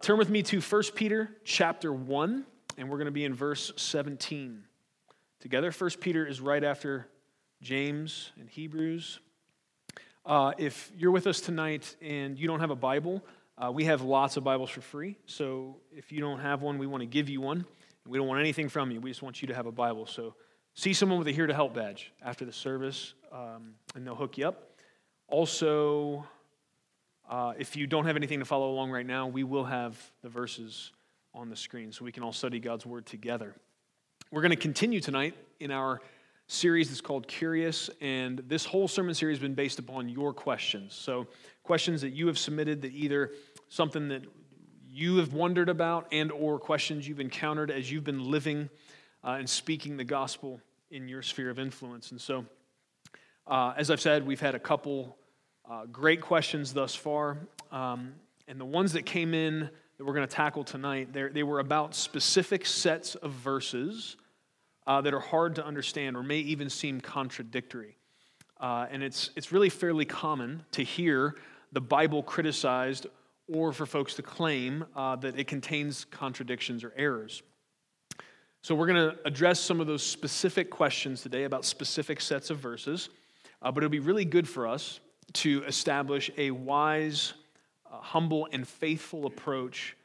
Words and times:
Turn 0.01 0.17
with 0.17 0.31
me 0.31 0.43
to 0.45 0.63
1 0.63 0.83
Peter 0.95 1.29
chapter 1.45 1.93
1, 1.93 2.47
and 2.79 2.89
we're 2.89 2.97
going 2.97 3.05
to 3.05 3.13
be 3.13 3.27
in 3.27 3.35
verse 3.35 3.71
17 3.77 4.65
together. 5.41 5.71
1 5.71 5.91
Peter 6.01 6.27
is 6.27 6.41
right 6.41 6.65
after 6.65 7.07
James 7.61 8.33
and 8.41 8.49
Hebrews. 8.49 9.21
Uh, 10.27 10.53
if 10.57 10.91
you're 10.97 11.11
with 11.11 11.27
us 11.27 11.39
tonight 11.39 11.97
and 12.01 12.39
you 12.39 12.47
don't 12.47 12.61
have 12.61 12.71
a 12.71 12.77
Bible, 12.77 13.23
uh, 13.59 13.71
we 13.71 13.85
have 13.85 14.01
lots 14.01 14.39
of 14.39 14.45
Bibles 14.45 14.71
for 14.71 14.81
free. 14.81 15.19
So 15.27 15.77
if 15.95 16.11
you 16.11 16.21
don't 16.21 16.39
have 16.39 16.63
one, 16.63 16.79
we 16.79 16.87
want 16.87 17.03
to 17.03 17.07
give 17.07 17.29
you 17.29 17.43
one. 17.43 17.67
We 18.07 18.17
don't 18.17 18.27
want 18.27 18.41
anything 18.41 18.71
from 18.71 18.91
you. 18.91 19.01
We 19.01 19.11
just 19.11 19.23
want 19.23 19.43
you 19.43 19.49
to 19.49 19.55
have 19.55 19.67
a 19.67 19.73
Bible. 19.73 20.07
So 20.07 20.35
see 20.73 20.95
someone 20.95 21.19
with 21.19 21.29
a 21.29 21.31
Here 21.31 21.47
to 21.47 21.53
Help 21.53 21.75
badge 21.75 22.11
after 22.23 22.47
the 22.47 22.55
service, 22.55 23.13
um, 23.33 23.75
and 23.95 24.07
they'll 24.07 24.15
hook 24.15 24.39
you 24.39 24.49
up. 24.49 24.71
Also, 25.29 26.27
uh, 27.29 27.53
if 27.59 27.77
you 27.77 27.87
don't 27.87 28.07
have 28.07 28.17
anything 28.17 28.39
to 28.39 28.47
follow 28.47 28.71
along 28.71 28.91
right 28.93 29.07
now, 29.07 29.27
we 29.27 29.45
will 29.45 29.65
have 29.65 29.99
the 30.23 30.31
verses 30.31 30.91
on 31.35 31.51
the 31.51 31.57
screen 31.57 31.93
so 31.93 32.03
we 32.03 32.13
can 32.13 32.23
all 32.23 32.33
study 32.33 32.59
God's 32.61 32.87
Word 32.87 33.05
together. 33.05 33.55
We're 34.31 34.43
going 34.43 34.51
to 34.51 34.57
continue 34.57 35.01
tonight 35.01 35.35
in 35.61 35.71
our 35.71 36.01
series 36.47 36.89
that's 36.89 37.01
called 37.01 37.27
Curious, 37.27 37.91
and 38.01 38.39
this 38.47 38.65
whole 38.65 38.89
sermon 38.89 39.15
series 39.15 39.39
has 39.39 39.43
been 39.43 39.55
based 39.55 39.79
upon 39.79 40.09
your 40.09 40.33
questions. 40.33 40.95
So, 40.95 41.27
questions 41.63 42.03
that 42.03 42.11
you 42.11 42.27
have 42.27 42.39
submitted 42.39 42.83
that 42.83 42.93
either 42.93 43.33
something 43.69 44.09
that 44.09 44.23
you 44.91 45.17
have 45.17 45.33
wondered 45.33 45.69
about 45.69 46.07
and 46.13 46.31
or 46.31 46.59
questions 46.59 47.09
you've 47.09 47.21
encountered 47.21 47.71
as 47.71 47.91
you've 47.91 48.05
been 48.05 48.31
living 48.31 48.69
uh, 49.25 49.37
and 49.39 49.49
speaking 49.49 49.97
the 49.97 50.05
gospel 50.05 50.61
in 50.91 51.09
your 51.09 51.23
sphere 51.23 51.51
of 51.51 51.59
influence. 51.59 52.11
And 52.13 52.21
so, 52.21 52.45
uh, 53.47 53.73
as 53.77 53.91
I've 53.91 54.01
said, 54.01 54.27
we've 54.27 54.41
had 54.41 54.55
a 54.55 54.61
couple 54.61 55.17
uh, 55.69 55.87
great 55.87 56.21
questions 56.21 56.73
thus 56.73 56.95
far. 56.95 57.39
Um, 57.73 58.15
and 58.47 58.61
the 58.61 58.65
ones 58.65 58.93
that 58.93 59.07
came 59.07 59.35
in 59.35 59.71
that 59.97 60.05
we're 60.05 60.13
going 60.13 60.29
to 60.29 60.35
tackle 60.35 60.65
tonight, 60.65 61.13
they 61.13 61.43
were 61.43 61.61
about 61.61 61.95
specific 61.95 62.67
sets 62.67 63.15
of 63.15 63.33
verses 63.33 64.17
uh, 64.87 65.01
that 65.01 65.15
are 65.15 65.21
hard 65.21 65.55
to 65.57 65.67
understand 65.67 66.17
or 66.17 66.23
may 66.23 66.39
even 66.39 66.69
seem 66.69 67.01
contradictory. 67.01 67.97
Uh, 68.61 68.87
and 68.91 69.03
it's, 69.03 69.31
it's 69.37 69.53
really 69.53 69.69
fairly 69.69 70.05
common 70.05 70.63
to 70.73 70.83
hear 70.83 71.35
the 71.73 71.81
Bible 71.81 72.23
criticized 72.23 73.07
or 73.53 73.73
for 73.73 73.85
folks 73.85 74.15
to 74.15 74.23
claim 74.23 74.85
uh, 74.97 75.17
that 75.17 75.39
it 75.39 75.47
contains 75.47 76.05
contradictions 76.07 76.85
or 76.85 76.93
errors. 76.97 77.43
So, 78.63 78.75
we're 78.75 78.87
going 78.87 79.11
to 79.11 79.19
address 79.27 79.61
some 79.61 79.81
of 79.81 79.87
those 79.87 80.03
specific 80.03 80.71
questions 80.71 81.21
today 81.21 81.45
about 81.45 81.67
specific 81.67 82.23
sets 82.23 82.49
of 82.49 82.59
verses, 82.59 83.11
uh, 83.61 83.71
but 83.71 83.83
it'll 83.83 83.91
be 83.91 83.99
really 83.99 84.25
good 84.25 84.49
for 84.49 84.67
us 84.67 85.01
to 85.35 85.63
establish 85.65 86.31
a 86.39 86.51
wise, 86.51 87.35
uh, 87.93 87.99
humble, 87.99 88.49
and 88.53 88.67
faithful 88.67 89.27
approach 89.27 89.97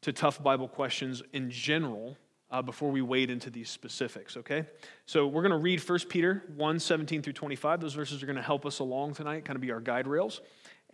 to 0.00 0.12
tough 0.12 0.42
Bible 0.42 0.68
questions 0.68 1.22
in 1.34 1.50
general 1.50 2.16
uh, 2.52 2.62
before 2.62 2.90
we 2.90 3.02
wade 3.02 3.30
into 3.30 3.50
these 3.50 3.68
specifics, 3.68 4.36
okay? 4.36 4.66
So 5.06 5.26
we're 5.26 5.42
going 5.42 5.50
to 5.50 5.58
read 5.58 5.80
1 5.80 5.98
Peter 6.08 6.44
1 6.54 6.78
17 6.78 7.22
through 7.22 7.32
25. 7.32 7.80
Those 7.80 7.94
verses 7.94 8.22
are 8.22 8.26
going 8.26 8.36
to 8.36 8.42
help 8.42 8.64
us 8.64 8.78
along 8.78 9.14
tonight, 9.14 9.44
kind 9.44 9.56
of 9.56 9.60
be 9.60 9.72
our 9.72 9.80
guide 9.80 10.06
rails. 10.06 10.40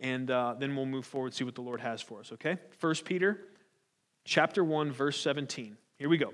And 0.01 0.31
uh, 0.31 0.55
then 0.57 0.75
we'll 0.75 0.87
move 0.87 1.05
forward, 1.05 1.33
see 1.33 1.43
what 1.43 1.55
the 1.55 1.61
Lord 1.61 1.81
has 1.81 2.01
for 2.01 2.19
us, 2.19 2.31
okay? 2.31 2.57
1 2.79 2.95
Peter 3.05 3.41
chapter 4.25 4.63
1, 4.63 4.91
verse 4.91 5.19
17. 5.19 5.77
Here 5.97 6.09
we 6.09 6.17
go. 6.17 6.33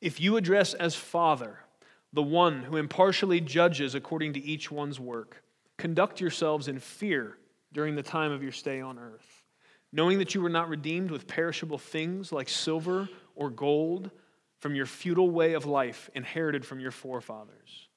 If 0.00 0.20
you 0.20 0.36
address 0.36 0.72
as 0.72 0.94
Father 0.94 1.58
the 2.12 2.22
one 2.22 2.62
who 2.62 2.76
impartially 2.76 3.40
judges 3.40 3.94
according 3.94 4.34
to 4.34 4.40
each 4.40 4.70
one's 4.70 5.00
work, 5.00 5.42
Conduct 5.82 6.20
yourselves 6.20 6.68
in 6.68 6.78
fear 6.78 7.38
during 7.72 7.96
the 7.96 8.04
time 8.04 8.30
of 8.30 8.40
your 8.40 8.52
stay 8.52 8.80
on 8.80 9.00
earth, 9.00 9.42
knowing 9.92 10.18
that 10.18 10.32
you 10.32 10.40
were 10.40 10.48
not 10.48 10.68
redeemed 10.68 11.10
with 11.10 11.26
perishable 11.26 11.76
things 11.76 12.30
like 12.30 12.48
silver 12.48 13.08
or 13.34 13.50
gold 13.50 14.10
from 14.58 14.74
your 14.74 14.86
futile 14.86 15.30
way 15.30 15.54
of 15.54 15.66
life 15.66 16.10
inherited 16.14 16.64
from 16.64 16.80
your 16.80 16.90
forefathers, 16.90 17.88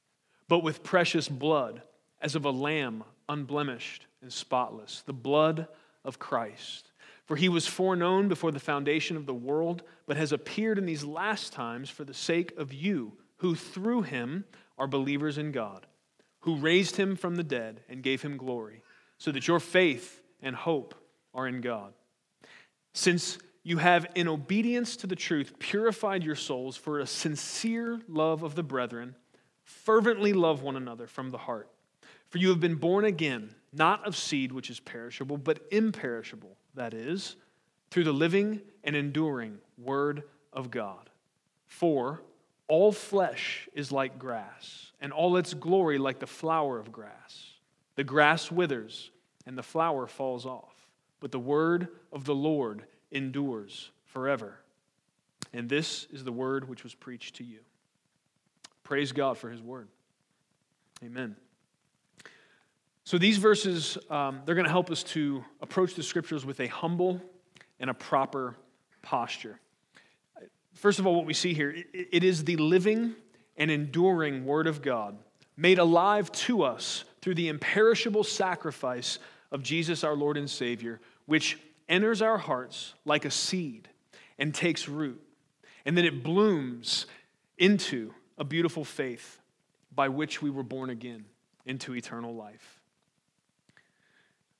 but 0.47 0.63
with 0.63 0.83
precious 0.83 1.27
blood, 1.27 1.81
as 2.21 2.35
of 2.35 2.45
a 2.45 2.51
lamb 2.51 3.03
unblemished 3.29 4.05
and 4.21 4.31
spotless, 4.31 5.01
the 5.05 5.13
blood 5.13 5.67
of 6.03 6.19
Christ. 6.19 6.91
For 7.25 7.35
he 7.35 7.49
was 7.49 7.67
foreknown 7.67 8.27
before 8.27 8.51
the 8.51 8.59
foundation 8.59 9.17
of 9.17 9.25
the 9.25 9.33
world, 9.33 9.83
but 10.05 10.17
has 10.17 10.31
appeared 10.31 10.77
in 10.77 10.85
these 10.85 11.03
last 11.03 11.53
times 11.53 11.89
for 11.89 12.03
the 12.03 12.13
sake 12.13 12.55
of 12.57 12.73
you, 12.73 13.13
who 13.37 13.55
through 13.55 14.03
him 14.03 14.45
are 14.77 14.87
believers 14.87 15.37
in 15.37 15.51
God 15.51 15.85
who 16.45 16.55
raised 16.57 16.95
him 16.95 17.15
from 17.15 17.35
the 17.35 17.43
dead 17.43 17.81
and 17.89 18.03
gave 18.03 18.21
him 18.21 18.37
glory, 18.37 18.83
so 19.17 19.31
that 19.31 19.47
your 19.47 19.59
faith 19.59 20.21
and 20.43 20.55
hope 20.55 20.93
are 21.33 21.47
in 21.47 21.59
God. 21.59 21.91
Since 22.93 23.39
you 23.65 23.79
have, 23.79 24.05
in 24.13 24.27
obedience 24.27 24.95
to 24.97 25.07
the 25.07 25.15
truth, 25.15 25.57
purified 25.57 26.23
your 26.23 26.35
souls 26.35 26.77
for 26.77 26.99
a 26.99 27.07
sincere 27.07 27.99
love 28.07 28.43
of 28.43 28.53
the 28.53 28.61
brethren, 28.61 29.15
fervently 29.63 30.33
love 30.33 30.61
one 30.61 30.75
another 30.75 31.07
from 31.07 31.31
the 31.31 31.39
heart. 31.39 31.67
For 32.29 32.37
you 32.37 32.49
have 32.49 32.59
been 32.59 32.75
born 32.75 33.05
again, 33.05 33.55
not 33.73 34.05
of 34.05 34.15
seed 34.15 34.51
which 34.51 34.69
is 34.69 34.79
perishable, 34.79 35.37
but 35.37 35.65
imperishable, 35.71 36.55
that 36.75 36.93
is, 36.93 37.37
through 37.89 38.03
the 38.03 38.13
living 38.13 38.61
and 38.83 38.95
enduring 38.95 39.57
Word 39.79 40.21
of 40.53 40.69
God. 40.69 41.09
For 41.65 42.21
all 42.67 42.91
flesh 42.91 43.67
is 43.73 43.91
like 43.91 44.19
grass, 44.19 44.91
and 45.01 45.11
all 45.11 45.37
its 45.37 45.55
glory 45.55 45.97
like 45.97 46.19
the 46.19 46.27
flower 46.27 46.77
of 46.77 46.91
grass. 46.91 47.53
The 47.95 48.03
grass 48.03 48.51
withers, 48.51 49.09
and 49.47 49.57
the 49.57 49.63
flower 49.63 50.05
falls 50.05 50.45
off, 50.45 50.75
but 51.19 51.31
the 51.31 51.39
word 51.39 51.87
of 52.11 52.25
the 52.25 52.35
Lord 52.35 52.85
endures 53.15 53.89
forever. 54.05 54.59
And 55.53 55.69
this 55.69 56.05
is 56.11 56.23
the 56.23 56.31
word 56.31 56.67
which 56.67 56.83
was 56.83 56.93
preached 56.93 57.37
to 57.37 57.43
you. 57.43 57.59
Praise 58.83 59.11
God 59.11 59.37
for 59.37 59.49
his 59.49 59.61
word. 59.61 59.87
Amen. 61.03 61.35
So 63.03 63.17
these 63.17 63.37
verses, 63.37 63.97
um, 64.09 64.41
they're 64.45 64.55
going 64.55 64.65
to 64.65 64.71
help 64.71 64.91
us 64.91 65.03
to 65.03 65.43
approach 65.61 65.95
the 65.95 66.03
scriptures 66.03 66.45
with 66.45 66.59
a 66.59 66.67
humble 66.67 67.21
and 67.79 67.89
a 67.89 67.93
proper 67.93 68.55
posture. 69.01 69.59
First 70.73 70.99
of 70.99 71.07
all, 71.07 71.15
what 71.15 71.25
we 71.25 71.33
see 71.33 71.53
here, 71.53 71.73
it 71.93 72.23
is 72.23 72.43
the 72.43 72.57
living 72.57 73.15
and 73.57 73.71
enduring 73.71 74.45
Word 74.45 74.67
of 74.67 74.81
God, 74.81 75.17
made 75.55 75.79
alive 75.79 76.31
to 76.33 76.63
us 76.63 77.05
through 77.21 77.35
the 77.35 77.47
imperishable 77.47 78.23
sacrifice 78.23 79.19
of 79.51 79.63
Jesus, 79.63 80.03
our 80.03 80.15
Lord 80.15 80.35
and 80.35 80.49
Savior, 80.49 80.99
which 81.27 81.57
enters 81.87 82.21
our 82.21 82.37
hearts 82.37 82.93
like 83.05 83.25
a 83.25 83.31
seed 83.31 83.89
and 84.37 84.53
takes 84.53 84.87
root. 84.87 85.21
And 85.85 85.97
then 85.97 86.05
it 86.05 86.23
blooms 86.23 87.05
into 87.57 88.13
a 88.37 88.43
beautiful 88.43 88.83
faith 88.83 89.39
by 89.93 90.09
which 90.09 90.41
we 90.41 90.49
were 90.49 90.63
born 90.63 90.89
again 90.89 91.25
into 91.65 91.95
eternal 91.95 92.35
life. 92.35 92.81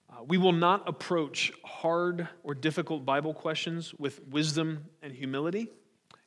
Uh, 0.09 0.23
we 0.27 0.37
will 0.37 0.53
not 0.53 0.87
approach 0.87 1.51
hard 1.63 2.27
or 2.43 2.53
difficult 2.53 3.05
Bible 3.05 3.33
questions 3.33 3.93
with 3.95 4.21
wisdom 4.27 4.85
and 5.01 5.11
humility 5.11 5.67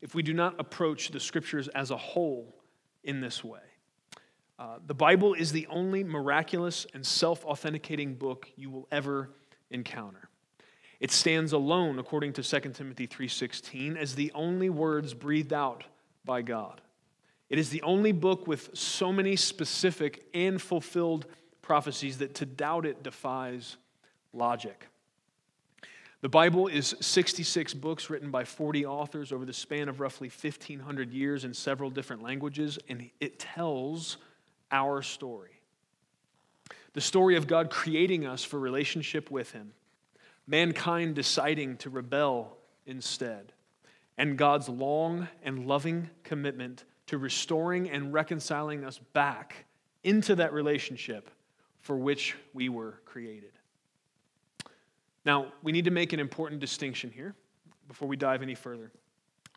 if 0.03 0.15
we 0.15 0.22
do 0.22 0.34
not 0.34 0.54
approach 0.59 1.10
the 1.10 1.20
scriptures 1.20 1.69
as 1.69 1.91
a 1.91 1.97
whole 1.97 2.54
in 3.03 3.20
this 3.20 3.42
way. 3.42 3.60
Uh, 4.59 4.78
the 4.86 4.94
Bible 4.94 5.34
is 5.34 5.53
the 5.53 5.66
only 5.68 6.03
miraculous 6.03 6.86
and 6.92 7.06
self 7.06 7.44
authenticating 7.44 8.15
book 8.15 8.48
you 8.56 8.71
will 8.71 8.89
ever 8.91 9.30
encounter. 9.71 10.28
It 11.00 11.10
stands 11.10 11.53
alone, 11.53 11.98
according 11.98 12.33
to 12.34 12.42
2 12.42 12.74
Timothy 12.74 13.06
3:16, 13.06 13.97
as 13.97 14.15
the 14.15 14.33
only 14.34 14.68
words 14.68 15.15
breathed 15.15 15.53
out 15.53 15.84
by 16.24 16.42
God. 16.42 16.80
It 17.48 17.59
is 17.59 17.71
the 17.71 17.83
only 17.83 18.12
book 18.12 18.47
with 18.47 18.77
so 18.77 19.12
many 19.12 19.36
specific 19.36 20.28
and 20.34 20.60
fulfilled 20.60 21.27
prophecies 21.62 22.18
that 22.18 22.34
to 22.36 22.47
doubt 22.47 22.84
it 22.84 23.03
defies 23.03 23.77
logic. 24.33 24.89
The 26.21 26.28
Bible 26.28 26.66
is 26.66 26.97
66 27.01 27.74
books 27.74 28.10
written 28.10 28.33
by 28.33 28.44
40 28.44 28.84
authors 28.84 29.30
over 29.30 29.44
the 29.44 29.53
span 29.53 29.89
of 29.89 30.01
roughly 30.01 30.28
1,500 30.28 31.12
years 31.12 31.44
in 31.44 31.54
several 31.54 31.91
different 31.91 32.22
languages, 32.22 32.77
and 32.89 33.09
it 33.21 33.39
tells 33.39 34.16
our 34.72 35.01
story. 35.01 35.60
The 36.94 37.01
story 37.01 37.36
of 37.36 37.47
God 37.47 37.71
creating 37.71 38.27
us 38.27 38.42
for 38.42 38.59
relationship 38.59 39.30
with 39.30 39.53
Him, 39.53 39.72
mankind 40.48 41.15
deciding 41.15 41.77
to 41.77 41.91
rebel 41.91 42.56
instead, 42.86 43.53
and 44.16 44.36
God's 44.36 44.68
long 44.68 45.28
and 45.45 45.66
loving 45.66 46.09
commitment 46.24 46.84
to 47.06 47.18
restoring 47.18 47.89
and 47.91 48.12
reconciling 48.12 48.84
us 48.84 48.98
back 49.12 49.66
into 50.03 50.34
that 50.36 50.53
relationship 50.53 51.30
for 51.80 51.97
which 51.97 52.34
we 52.54 52.68
were 52.68 53.00
created. 53.04 53.53
Now, 55.24 55.53
we 55.62 55.71
need 55.71 55.84
to 55.84 55.91
make 55.91 56.12
an 56.15 56.21
important 56.21 56.60
distinction 56.60 57.10
here 57.10 57.34
before 57.86 58.09
we 58.09 58.16
dive 58.16 58.42
any 58.42 58.54
further. 58.54 58.91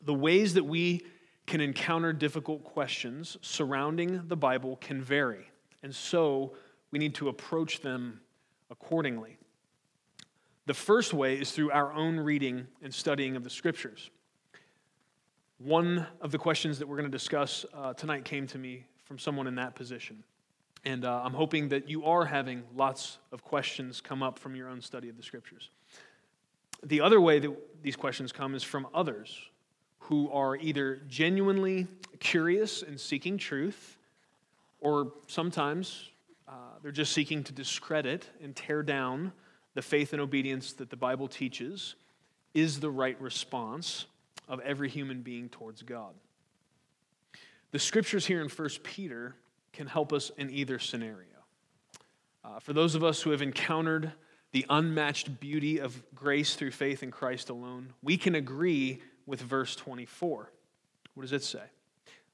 The 0.03 0.13
ways 0.13 0.53
that 0.55 0.63
we 0.63 1.05
can 1.47 1.61
encounter 1.61 2.11
difficult 2.11 2.63
questions 2.63 3.37
surrounding 3.41 4.27
the 4.27 4.35
Bible 4.35 4.75
can 4.77 5.01
vary, 5.01 5.49
and 5.83 5.95
so 5.95 6.53
we 6.91 6.99
need 6.99 7.15
to 7.15 7.29
approach 7.29 7.79
them 7.81 8.19
accordingly. 8.69 9.37
The 10.67 10.73
first 10.75 11.13
way 11.13 11.39
is 11.39 11.51
through 11.51 11.71
our 11.71 11.91
own 11.91 12.19
reading 12.19 12.67
and 12.83 12.93
studying 12.93 13.35
of 13.35 13.43
the 13.43 13.49
scriptures. 13.49 14.11
One 15.57 16.05
of 16.21 16.31
the 16.31 16.37
questions 16.37 16.79
that 16.79 16.87
we're 16.87 16.97
going 16.97 17.11
to 17.11 17.17
discuss 17.17 17.65
uh, 17.73 17.93
tonight 17.93 18.25
came 18.25 18.45
to 18.47 18.57
me 18.57 18.85
from 19.03 19.17
someone 19.17 19.47
in 19.47 19.55
that 19.55 19.75
position. 19.75 20.23
And 20.85 21.03
uh, 21.03 21.21
I'm 21.23 21.33
hoping 21.33 21.69
that 21.69 21.89
you 21.89 22.05
are 22.05 22.25
having 22.25 22.63
lots 22.75 23.17
of 23.31 23.43
questions 23.43 24.01
come 24.01 24.23
up 24.23 24.39
from 24.39 24.55
your 24.55 24.69
own 24.69 24.81
study 24.81 25.09
of 25.09 25.17
the 25.17 25.23
scriptures. 25.23 25.69
The 26.83 27.01
other 27.01 27.19
way 27.19 27.39
that 27.39 27.83
these 27.83 27.95
questions 27.95 28.31
come 28.31 28.55
is 28.55 28.63
from 28.63 28.87
others 28.93 29.37
who 29.99 30.31
are 30.31 30.55
either 30.57 31.01
genuinely 31.07 31.87
curious 32.19 32.81
and 32.81 32.99
seeking 32.99 33.37
truth, 33.37 33.97
or 34.79 35.11
sometimes 35.27 36.09
uh, 36.47 36.53
they're 36.81 36.91
just 36.91 37.13
seeking 37.13 37.43
to 37.43 37.53
discredit 37.53 38.27
and 38.43 38.55
tear 38.55 38.81
down 38.83 39.31
the 39.73 39.81
faith 39.81 40.13
and 40.13 40.21
obedience 40.21 40.73
that 40.73 40.89
the 40.89 40.97
Bible 40.97 41.27
teaches 41.27 41.95
is 42.53 42.79
the 42.79 42.89
right 42.89 43.19
response 43.21 44.06
of 44.47 44.59
every 44.62 44.89
human 44.89 45.21
being 45.21 45.50
towards 45.50 45.81
God. 45.81 46.13
The 47.71 47.79
scriptures 47.79 48.25
here 48.25 48.41
in 48.41 48.50
1 48.50 48.69
Peter 48.83 49.35
can 49.71 49.88
help 49.88 50.12
us 50.12 50.31
in 50.38 50.50
either 50.50 50.77
scenario. 50.77 51.27
Uh, 52.44 52.59
for 52.59 52.73
those 52.73 52.95
of 52.95 53.03
us 53.03 53.21
who 53.21 53.31
have 53.31 53.41
encountered 53.41 54.12
the 54.51 54.65
unmatched 54.69 55.39
beauty 55.39 55.79
of 55.79 56.03
grace 56.13 56.56
through 56.56 56.71
faith 56.71 57.03
in 57.03 57.12
Christ 57.12 57.50
alone, 57.50 57.94
we 58.03 58.18
can 58.18 58.35
agree 58.35 59.01
with 59.25 59.39
verse 59.41 59.75
24. 59.77 60.51
What 61.13 61.21
does 61.21 61.31
it 61.31 61.44
say? 61.44 61.63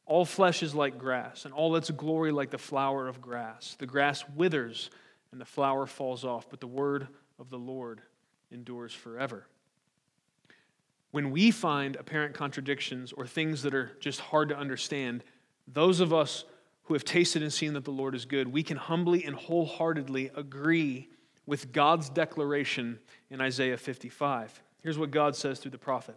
All 0.08 0.26
flesh 0.26 0.64
is 0.64 0.74
like 0.74 0.98
grass, 0.98 1.46
and 1.46 1.54
all 1.54 1.76
its 1.76 1.92
glory 1.92 2.32
like 2.32 2.50
the 2.50 2.58
flower 2.58 3.08
of 3.08 3.22
grass. 3.22 3.76
The 3.78 3.86
grass 3.86 4.24
withers 4.36 4.90
and 5.32 5.42
the 5.42 5.46
flower 5.46 5.86
falls 5.86 6.24
off, 6.24 6.50
but 6.50 6.62
the 6.62 6.68
word 6.68 7.08
of 7.40 7.50
the 7.50 7.58
Lord 7.58 8.02
endures 8.52 8.94
forever. 8.94 9.48
When 11.12 11.32
we 11.32 11.52
find 11.52 11.96
apparent 11.96 12.34
contradictions 12.34 13.12
or 13.14 13.26
things 13.26 13.64
that 13.64 13.74
are 13.74 13.92
just 14.00 14.20
hard 14.20 14.50
to 14.50 14.58
understand, 14.58 15.24
those 15.68 16.00
of 16.00 16.14
us 16.14 16.46
who 16.84 16.94
have 16.94 17.04
tasted 17.04 17.42
and 17.42 17.52
seen 17.52 17.74
that 17.74 17.86
the 17.86 17.92
Lord 17.92 18.16
is 18.16 18.26
good, 18.26 18.52
we 18.52 18.64
can 18.64 18.78
humbly 18.78 19.24
and 19.26 19.36
wholeheartedly 19.36 20.32
agree 20.36 21.10
with 21.46 21.72
God's 21.72 22.10
declaration 22.10 23.00
in 23.30 23.42
Isaiah 23.42 23.78
55. 23.78 24.62
Here's 24.84 24.98
what 24.98 25.12
God 25.12 25.36
says 25.36 25.60
through 25.60 25.72
the 25.72 25.78
prophet 25.78 26.16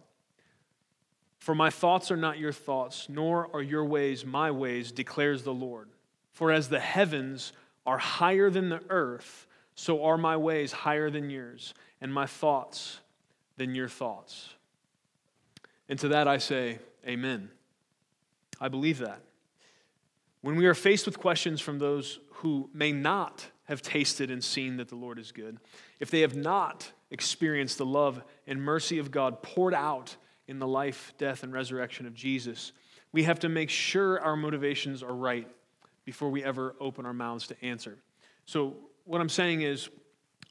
For 1.39 1.55
my 1.55 1.69
thoughts 1.69 2.11
are 2.11 2.17
not 2.17 2.37
your 2.37 2.53
thoughts, 2.53 3.07
nor 3.09 3.49
are 3.53 3.61
your 3.61 3.85
ways 3.85 4.25
my 4.25 4.51
ways, 4.51 4.91
declares 4.91 5.43
the 5.43 5.53
Lord. 5.53 5.89
For 6.31 6.51
as 6.51 6.69
the 6.69 6.79
heavens 6.79 7.53
are 7.85 7.97
higher 7.97 8.49
than 8.49 8.69
the 8.69 8.81
earth, 8.89 9.47
so 9.81 10.03
are 10.03 10.15
my 10.15 10.37
ways 10.37 10.71
higher 10.71 11.09
than 11.09 11.31
yours, 11.31 11.73
and 12.01 12.13
my 12.13 12.27
thoughts 12.27 12.99
than 13.57 13.73
your 13.73 13.87
thoughts. 13.87 14.53
And 15.89 15.97
to 15.97 16.09
that 16.09 16.27
I 16.27 16.37
say, 16.37 16.77
Amen. 17.03 17.49
I 18.59 18.67
believe 18.67 18.99
that. 18.99 19.23
When 20.41 20.55
we 20.55 20.67
are 20.67 20.75
faced 20.75 21.07
with 21.07 21.17
questions 21.17 21.61
from 21.61 21.79
those 21.79 22.19
who 22.29 22.69
may 22.75 22.91
not 22.91 23.47
have 23.63 23.81
tasted 23.81 24.29
and 24.29 24.43
seen 24.43 24.77
that 24.77 24.87
the 24.87 24.95
Lord 24.95 25.17
is 25.17 25.31
good, 25.31 25.57
if 25.99 26.11
they 26.11 26.21
have 26.21 26.35
not 26.35 26.91
experienced 27.09 27.79
the 27.79 27.85
love 27.85 28.21
and 28.45 28.61
mercy 28.61 28.99
of 28.99 29.09
God 29.09 29.41
poured 29.41 29.73
out 29.73 30.15
in 30.47 30.59
the 30.59 30.67
life, 30.67 31.11
death, 31.17 31.41
and 31.41 31.51
resurrection 31.51 32.05
of 32.05 32.13
Jesus, 32.13 32.71
we 33.11 33.23
have 33.23 33.39
to 33.39 33.49
make 33.49 33.71
sure 33.71 34.19
our 34.21 34.35
motivations 34.35 35.01
are 35.01 35.15
right 35.15 35.47
before 36.05 36.29
we 36.29 36.43
ever 36.43 36.75
open 36.79 37.07
our 37.07 37.13
mouths 37.13 37.47
to 37.47 37.65
answer. 37.65 37.97
So, 38.45 38.75
what 39.05 39.21
I'm 39.21 39.29
saying 39.29 39.61
is, 39.61 39.89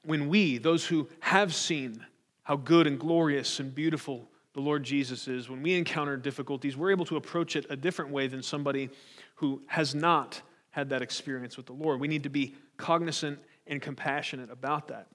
when 0.04 0.28
we, 0.28 0.58
those 0.58 0.86
who 0.86 1.08
have 1.20 1.54
seen 1.54 2.04
how 2.42 2.56
good 2.56 2.86
and 2.86 2.98
glorious 2.98 3.60
and 3.60 3.74
beautiful 3.74 4.28
the 4.54 4.60
Lord 4.60 4.82
Jesus 4.82 5.28
is, 5.28 5.48
when 5.48 5.62
we 5.62 5.74
encounter 5.74 6.16
difficulties, 6.16 6.76
we're 6.76 6.90
able 6.90 7.04
to 7.06 7.16
approach 7.16 7.54
it 7.54 7.66
a 7.70 7.76
different 7.76 8.10
way 8.10 8.26
than 8.26 8.42
somebody 8.42 8.90
who 9.36 9.62
has 9.66 9.94
not 9.94 10.40
had 10.70 10.88
that 10.90 11.02
experience 11.02 11.56
with 11.56 11.66
the 11.66 11.72
Lord. 11.72 12.00
We 12.00 12.08
need 12.08 12.22
to 12.22 12.30
be 12.30 12.54
cognizant 12.76 13.38
and 13.66 13.80
compassionate 13.80 14.50
about 14.50 14.88
that. 14.88 15.06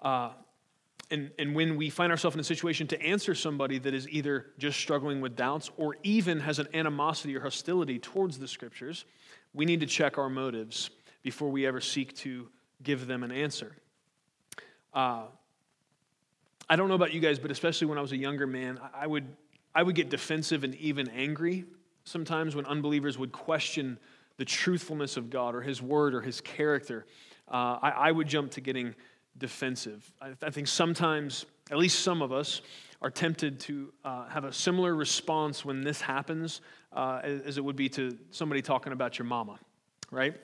Uh, 0.00 0.30
and, 1.10 1.30
and 1.38 1.54
when 1.54 1.76
we 1.76 1.90
find 1.90 2.10
ourselves 2.10 2.34
in 2.34 2.40
a 2.40 2.44
situation 2.44 2.86
to 2.88 3.02
answer 3.02 3.34
somebody 3.34 3.78
that 3.78 3.92
is 3.92 4.08
either 4.08 4.46
just 4.58 4.80
struggling 4.80 5.20
with 5.20 5.36
doubts 5.36 5.70
or 5.76 5.96
even 6.02 6.40
has 6.40 6.58
an 6.58 6.68
animosity 6.72 7.36
or 7.36 7.40
hostility 7.40 7.98
towards 7.98 8.38
the 8.38 8.48
scriptures, 8.48 9.04
we 9.52 9.64
need 9.64 9.80
to 9.80 9.86
check 9.86 10.16
our 10.16 10.30
motives 10.30 10.90
before 11.22 11.50
we 11.50 11.66
ever 11.66 11.80
seek 11.80 12.14
to 12.16 12.48
give 12.82 13.06
them 13.06 13.22
an 13.22 13.30
answer. 13.30 13.76
Uh, 14.92 15.24
I 16.68 16.76
don't 16.76 16.88
know 16.88 16.94
about 16.94 17.12
you 17.12 17.20
guys, 17.20 17.38
but 17.38 17.50
especially 17.50 17.86
when 17.86 17.98
I 17.98 18.00
was 18.00 18.12
a 18.12 18.16
younger 18.16 18.46
man, 18.46 18.78
I 18.94 19.06
would, 19.06 19.26
I 19.74 19.82
would 19.82 19.94
get 19.94 20.08
defensive 20.08 20.64
and 20.64 20.74
even 20.76 21.08
angry 21.08 21.64
sometimes 22.04 22.56
when 22.56 22.66
unbelievers 22.66 23.18
would 23.18 23.32
question 23.32 23.98
the 24.36 24.44
truthfulness 24.44 25.16
of 25.16 25.30
God 25.30 25.54
or 25.54 25.60
His 25.60 25.80
word 25.80 26.14
or 26.14 26.20
His 26.20 26.40
character. 26.40 27.06
Uh, 27.48 27.78
I, 27.82 27.90
I, 27.90 28.12
would 28.12 28.26
jump 28.26 28.52
to 28.52 28.60
getting 28.60 28.94
defensive. 29.38 30.10
I, 30.20 30.32
I, 30.42 30.50
think 30.50 30.66
sometimes, 30.66 31.44
at 31.70 31.76
least 31.76 32.00
some 32.00 32.22
of 32.22 32.32
us, 32.32 32.62
are 33.02 33.10
tempted 33.10 33.60
to 33.60 33.92
uh, 34.04 34.28
have 34.28 34.44
a 34.44 34.52
similar 34.52 34.94
response 34.94 35.64
when 35.64 35.82
this 35.82 36.00
happens 36.00 36.60
uh, 36.92 37.20
as 37.22 37.58
it 37.58 37.64
would 37.64 37.76
be 37.76 37.88
to 37.90 38.16
somebody 38.30 38.62
talking 38.62 38.92
about 38.92 39.18
your 39.18 39.26
mama, 39.26 39.58
right? 40.10 40.34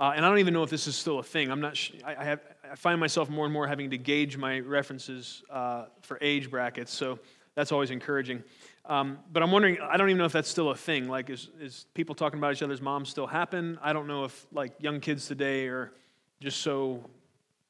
Uh, 0.00 0.14
and 0.16 0.24
I 0.24 0.30
don't 0.30 0.38
even 0.38 0.54
know 0.54 0.62
if 0.62 0.70
this 0.70 0.86
is 0.86 0.96
still 0.96 1.18
a 1.18 1.22
thing. 1.22 1.50
I'm 1.50 1.60
not. 1.60 1.76
Sh- 1.76 1.92
I, 2.02 2.16
I, 2.16 2.24
have. 2.24 2.40
I 2.72 2.74
find 2.74 2.98
myself 2.98 3.28
more 3.28 3.44
and 3.44 3.52
more 3.52 3.66
having 3.66 3.90
to 3.90 3.98
gauge 3.98 4.38
my 4.38 4.60
references 4.60 5.42
uh, 5.50 5.84
for 6.00 6.16
age 6.22 6.50
brackets. 6.50 6.90
So 6.90 7.18
that's 7.54 7.70
always 7.70 7.90
encouraging. 7.90 8.42
Um, 8.86 9.18
but 9.30 9.42
I'm 9.42 9.50
wondering. 9.50 9.76
I 9.78 9.98
don't 9.98 10.08
even 10.08 10.16
know 10.16 10.24
if 10.24 10.32
that's 10.32 10.48
still 10.48 10.70
a 10.70 10.74
thing. 10.74 11.06
Like, 11.06 11.28
is 11.28 11.50
is 11.60 11.84
people 11.92 12.14
talking 12.14 12.38
about 12.38 12.54
each 12.54 12.62
other's 12.62 12.80
moms 12.80 13.10
still 13.10 13.26
happen? 13.26 13.78
I 13.82 13.92
don't 13.92 14.06
know 14.06 14.24
if 14.24 14.46
like 14.52 14.72
young 14.80 15.00
kids 15.00 15.26
today 15.28 15.66
are 15.66 15.92
just 16.40 16.62
so 16.62 17.04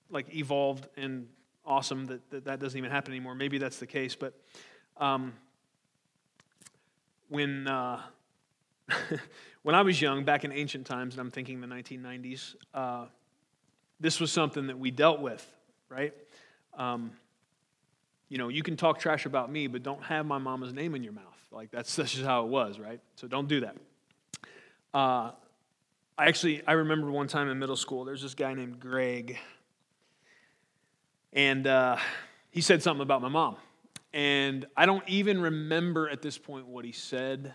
like 0.09 0.33
evolved 0.33 0.87
and 0.97 1.27
awesome 1.67 2.07
that 2.07 2.31
that, 2.31 2.45
that 2.45 2.61
doesn't 2.61 2.79
even 2.79 2.93
happen 2.93 3.13
anymore. 3.13 3.35
Maybe 3.35 3.59
that's 3.59 3.79
the 3.79 3.89
case. 3.89 4.15
But 4.15 4.35
um, 4.99 5.33
when 7.29 7.67
uh, 7.67 8.01
when 9.63 9.75
I 9.75 9.83
was 9.83 10.01
young, 10.01 10.25
back 10.25 10.45
in 10.45 10.53
ancient 10.53 10.87
times, 10.87 11.15
and 11.15 11.21
I'm 11.21 11.31
thinking 11.31 11.61
the 11.61 11.67
1990s, 11.67 12.55
uh, 12.75 13.07
this 13.99 14.21
was 14.21 14.33
something 14.33 14.67
that 14.69 14.79
we 14.79 14.91
dealt 14.91 15.21
with, 15.21 15.47
right? 15.89 16.15
Um, 16.77 17.13
you 18.29 18.39
know, 18.39 18.49
you 18.49 18.63
can 18.63 18.77
talk 18.77 18.99
trash 18.99 19.27
about 19.27 19.51
me, 19.51 19.67
but 19.67 19.83
don't 19.83 20.03
have 20.05 20.25
my 20.25 20.39
mama's 20.39 20.73
name 20.73 20.95
in 20.95 21.03
your 21.03 21.13
mouth. 21.13 21.25
Like 21.51 21.71
that's, 21.71 21.95
that's 21.97 22.13
just 22.13 22.25
how 22.25 22.45
it 22.45 22.49
was, 22.49 22.79
right? 22.79 23.01
So 23.17 23.29
don't 23.29 23.49
do 23.49 23.61
that. 23.61 23.77
Uh, 24.93 25.31
I 26.21 26.27
actually 26.27 26.63
I 26.67 26.73
remember 26.73 27.11
one 27.11 27.29
time 27.29 27.49
in 27.49 27.59
middle 27.59 27.77
school. 27.77 28.05
There's 28.05 28.21
this 28.21 28.35
guy 28.35 28.53
named 28.53 28.79
Greg, 28.79 29.39
and 31.33 31.67
uh, 31.67 31.97
he 32.51 32.61
said 32.61 32.83
something 32.83 33.01
about 33.01 33.23
my 33.23 33.29
mom, 33.29 33.57
and 34.13 34.67
I 34.77 34.85
don't 34.85 35.09
even 35.09 35.41
remember 35.41 36.11
at 36.11 36.21
this 36.21 36.37
point 36.37 36.67
what 36.67 36.85
he 36.85 36.93
said, 36.93 37.55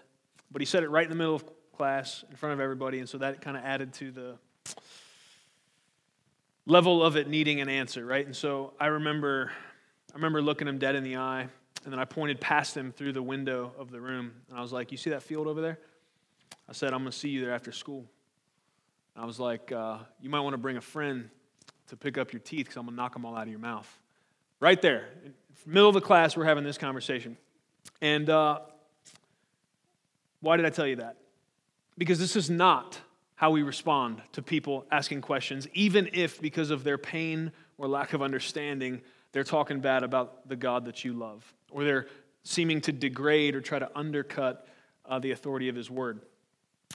but 0.51 0.61
he 0.61 0.65
said 0.65 0.83
it 0.83 0.89
right 0.89 1.03
in 1.03 1.09
the 1.09 1.15
middle 1.15 1.35
of 1.35 1.43
class 1.75 2.23
in 2.29 2.35
front 2.35 2.53
of 2.53 2.59
everybody, 2.59 2.99
and 2.99 3.09
so 3.09 3.17
that 3.17 3.41
kind 3.41 3.57
of 3.57 3.63
added 3.63 3.93
to 3.93 4.11
the 4.11 4.37
level 6.65 7.03
of 7.03 7.15
it 7.15 7.27
needing 7.27 7.61
an 7.61 7.69
answer, 7.69 8.05
right? 8.05 8.25
And 8.25 8.35
so 8.35 8.73
I 8.79 8.87
remember, 8.87 9.51
I 10.11 10.15
remember 10.15 10.41
looking 10.41 10.67
him 10.67 10.77
dead 10.77 10.95
in 10.95 11.03
the 11.03 11.17
eye, 11.17 11.47
and 11.83 11.93
then 11.93 11.99
I 11.99 12.05
pointed 12.05 12.39
past 12.41 12.75
him 12.75 12.91
through 12.91 13.13
the 13.13 13.21
window 13.21 13.73
of 13.77 13.91
the 13.91 14.01
room, 14.01 14.31
and 14.49 14.57
I 14.57 14.61
was 14.61 14.73
like, 14.73 14.91
"You 14.91 14.97
see 14.97 15.11
that 15.11 15.23
field 15.23 15.47
over 15.47 15.61
there?" 15.61 15.79
I 16.67 16.73
said, 16.73 16.93
"I'm 16.93 16.99
going 16.99 17.11
to 17.11 17.17
see 17.17 17.29
you 17.29 17.41
there 17.41 17.53
after 17.53 17.71
school." 17.71 18.05
And 19.15 19.23
I 19.23 19.27
was 19.27 19.39
like, 19.39 19.71
uh, 19.71 19.99
"You 20.19 20.29
might 20.29 20.39
want 20.39 20.53
to 20.53 20.57
bring 20.57 20.77
a 20.77 20.81
friend 20.81 21.29
to 21.87 21.95
pick 21.95 22.17
up 22.17 22.33
your 22.33 22.39
teeth 22.39 22.65
because 22.65 22.77
I'm 22.77 22.85
going 22.85 22.95
to 22.95 23.01
knock 23.01 23.13
them 23.13 23.25
all 23.25 23.35
out 23.35 23.43
of 23.43 23.49
your 23.49 23.59
mouth." 23.59 23.87
Right 24.59 24.81
there, 24.81 25.09
middle 25.65 25.89
of 25.89 25.93
the 25.93 26.01
class, 26.01 26.35
we're 26.35 26.45
having 26.45 26.63
this 26.63 26.77
conversation, 26.77 27.37
and 28.01 28.29
uh, 28.29 28.59
why 30.45 30.57
did 30.57 30.65
I 30.67 30.69
tell 30.69 30.85
you 30.85 30.97
that? 30.97 31.17
Because 31.97 32.19
this 32.19 32.35
is 32.35 32.51
not 32.51 32.99
how 33.33 33.49
we 33.49 33.63
respond 33.63 34.21
to 34.33 34.43
people 34.43 34.85
asking 34.91 35.21
questions, 35.21 35.67
even 35.73 36.07
if, 36.13 36.39
because 36.39 36.69
of 36.69 36.83
their 36.83 36.99
pain 36.99 37.51
or 37.79 37.87
lack 37.87 38.13
of 38.13 38.21
understanding, 38.21 39.01
they're 39.31 39.43
talking 39.43 39.79
bad 39.79 40.03
about 40.03 40.47
the 40.47 40.55
God 40.55 40.85
that 40.85 41.03
you 41.03 41.13
love, 41.13 41.51
or 41.71 41.83
they're 41.83 42.05
seeming 42.43 42.79
to 42.81 42.91
degrade 42.91 43.55
or 43.55 43.61
try 43.61 43.79
to 43.79 43.89
undercut 43.97 44.67
uh, 45.07 45.17
the 45.17 45.31
authority 45.31 45.67
of 45.67 45.75
His 45.75 45.89
Word. 45.89 46.21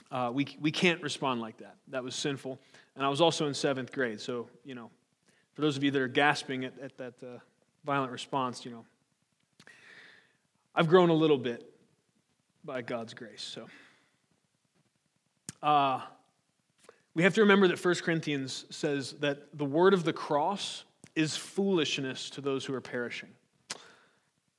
Uh, 0.09 0.31
we, 0.33 0.47
we 0.61 0.71
can't 0.71 1.01
respond 1.03 1.41
like 1.41 1.57
that. 1.57 1.75
That 1.89 2.05
was 2.05 2.15
sinful. 2.15 2.57
And 2.95 3.05
I 3.05 3.09
was 3.09 3.19
also 3.19 3.47
in 3.47 3.53
seventh 3.53 3.91
grade. 3.91 4.21
So, 4.21 4.47
you 4.63 4.75
know, 4.75 4.89
for 5.55 5.61
those 5.61 5.75
of 5.75 5.83
you 5.83 5.91
that 5.91 6.01
are 6.01 6.07
gasping 6.07 6.63
at, 6.63 6.79
at 6.79 6.97
that 6.97 7.13
uh, 7.21 7.39
violent 7.83 8.13
response, 8.13 8.63
you 8.63 8.71
know, 8.71 8.85
I've 10.73 10.87
grown 10.87 11.09
a 11.09 11.13
little 11.13 11.37
bit 11.37 11.70
by 12.63 12.81
God's 12.81 13.13
grace. 13.13 13.41
So, 13.41 13.67
uh, 15.63 16.01
we 17.13 17.23
have 17.23 17.33
to 17.35 17.41
remember 17.41 17.67
that 17.67 17.83
1 17.83 17.95
Corinthians 17.95 18.65
says 18.69 19.13
that 19.19 19.57
the 19.57 19.65
word 19.65 19.93
of 19.93 20.03
the 20.03 20.13
cross 20.13 20.85
is 21.15 21.35
foolishness 21.35 22.29
to 22.31 22.41
those 22.41 22.63
who 22.65 22.73
are 22.73 22.81
perishing. 22.81 23.29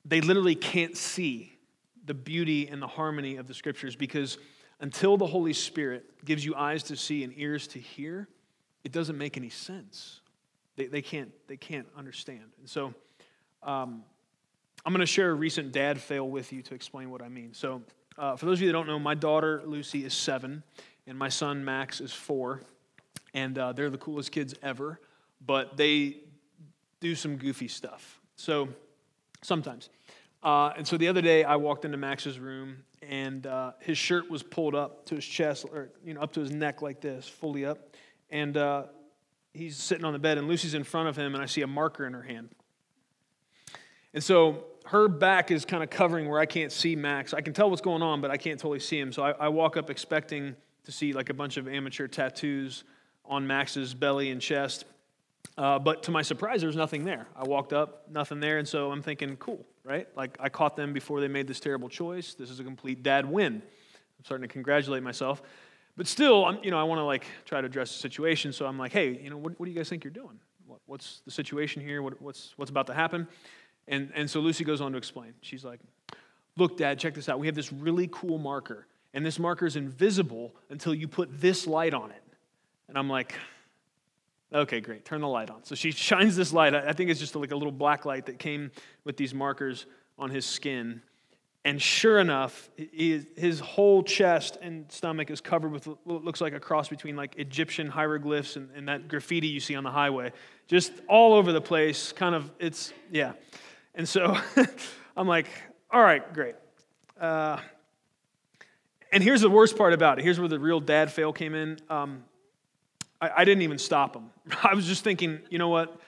They 0.05 0.21
literally 0.21 0.55
can't 0.55 0.95
see 0.95 1.57
the 2.05 2.13
beauty 2.13 2.67
and 2.67 2.81
the 2.81 2.87
harmony 2.87 3.37
of 3.37 3.47
the 3.47 3.53
scriptures 3.53 3.95
because 3.95 4.37
until 4.81 5.17
the 5.17 5.25
Holy 5.25 5.53
Spirit 5.53 6.25
gives 6.25 6.45
you 6.45 6.55
eyes 6.55 6.83
to 6.83 6.95
see 6.95 7.23
and 7.23 7.33
ears 7.37 7.67
to 7.69 7.79
hear, 7.79 8.27
it 8.83 8.91
doesn't 8.91 9.17
make 9.17 9.37
any 9.37 9.49
sense. 9.49 10.19
They, 10.75 10.87
they, 10.87 11.01
can't, 11.01 11.31
they 11.47 11.57
can't 11.57 11.87
understand. 11.97 12.51
And 12.59 12.69
so 12.69 12.93
um, 13.63 14.03
I'm 14.85 14.91
going 14.91 14.99
to 14.99 15.05
share 15.05 15.31
a 15.31 15.33
recent 15.33 15.71
dad 15.71 16.01
fail 16.01 16.29
with 16.29 16.51
you 16.51 16.61
to 16.63 16.75
explain 16.75 17.09
what 17.09 17.21
I 17.21 17.29
mean. 17.29 17.53
So, 17.53 17.83
uh, 18.17 18.35
for 18.35 18.45
those 18.45 18.57
of 18.57 18.63
you 18.63 18.67
that 18.67 18.73
don't 18.73 18.87
know, 18.87 18.99
my 18.99 19.15
daughter 19.15 19.63
Lucy 19.65 20.03
is 20.03 20.13
seven, 20.13 20.61
and 21.07 21.17
my 21.17 21.29
son 21.29 21.63
Max 21.63 22.01
is 22.01 22.11
four. 22.11 22.61
And 23.33 23.57
uh, 23.57 23.71
they're 23.71 23.89
the 23.89 23.97
coolest 23.97 24.31
kids 24.31 24.53
ever, 24.61 24.99
but 25.45 25.77
they 25.77 26.17
do 26.99 27.15
some 27.15 27.37
goofy 27.37 27.69
stuff. 27.69 28.19
So, 28.35 28.67
sometimes. 29.41 29.89
Uh, 30.43 30.73
and 30.75 30.85
so 30.85 30.97
the 30.97 31.07
other 31.07 31.21
day, 31.21 31.45
I 31.45 31.55
walked 31.55 31.85
into 31.85 31.97
Max's 31.97 32.37
room, 32.37 32.83
and 33.01 33.47
uh, 33.47 33.71
his 33.79 33.97
shirt 33.97 34.29
was 34.29 34.43
pulled 34.43 34.75
up 34.75 35.05
to 35.05 35.15
his 35.15 35.25
chest, 35.25 35.65
or 35.71 35.91
you 36.03 36.13
know, 36.13 36.19
up 36.19 36.33
to 36.33 36.41
his 36.41 36.51
neck 36.51 36.81
like 36.81 36.99
this, 36.99 37.25
fully 37.25 37.63
up. 37.65 37.95
And 38.29 38.57
uh, 38.57 38.83
he's 39.53 39.77
sitting 39.77 40.03
on 40.03 40.11
the 40.11 40.19
bed, 40.19 40.37
and 40.37 40.49
Lucy's 40.49 40.73
in 40.73 40.83
front 40.83 41.07
of 41.07 41.15
him, 41.15 41.35
and 41.35 41.41
I 41.41 41.45
see 41.45 41.61
a 41.61 41.67
marker 41.67 42.05
in 42.05 42.11
her 42.11 42.21
hand. 42.21 42.49
And 44.13 44.21
so 44.21 44.65
her 44.93 45.07
back 45.07 45.49
is 45.49 45.65
kind 45.65 45.81
of 45.81 45.89
covering 45.89 46.29
where 46.29 46.39
I 46.39 46.45
can't 46.45 46.71
see 46.71 46.95
Max. 46.95 47.33
I 47.33 47.41
can 47.41 47.51
tell 47.51 47.67
what's 47.67 47.81
going 47.81 48.03
on, 48.03 48.21
but 48.21 48.29
I 48.29 48.37
can't 48.37 48.59
totally 48.59 48.79
see 48.79 48.99
him. 48.99 49.11
So 49.11 49.23
I, 49.23 49.31
I 49.31 49.47
walk 49.47 49.75
up 49.75 49.89
expecting 49.89 50.55
to 50.83 50.91
see 50.91 51.13
like 51.13 51.31
a 51.31 51.33
bunch 51.33 51.57
of 51.57 51.67
amateur 51.67 52.07
tattoos 52.07 52.83
on 53.25 53.47
Max's 53.47 53.95
belly 53.95 54.29
and 54.29 54.39
chest. 54.39 54.85
Uh, 55.57 55.79
but 55.79 56.03
to 56.03 56.11
my 56.11 56.21
surprise, 56.21 56.61
there's 56.61 56.75
nothing 56.75 57.05
there. 57.05 57.25
I 57.35 57.43
walked 57.43 57.73
up, 57.73 58.07
nothing 58.11 58.39
there, 58.39 58.59
and 58.59 58.67
so 58.67 58.91
I'm 58.91 59.01
thinking, 59.01 59.35
cool, 59.37 59.65
right? 59.83 60.07
Like 60.15 60.37
I 60.39 60.49
caught 60.49 60.75
them 60.75 60.93
before 60.93 61.21
they 61.21 61.27
made 61.27 61.47
this 61.47 61.59
terrible 61.59 61.89
choice. 61.89 62.35
This 62.35 62.51
is 62.51 62.59
a 62.59 62.63
complete 62.63 63.01
dad 63.01 63.25
win. 63.25 63.55
I'm 63.55 64.25
starting 64.25 64.47
to 64.47 64.53
congratulate 64.53 65.01
myself, 65.01 65.41
but 65.97 66.05
still, 66.05 66.45
I'm, 66.45 66.59
you 66.63 66.69
know, 66.69 66.79
I 66.79 66.83
want 66.83 66.99
to 66.99 67.03
like 67.03 67.25
try 67.45 67.61
to 67.61 67.65
address 67.65 67.91
the 67.91 67.97
situation. 67.97 68.53
So 68.53 68.67
I'm 68.67 68.77
like, 68.77 68.91
hey, 68.91 69.19
you 69.19 69.31
know, 69.31 69.37
what, 69.37 69.59
what 69.59 69.65
do 69.65 69.71
you 69.71 69.77
guys 69.77 69.89
think 69.89 70.03
you're 70.03 70.11
doing? 70.11 70.39
What, 70.67 70.81
what's 70.85 71.21
the 71.25 71.31
situation 71.31 71.81
here? 71.81 72.03
What, 72.03 72.21
what's 72.21 72.53
what's 72.57 72.69
about 72.69 72.85
to 72.87 72.93
happen? 72.93 73.27
And 73.87 74.11
and 74.15 74.29
so 74.29 74.39
Lucy 74.39 74.63
goes 74.63 74.81
on 74.81 74.91
to 74.93 74.97
explain. 74.97 75.33
She's 75.41 75.65
like, 75.65 75.79
look, 76.57 76.77
Dad, 76.77 76.99
check 76.99 77.13
this 77.13 77.29
out. 77.29 77.39
We 77.39 77.47
have 77.47 77.55
this 77.55 77.71
really 77.71 78.09
cool 78.11 78.37
marker, 78.37 78.87
and 79.13 79.25
this 79.25 79.39
marker 79.39 79.65
is 79.65 79.75
invisible 79.75 80.55
until 80.69 80.93
you 80.93 81.07
put 81.07 81.41
this 81.41 81.67
light 81.67 81.93
on 81.93 82.11
it. 82.11 82.23
And 82.87 82.97
I'm 82.97 83.09
like, 83.09 83.35
Okay, 84.53 84.81
great. 84.81 85.03
Turn 85.03 85.21
the 85.21 85.27
light 85.27 85.49
on. 85.49 85.63
So 85.63 85.75
she 85.75 85.91
shines 85.91 86.35
this 86.35 86.53
light. 86.53 86.75
I 86.75 86.93
think 86.93 87.09
it's 87.09 87.19
just 87.19 87.35
like 87.35 87.51
a 87.51 87.55
little 87.55 87.71
black 87.71 88.05
light 88.05 88.27
that 88.27 88.39
came 88.39 88.71
with 89.03 89.17
these 89.17 89.33
markers 89.33 89.85
on 90.17 90.29
his 90.29 90.45
skin. 90.45 91.01
And 91.65 91.81
sure 91.81 92.19
enough, 92.19 92.69
his 92.75 93.61
whole 93.61 94.03
chest 94.03 94.57
and 94.61 94.91
stomach 94.91 95.31
is 95.31 95.39
covered 95.39 95.71
with 95.71 95.87
what 96.03 96.23
looks 96.25 96.41
like 96.41 96.53
a 96.53 96.59
cross 96.59 96.89
between 96.89 97.15
like 97.15 97.35
Egyptian 97.37 97.87
hieroglyphs 97.87 98.57
and, 98.57 98.69
and 98.75 98.89
that 98.89 99.07
graffiti 99.07 99.47
you 99.47 99.61
see 99.61 99.73
on 99.73 99.85
the 99.85 99.91
highway. 99.91 100.33
Just 100.67 100.91
all 101.07 101.33
over 101.33 101.53
the 101.53 101.61
place. 101.61 102.11
Kind 102.11 102.35
of, 102.35 102.51
it's, 102.59 102.91
yeah. 103.11 103.33
And 103.95 104.07
so 104.07 104.37
I'm 105.17 105.27
like, 105.27 105.47
all 105.91 106.01
right, 106.01 106.33
great. 106.33 106.55
Uh, 107.19 107.59
and 109.11 109.23
here's 109.23 109.41
the 109.41 109.49
worst 109.49 109.77
part 109.77 109.93
about 109.93 110.17
it. 110.17 110.23
Here's 110.23 110.39
where 110.39 110.49
the 110.49 110.59
real 110.59 110.79
dad 110.79 111.11
fail 111.11 111.31
came 111.31 111.53
in. 111.53 111.77
Um, 111.89 112.23
I, 113.21 113.29
I 113.37 113.45
didn't 113.45 113.61
even 113.61 113.77
stop 113.77 114.15
him. 114.15 114.31
I 114.63 114.73
was 114.73 114.87
just 114.87 115.03
thinking, 115.03 115.39
you 115.49 115.59
know 115.59 115.69
what? 115.69 115.99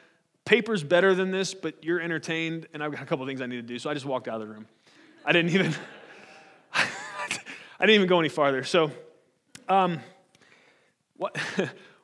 Paper's 0.43 0.83
better 0.83 1.15
than 1.15 1.31
this, 1.31 1.53
but 1.53 1.83
you're 1.83 1.99
entertained, 1.99 2.67
and 2.73 2.83
I've 2.83 2.91
got 2.91 3.01
a 3.01 3.05
couple 3.05 3.25
things 3.25 3.41
I 3.41 3.45
need 3.45 3.55
to 3.55 3.61
do. 3.61 3.79
So 3.79 3.89
I 3.89 3.93
just 3.93 4.05
walked 4.05 4.27
out 4.27 4.41
of 4.41 4.47
the 4.47 4.53
room. 4.53 4.67
I 5.23 5.31
didn't 5.31 5.51
even, 5.51 5.73
I 6.73 6.87
didn't 7.79 7.95
even 7.95 8.07
go 8.07 8.19
any 8.19 8.29
farther. 8.29 8.63
So, 8.63 8.91
um, 9.69 9.99
what, 11.17 11.35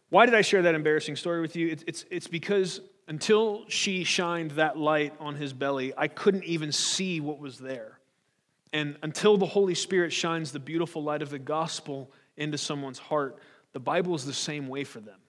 why 0.09 0.25
did 0.25 0.35
I 0.35 0.41
share 0.41 0.63
that 0.63 0.75
embarrassing 0.75 1.15
story 1.15 1.41
with 1.41 1.55
you? 1.55 1.67
It's, 1.67 1.83
it's, 1.87 2.05
it's 2.09 2.27
because 2.27 2.81
until 3.11 3.65
she 3.67 4.05
shined 4.05 4.51
that 4.51 4.77
light 4.77 5.13
on 5.19 5.35
his 5.35 5.51
belly, 5.51 5.91
I 5.97 6.07
couldn't 6.07 6.45
even 6.45 6.71
see 6.71 7.19
what 7.19 7.39
was 7.39 7.57
there. 7.57 7.99
And 8.71 8.95
until 9.03 9.35
the 9.35 9.45
Holy 9.45 9.75
Spirit 9.75 10.13
shines 10.13 10.53
the 10.53 10.61
beautiful 10.61 11.03
light 11.03 11.21
of 11.21 11.29
the 11.29 11.37
gospel 11.37 12.09
into 12.37 12.57
someone's 12.57 12.99
heart, 12.99 13.37
the 13.73 13.81
Bible 13.81 14.15
is 14.15 14.23
the 14.23 14.31
same 14.31 14.69
way 14.69 14.85
for 14.85 15.01
them. 15.01 15.19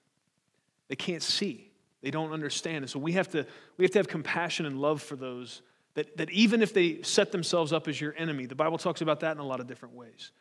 They 0.87 0.95
can't 0.95 1.21
see, 1.21 1.71
they 2.01 2.09
don't 2.09 2.31
understand. 2.31 2.85
And 2.85 2.89
so 2.89 2.99
we 2.99 3.11
have 3.11 3.27
to, 3.31 3.45
we 3.75 3.83
have, 3.83 3.91
to 3.91 3.99
have 3.99 4.07
compassion 4.07 4.65
and 4.65 4.79
love 4.79 5.01
for 5.01 5.17
those 5.17 5.61
that, 5.95 6.15
that 6.15 6.29
even 6.31 6.61
if 6.61 6.73
they 6.73 7.01
set 7.01 7.33
themselves 7.33 7.73
up 7.73 7.89
as 7.89 7.99
your 7.99 8.15
enemy, 8.17 8.45
the 8.45 8.55
Bible 8.55 8.77
talks 8.77 9.01
about 9.01 9.19
that 9.19 9.33
in 9.33 9.39
a 9.39 9.45
lot 9.45 9.59
of 9.59 9.67
different 9.67 9.93
ways. 9.93 10.31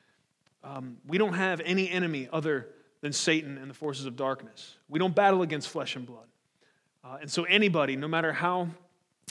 Um, 0.63 0.99
we 1.09 1.19
don't 1.19 1.35
have 1.35 1.61
any 1.65 1.91
enemy 1.91 2.29
other 2.33 2.69
than 3.01 3.13
Satan 3.13 3.59
and 3.59 3.69
the 3.69 3.75
forces 3.75 4.07
of 4.07 4.15
darkness. 4.15 4.77
We 4.89 5.01
don't 5.01 5.13
battle 5.13 5.43
against 5.43 5.71
flesh 5.71 5.97
and 5.97 6.07
blood. 6.07 6.29
Uh, 7.05 7.19
and 7.21 7.31
so, 7.31 7.45
anybody, 7.45 7.97
no 7.97 8.09
matter 8.09 8.33
how 8.33 8.69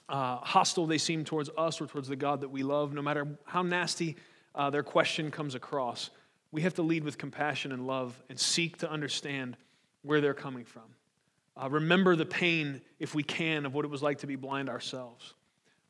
uh, 0.10 0.38
hostile 0.38 0.88
they 0.88 0.98
seem 0.98 1.24
towards 1.24 1.50
us 1.58 1.80
or 1.80 1.88
towards 1.88 2.08
the 2.08 2.16
God 2.16 2.42
that 2.42 2.50
we 2.50 2.64
love, 2.64 2.94
no 2.94 3.02
matter 3.02 3.28
how 3.46 3.62
nasty 3.62 4.18
uh, 4.56 4.70
their 4.70 4.84
question 4.84 5.32
comes 5.32 5.56
across, 5.56 6.10
we 6.52 6.62
have 6.64 6.74
to 6.76 6.82
lead 6.82 7.04
with 7.04 7.18
compassion 7.18 7.72
and 7.72 7.88
love 7.88 8.22
and 8.30 8.38
seek 8.38 8.78
to 8.80 8.92
understand 8.92 9.56
where 10.02 10.20
they're 10.20 10.34
coming 10.34 10.66
from. 10.66 10.84
Uh, 11.62 11.70
remember 11.70 12.16
the 12.16 12.26
pain, 12.26 12.82
if 13.00 13.16
we 13.16 13.24
can, 13.24 13.66
of 13.66 13.74
what 13.74 13.86
it 13.86 13.90
was 13.90 14.02
like 14.02 14.20
to 14.20 14.28
be 14.28 14.36
blind 14.36 14.70
ourselves 14.70 15.34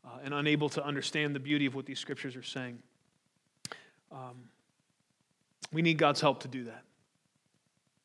uh, 0.06 0.20
and 0.24 0.34
unable 0.34 0.70
to 0.70 0.86
understand 0.86 1.36
the 1.36 1.40
beauty 1.40 1.66
of 1.66 1.76
what 1.76 1.86
these 1.86 2.00
scriptures 2.00 2.36
are 2.36 2.44
saying. 2.44 2.78
Um, 4.12 4.50
we 5.72 5.82
need 5.82 5.98
God's 5.98 6.22
help 6.22 6.42
to 6.42 6.48
do 6.48 6.66
that. 6.66 6.84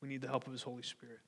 We 0.01 0.09
need 0.09 0.21
the 0.21 0.29
help 0.29 0.47
of 0.47 0.53
His 0.53 0.63
Holy 0.63 0.83
Spirit. 0.83 1.19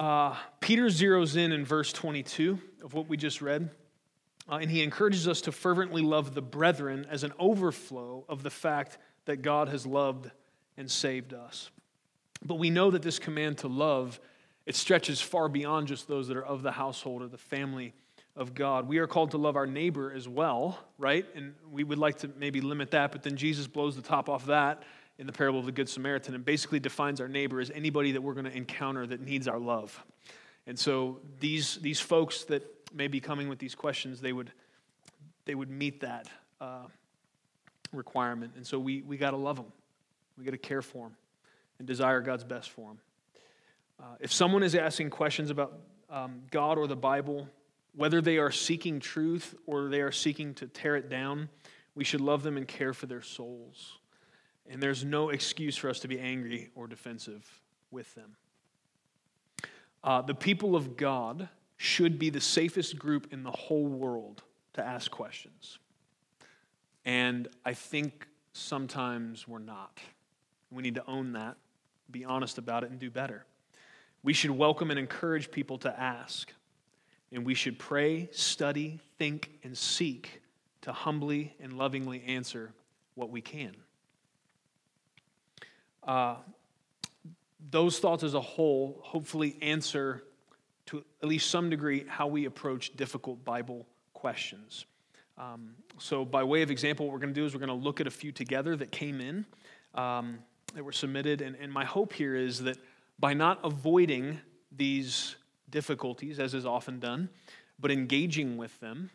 Uh, 0.00 0.34
Peter 0.60 0.86
zeroes 0.86 1.36
in 1.36 1.52
in 1.52 1.62
verse 1.62 1.92
22 1.92 2.58
of 2.82 2.94
what 2.94 3.06
we 3.06 3.18
just 3.18 3.42
read. 3.42 3.68
Uh, 4.50 4.54
and 4.54 4.70
he 4.70 4.82
encourages 4.82 5.28
us 5.28 5.42
to 5.42 5.52
fervently 5.52 6.00
love 6.00 6.34
the 6.34 6.40
brethren 6.40 7.06
as 7.10 7.22
an 7.22 7.34
overflow 7.38 8.24
of 8.26 8.42
the 8.42 8.48
fact 8.48 8.96
that 9.26 9.42
God 9.42 9.68
has 9.68 9.86
loved 9.86 10.30
and 10.78 10.90
saved 10.90 11.34
us. 11.34 11.70
But 12.42 12.54
we 12.54 12.70
know 12.70 12.90
that 12.90 13.02
this 13.02 13.18
command 13.18 13.58
to 13.58 13.68
love, 13.68 14.18
it 14.64 14.74
stretches 14.74 15.20
far 15.20 15.50
beyond 15.50 15.88
just 15.88 16.08
those 16.08 16.28
that 16.28 16.36
are 16.38 16.46
of 16.46 16.62
the 16.62 16.72
household 16.72 17.20
or 17.20 17.28
the 17.28 17.36
family 17.36 17.92
of 18.34 18.54
God. 18.54 18.88
We 18.88 18.98
are 18.98 19.06
called 19.06 19.32
to 19.32 19.38
love 19.38 19.54
our 19.54 19.66
neighbor 19.66 20.14
as 20.16 20.26
well, 20.26 20.78
right? 20.96 21.26
And 21.34 21.52
we 21.70 21.84
would 21.84 21.98
like 21.98 22.16
to 22.20 22.30
maybe 22.38 22.62
limit 22.62 22.92
that, 22.92 23.12
but 23.12 23.22
then 23.22 23.36
Jesus 23.36 23.66
blows 23.66 23.96
the 23.96 24.02
top 24.02 24.30
off 24.30 24.46
that 24.46 24.82
in 25.20 25.26
the 25.26 25.32
parable 25.32 25.60
of 25.60 25.66
the 25.66 25.72
Good 25.72 25.88
Samaritan 25.88 26.34
and 26.34 26.42
basically 26.42 26.80
defines 26.80 27.20
our 27.20 27.28
neighbor 27.28 27.60
as 27.60 27.70
anybody 27.70 28.12
that 28.12 28.22
we're 28.22 28.32
going 28.32 28.46
to 28.46 28.56
encounter 28.56 29.06
that 29.06 29.20
needs 29.20 29.46
our 29.46 29.58
love. 29.58 30.02
And 30.66 30.78
so 30.78 31.20
these, 31.40 31.76
these 31.76 32.00
folks 32.00 32.44
that 32.44 32.62
may 32.94 33.06
be 33.06 33.20
coming 33.20 33.50
with 33.50 33.58
these 33.58 33.74
questions, 33.74 34.22
they 34.22 34.32
would, 34.32 34.50
they 35.44 35.54
would 35.54 35.68
meet 35.68 36.00
that 36.00 36.26
uh, 36.58 36.86
requirement. 37.92 38.54
And 38.56 38.66
so 38.66 38.78
we, 38.78 39.02
we 39.02 39.18
got 39.18 39.32
to 39.32 39.36
love 39.36 39.56
them. 39.56 39.70
We 40.38 40.44
got 40.44 40.52
to 40.52 40.58
care 40.58 40.80
for 40.80 41.08
them 41.08 41.16
and 41.78 41.86
desire 41.86 42.22
God's 42.22 42.44
best 42.44 42.70
for 42.70 42.88
them. 42.88 42.98
Uh, 44.00 44.16
if 44.20 44.32
someone 44.32 44.62
is 44.62 44.74
asking 44.74 45.10
questions 45.10 45.50
about 45.50 45.80
um, 46.08 46.40
God 46.50 46.78
or 46.78 46.86
the 46.86 46.96
Bible, 46.96 47.46
whether 47.94 48.22
they 48.22 48.38
are 48.38 48.50
seeking 48.50 49.00
truth 49.00 49.54
or 49.66 49.90
they 49.90 50.00
are 50.00 50.12
seeking 50.12 50.54
to 50.54 50.66
tear 50.66 50.96
it 50.96 51.10
down, 51.10 51.50
we 51.94 52.04
should 52.04 52.22
love 52.22 52.42
them 52.42 52.56
and 52.56 52.66
care 52.66 52.94
for 52.94 53.04
their 53.04 53.20
souls. 53.20 53.99
And 54.70 54.80
there's 54.80 55.04
no 55.04 55.30
excuse 55.30 55.76
for 55.76 55.90
us 55.90 55.98
to 56.00 56.08
be 56.08 56.20
angry 56.20 56.70
or 56.76 56.86
defensive 56.86 57.60
with 57.90 58.14
them. 58.14 58.36
Uh, 60.04 60.22
the 60.22 60.34
people 60.34 60.76
of 60.76 60.96
God 60.96 61.48
should 61.76 62.20
be 62.20 62.30
the 62.30 62.40
safest 62.40 62.96
group 62.96 63.32
in 63.32 63.42
the 63.42 63.50
whole 63.50 63.86
world 63.86 64.44
to 64.74 64.86
ask 64.86 65.10
questions. 65.10 65.80
And 67.04 67.48
I 67.64 67.74
think 67.74 68.28
sometimes 68.52 69.48
we're 69.48 69.58
not. 69.58 69.98
We 70.70 70.84
need 70.84 70.94
to 70.94 71.06
own 71.06 71.32
that, 71.32 71.56
be 72.08 72.24
honest 72.24 72.56
about 72.56 72.84
it, 72.84 72.90
and 72.90 73.00
do 73.00 73.10
better. 73.10 73.44
We 74.22 74.32
should 74.32 74.52
welcome 74.52 74.90
and 74.90 75.00
encourage 75.00 75.50
people 75.50 75.78
to 75.78 76.00
ask. 76.00 76.52
And 77.32 77.44
we 77.44 77.54
should 77.54 77.78
pray, 77.78 78.28
study, 78.30 79.00
think, 79.18 79.50
and 79.64 79.76
seek 79.76 80.42
to 80.82 80.92
humbly 80.92 81.56
and 81.60 81.72
lovingly 81.72 82.22
answer 82.24 82.72
what 83.14 83.30
we 83.30 83.40
can. 83.40 83.74
Uh, 86.06 86.36
those 87.70 87.98
thoughts 87.98 88.22
as 88.22 88.34
a 88.34 88.40
whole 88.40 89.00
hopefully 89.02 89.56
answer 89.62 90.24
to 90.86 91.04
at 91.22 91.28
least 91.28 91.50
some 91.50 91.70
degree 91.70 92.04
how 92.08 92.26
we 92.26 92.46
approach 92.46 92.96
difficult 92.96 93.44
Bible 93.44 93.86
questions. 94.12 94.86
Um, 95.38 95.74
so, 95.98 96.24
by 96.24 96.42
way 96.42 96.62
of 96.62 96.70
example, 96.70 97.06
what 97.06 97.12
we're 97.12 97.20
going 97.20 97.34
to 97.34 97.40
do 97.40 97.46
is 97.46 97.54
we're 97.54 97.64
going 97.64 97.68
to 97.68 97.84
look 97.84 98.00
at 98.00 98.06
a 98.06 98.10
few 98.10 98.32
together 98.32 98.76
that 98.76 98.90
came 98.90 99.20
in, 99.20 99.46
um, 99.94 100.38
that 100.74 100.84
were 100.84 100.92
submitted. 100.92 101.40
And, 101.40 101.56
and 101.56 101.72
my 101.72 101.84
hope 101.84 102.12
here 102.12 102.34
is 102.34 102.62
that 102.64 102.76
by 103.18 103.34
not 103.34 103.60
avoiding 103.64 104.40
these 104.76 105.36
difficulties, 105.70 106.38
as 106.38 106.54
is 106.54 106.66
often 106.66 106.98
done, 106.98 107.28
but 107.78 107.90
engaging 107.90 108.56
with 108.56 108.78
them, 108.80 109.10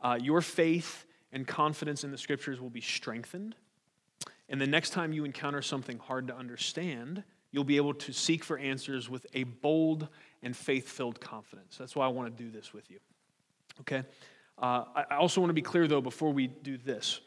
uh, 0.00 0.18
your 0.20 0.40
faith 0.40 1.06
and 1.32 1.46
confidence 1.46 2.04
in 2.04 2.10
the 2.10 2.18
scriptures 2.18 2.60
will 2.60 2.70
be 2.70 2.80
strengthened. 2.80 3.54
And 4.48 4.60
the 4.60 4.66
next 4.66 4.90
time 4.90 5.12
you 5.12 5.24
encounter 5.24 5.62
something 5.62 5.98
hard 5.98 6.28
to 6.28 6.36
understand, 6.36 7.24
you'll 7.50 7.64
be 7.64 7.76
able 7.76 7.94
to 7.94 8.12
seek 8.12 8.44
for 8.44 8.58
answers 8.58 9.08
with 9.08 9.26
a 9.32 9.44
bold 9.44 10.08
and 10.42 10.56
faith 10.56 10.88
filled 10.88 11.20
confidence. 11.20 11.76
That's 11.78 11.96
why 11.96 12.04
I 12.04 12.08
want 12.08 12.36
to 12.36 12.42
do 12.42 12.50
this 12.50 12.72
with 12.72 12.90
you. 12.90 12.98
Okay? 13.80 14.02
Uh, 14.58 14.84
I 14.94 15.16
also 15.16 15.40
want 15.40 15.50
to 15.50 15.54
be 15.54 15.62
clear, 15.62 15.88
though, 15.88 16.00
before 16.00 16.32
we 16.32 16.46
do 16.46 16.76
this. 16.76 17.20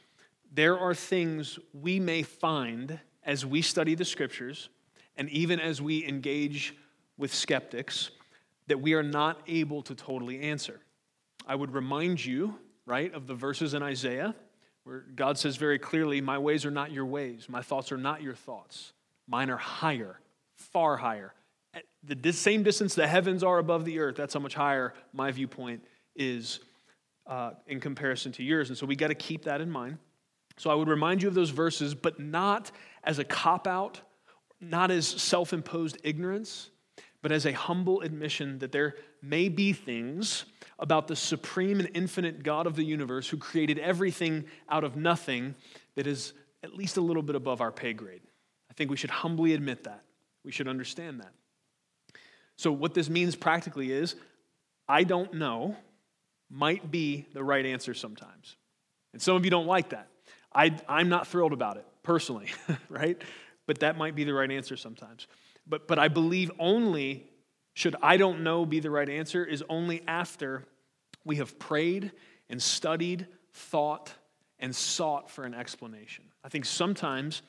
There 0.54 0.78
are 0.80 0.94
things 0.94 1.60
we 1.74 2.00
may 2.00 2.24
find 2.24 3.00
as 3.24 3.46
we 3.46 3.62
study 3.62 3.96
the 3.96 4.06
scriptures 4.06 4.70
and 5.18 5.30
even 5.30 5.60
as 5.60 5.82
we 5.82 6.08
engage 6.08 6.76
with 7.18 7.34
skeptics 7.34 8.12
that 8.68 8.80
we 8.80 8.94
are 8.94 9.04
not 9.04 9.42
able 9.48 9.82
to 9.82 9.96
totally 9.96 10.42
answer. 10.42 10.80
I 11.46 11.56
would 11.56 11.74
remind 11.74 12.24
you, 12.24 12.60
right, 12.86 13.14
of 13.14 13.28
the 13.28 13.34
verses 13.34 13.74
in 13.74 13.82
Isaiah 13.82 14.36
where 14.88 15.03
God 15.15 15.38
says 15.38 15.58
very 15.58 15.77
clearly, 15.77 16.22
My 16.22 16.38
ways 16.38 16.65
are 16.65 16.72
not 16.72 16.94
your 16.94 17.06
ways, 17.06 17.48
my 17.50 17.62
thoughts 17.62 17.91
are 17.91 17.98
not 17.98 18.22
your 18.22 18.36
thoughts. 18.36 18.94
Mine 19.27 19.50
are 19.50 19.58
higher, 19.58 20.22
far 20.56 20.96
higher. 20.96 21.34
At 21.74 21.84
the 22.01 22.32
same 22.32 22.63
distance 22.63 22.96
the 22.96 23.06
heavens 23.06 23.44
are 23.44 23.58
above 23.58 23.84
the 23.84 24.00
earth, 24.00 24.15
that's 24.15 24.34
how 24.34 24.39
much 24.39 24.53
higher 24.53 24.94
my 25.12 25.29
viewpoint 25.32 25.84
is 26.15 26.62
uh, 27.27 27.51
in 27.67 27.82
comparison 27.82 28.32
to 28.32 28.44
yours. 28.44 28.70
And 28.70 28.77
so 28.77 28.86
we 28.86 28.96
got 28.96 29.10
to 29.10 29.15
keep 29.15 29.44
that 29.44 29.60
in 29.60 29.70
mind. 29.70 29.98
So 30.56 30.70
I 30.70 30.74
would 30.74 30.88
remind 30.88 31.22
you 31.22 31.27
of 31.27 31.34
those 31.34 31.50
verses, 31.50 31.94
but 31.94 32.17
not 32.17 32.72
as 33.03 33.20
a 33.20 33.25
cop 33.25 33.67
out, 33.67 34.00
not 34.62 34.89
as 34.89 35.06
self 35.06 35.51
imposed 35.51 35.98
ignorance, 36.06 36.70
but 37.22 37.34
as 37.34 37.46
a 37.46 37.51
humble 37.51 38.00
admission 38.00 38.60
that 38.60 38.72
there 38.72 38.96
may 39.22 39.50
be 39.50 39.74
things 39.74 40.46
about 40.80 41.08
the 41.08 41.16
supreme 41.16 41.80
and 41.80 41.90
infinite 41.94 42.44
God 42.44 42.68
of 42.68 42.76
the 42.76 42.84
universe 42.84 43.28
who 43.28 43.38
created 43.38 43.80
everything 43.80 44.46
out 44.70 44.84
of 44.84 44.96
nothing 44.96 45.56
that 45.96 46.08
is 46.08 46.34
at 46.64 46.74
least 46.74 46.98
a 46.98 47.02
little 47.02 47.24
bit 47.24 47.36
above 47.36 47.62
our 47.62 47.72
pay 47.72 47.94
grade. 47.94 48.22
I 48.70 48.74
think 48.74 48.92
we 48.92 48.98
should 48.98 49.10
humbly 49.10 49.54
admit 49.54 49.86
that. 49.86 50.04
We 50.44 50.52
should 50.52 50.68
understand 50.68 51.22
that. 51.22 51.34
So, 52.58 52.72
what 52.72 52.94
this 52.94 53.10
means 53.10 53.36
practically 53.36 53.92
is 53.92 54.16
I 54.88 55.04
don't 55.04 55.34
know 55.34 55.76
might 56.50 56.90
be 56.90 57.26
the 57.34 57.44
right 57.44 57.66
answer 57.66 57.94
sometimes. 57.94 58.56
And 59.14 59.22
some 59.22 59.36
of 59.36 59.44
you 59.44 59.52
don't 59.52 59.68
like 59.68 59.90
that. 59.90 60.08
I, 60.54 60.76
I'm 60.88 61.10
not 61.10 61.28
thrilled 61.28 61.54
about 61.54 61.78
it 61.78 61.86
personally, 62.04 62.48
right? 62.90 63.22
But 63.66 63.80
that 63.80 63.98
might 63.98 64.16
be 64.16 64.24
the 64.24 64.34
right 64.34 64.50
answer 64.50 64.78
sometimes. 64.78 65.28
But, 65.68 65.88
but 65.88 66.00
I 66.00 66.08
believe 66.08 66.52
only 66.58 67.30
should 67.77 67.96
I 68.01 68.17
don't 68.17 68.41
know 68.41 68.65
be 68.65 68.79
the 68.79 68.89
right 68.89 69.07
answer 69.07 69.46
is 69.46 69.63
only 69.69 70.01
after 70.07 70.63
we 71.24 71.36
have 71.36 71.60
prayed 71.60 72.12
and 72.50 72.60
studied, 72.60 73.27
thought, 73.53 74.12
and 74.57 74.75
sought 74.75 75.29
for 75.29 75.43
an 75.43 75.53
explanation. 75.53 76.24
I 76.43 76.50
think 76.50 76.65
sometimes 76.65 77.43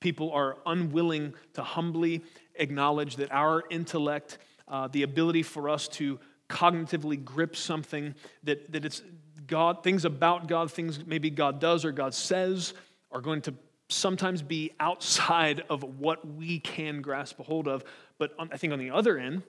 people 0.00 0.32
are 0.32 0.56
unwilling 0.64 1.34
to 1.52 1.62
humbly 1.62 2.22
acknowledge 2.54 3.16
that 3.16 3.30
our 3.30 3.64
intellect, 3.68 4.38
uh, 4.68 4.88
the 4.88 5.02
ability 5.02 5.42
for 5.42 5.68
us 5.68 5.86
to 5.88 6.18
cognitively 6.48 7.22
grip 7.22 7.54
something, 7.54 8.14
that, 8.44 8.72
that 8.72 8.86
it's 8.86 9.02
God, 9.46 9.82
things 9.82 10.06
about 10.06 10.48
God, 10.48 10.72
things 10.72 11.04
maybe 11.04 11.28
God 11.28 11.60
does 11.60 11.84
or 11.84 11.92
God 11.92 12.14
says, 12.14 12.72
are 13.12 13.20
going 13.20 13.42
to 13.42 13.54
sometimes 13.90 14.40
be 14.40 14.72
outside 14.80 15.62
of 15.68 15.84
what 15.98 16.26
we 16.26 16.58
can 16.58 17.02
grasp 17.02 17.38
a 17.38 17.42
hold 17.42 17.68
of. 17.68 17.84
But 18.16 18.32
on, 18.38 18.48
I 18.50 18.56
think 18.56 18.72
on 18.72 18.78
the 18.78 18.90
other 18.90 19.18
end, 19.18 19.42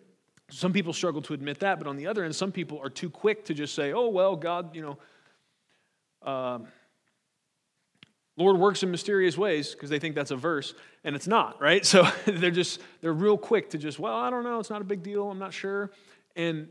some 0.50 0.74
people 0.74 0.94
struggle 0.94 1.22
to 1.24 1.34
admit 1.34 1.60
that, 1.60 1.80
but 1.80 1.88
on 1.88 1.98
the 1.98 2.08
other 2.08 2.24
end, 2.24 2.36
some 2.36 2.52
people 2.52 2.80
are 2.80 2.90
too 2.90 3.10
quick 3.10 3.46
to 3.46 3.54
just 3.54 3.74
say, 3.74 3.94
oh, 3.94 4.10
well, 4.10 4.36
God, 4.36 4.76
you 4.76 4.82
know, 4.82 4.98
uh, 6.22 6.60
Lord 8.38 8.58
works 8.58 8.84
in 8.84 8.92
mysterious 8.92 9.38
ways 9.38 9.72
because 9.72 9.90
they 9.90 10.00
think 10.00 10.14
that's 10.14 10.32
a 10.32 10.36
verse, 10.36 10.74
and 11.04 11.16
it's 11.16 11.28
not, 11.28 11.62
right? 11.62 11.86
So 11.96 12.08
they're 12.26 12.52
just, 12.52 12.82
they're 13.02 13.14
real 13.14 13.38
quick 13.38 13.72
to 13.72 13.78
just, 13.78 13.98
well, 13.98 14.16
I 14.16 14.30
don't 14.30 14.44
know, 14.44 14.60
it's 14.60 14.70
not 14.70 14.82
a 14.82 14.86
big 14.86 15.04
deal, 15.04 15.30
I'm 15.30 15.40
not 15.40 15.54
sure. 15.54 15.92
And 16.36 16.68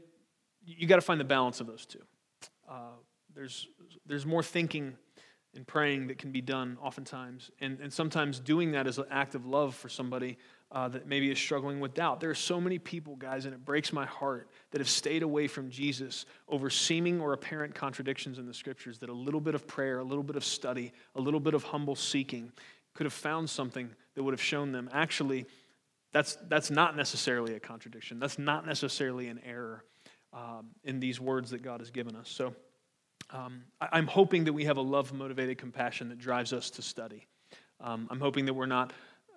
you 0.65 0.87
got 0.87 0.97
to 0.97 1.03
find 1.03 1.19
the 1.19 1.25
balance 1.25 1.61
of 1.61 1.67
those 1.67 1.87
two. 1.87 2.03
Uh, 2.69 2.97
there's, 3.35 3.67
there's 4.07 4.27
more 4.27 4.43
thinking 4.43 4.95
and 5.55 5.67
praying 5.67 6.09
that 6.09 6.19
can 6.19 6.33
be 6.33 6.41
done 6.41 6.77
oftentimes. 6.83 7.51
And, 7.61 7.81
and 7.81 7.93
sometimes 7.93 8.41
doing 8.41 8.73
that 8.73 8.87
is 8.87 8.99
an 8.99 9.05
act 9.11 9.35
of 9.35 9.47
love 9.47 9.75
for 9.75 9.89
somebody 9.89 10.39
uh, 10.73 10.89
that 10.89 11.07
maybe 11.07 11.31
is 11.31 11.39
struggling 11.39 11.81
with 11.81 11.95
doubt. 11.95 12.21
There 12.21 12.31
are 12.31 12.35
so 12.35 12.61
many 12.61 12.79
people, 12.79 13.17
guys, 13.17 13.45
and 13.45 13.55
it 13.55 13.65
breaks 13.65 13.93
my 13.93 14.07
heart, 14.07 14.49
that 14.73 14.81
have 14.81 14.89
stayed 14.89 15.23
away 15.23 15.47
from 15.47 15.71
Jesus 15.71 16.27
over 16.49 16.69
seeming 16.71 17.21
or 17.21 17.33
apparent 17.33 17.75
contradictions 17.75 18.39
in 18.39 18.47
the 18.47 18.55
scriptures, 18.55 18.99
that 18.99 19.09
a 19.09 19.13
little 19.13 19.41
bit 19.41 19.55
of 19.55 19.67
prayer, 19.67 19.99
a 19.99 20.05
little 20.05 20.25
bit 20.25 20.37
of 20.37 20.45
study, 20.45 20.93
a 21.15 21.21
little 21.21 21.41
bit 21.41 21.55
of 21.55 21.63
humble 21.63 21.95
seeking 21.95 22.51
could 22.95 23.05
have 23.05 23.13
found 23.13 23.51
something 23.51 23.91
that 24.15 24.23
would 24.23 24.33
have 24.33 24.43
shown 24.43 24.73
them 24.73 24.89
actually 24.93 25.47
that's, 26.15 26.39
that's 26.49 26.71
not 26.71 26.97
necessarily 26.97 27.57
a 27.57 27.61
contradiction. 27.61 28.21
That's 28.21 28.39
not 28.39 28.65
necessarily 28.65 29.27
an 29.27 29.41
error 29.45 29.85
um, 30.33 30.69
in 30.85 31.01
these 31.01 31.21
words 31.21 31.51
that 31.51 31.61
God 31.61 31.81
has 31.81 31.91
given 31.91 32.15
us. 32.15 32.29
So 32.29 32.55
um, 33.31 33.65
I, 33.81 33.99
am 33.99 34.07
hoping 34.07 34.45
that 34.45 34.53
we 34.53 34.65
have 34.65 34.77
a 34.77 34.81
love 34.81 35.13
motivated 35.13 35.59
compassion 35.59 36.11
that 36.11 36.19
drives 36.19 36.53
us 36.53 36.71
to 36.71 36.83
study. 36.83 37.27
Um, 37.81 38.07
I'm 38.13 38.21
hoping 38.21 38.45
that 38.45 38.55
we're 38.55 38.67
not 38.67 38.93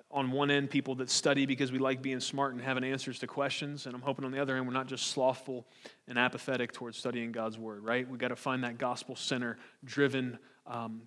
on 0.10 0.32
one 0.32 0.50
end 0.50 0.70
people 0.70 0.96
that 0.96 1.10
study 1.10 1.46
because 1.46 1.72
we 1.72 1.80
like 1.80 2.02
being 2.02 2.20
smart 2.20 2.54
and 2.54 2.62
having 2.62 2.84
answers 2.84 3.20
to 3.20 3.28
questions 3.28 3.86
and 3.86 3.96
i'm 3.96 4.02
hoping 4.02 4.24
on 4.24 4.32
the 4.32 4.42
other 4.42 4.56
end 4.56 4.66
we're 4.66 4.74
not 4.74 4.88
just 4.88 5.08
slothful 5.08 5.66
and 6.08 6.18
apathetic 6.18 6.72
towards 6.72 6.98
studying 6.98 7.32
god's 7.32 7.58
word 7.58 7.84
right? 7.88 8.08
We've 8.08 8.20
got 8.20 8.30
to 8.30 8.36
find 8.36 8.64
that 8.64 8.78
gospel 8.78 9.16
center 9.16 9.58
driven 9.84 10.38
um, 10.66 11.04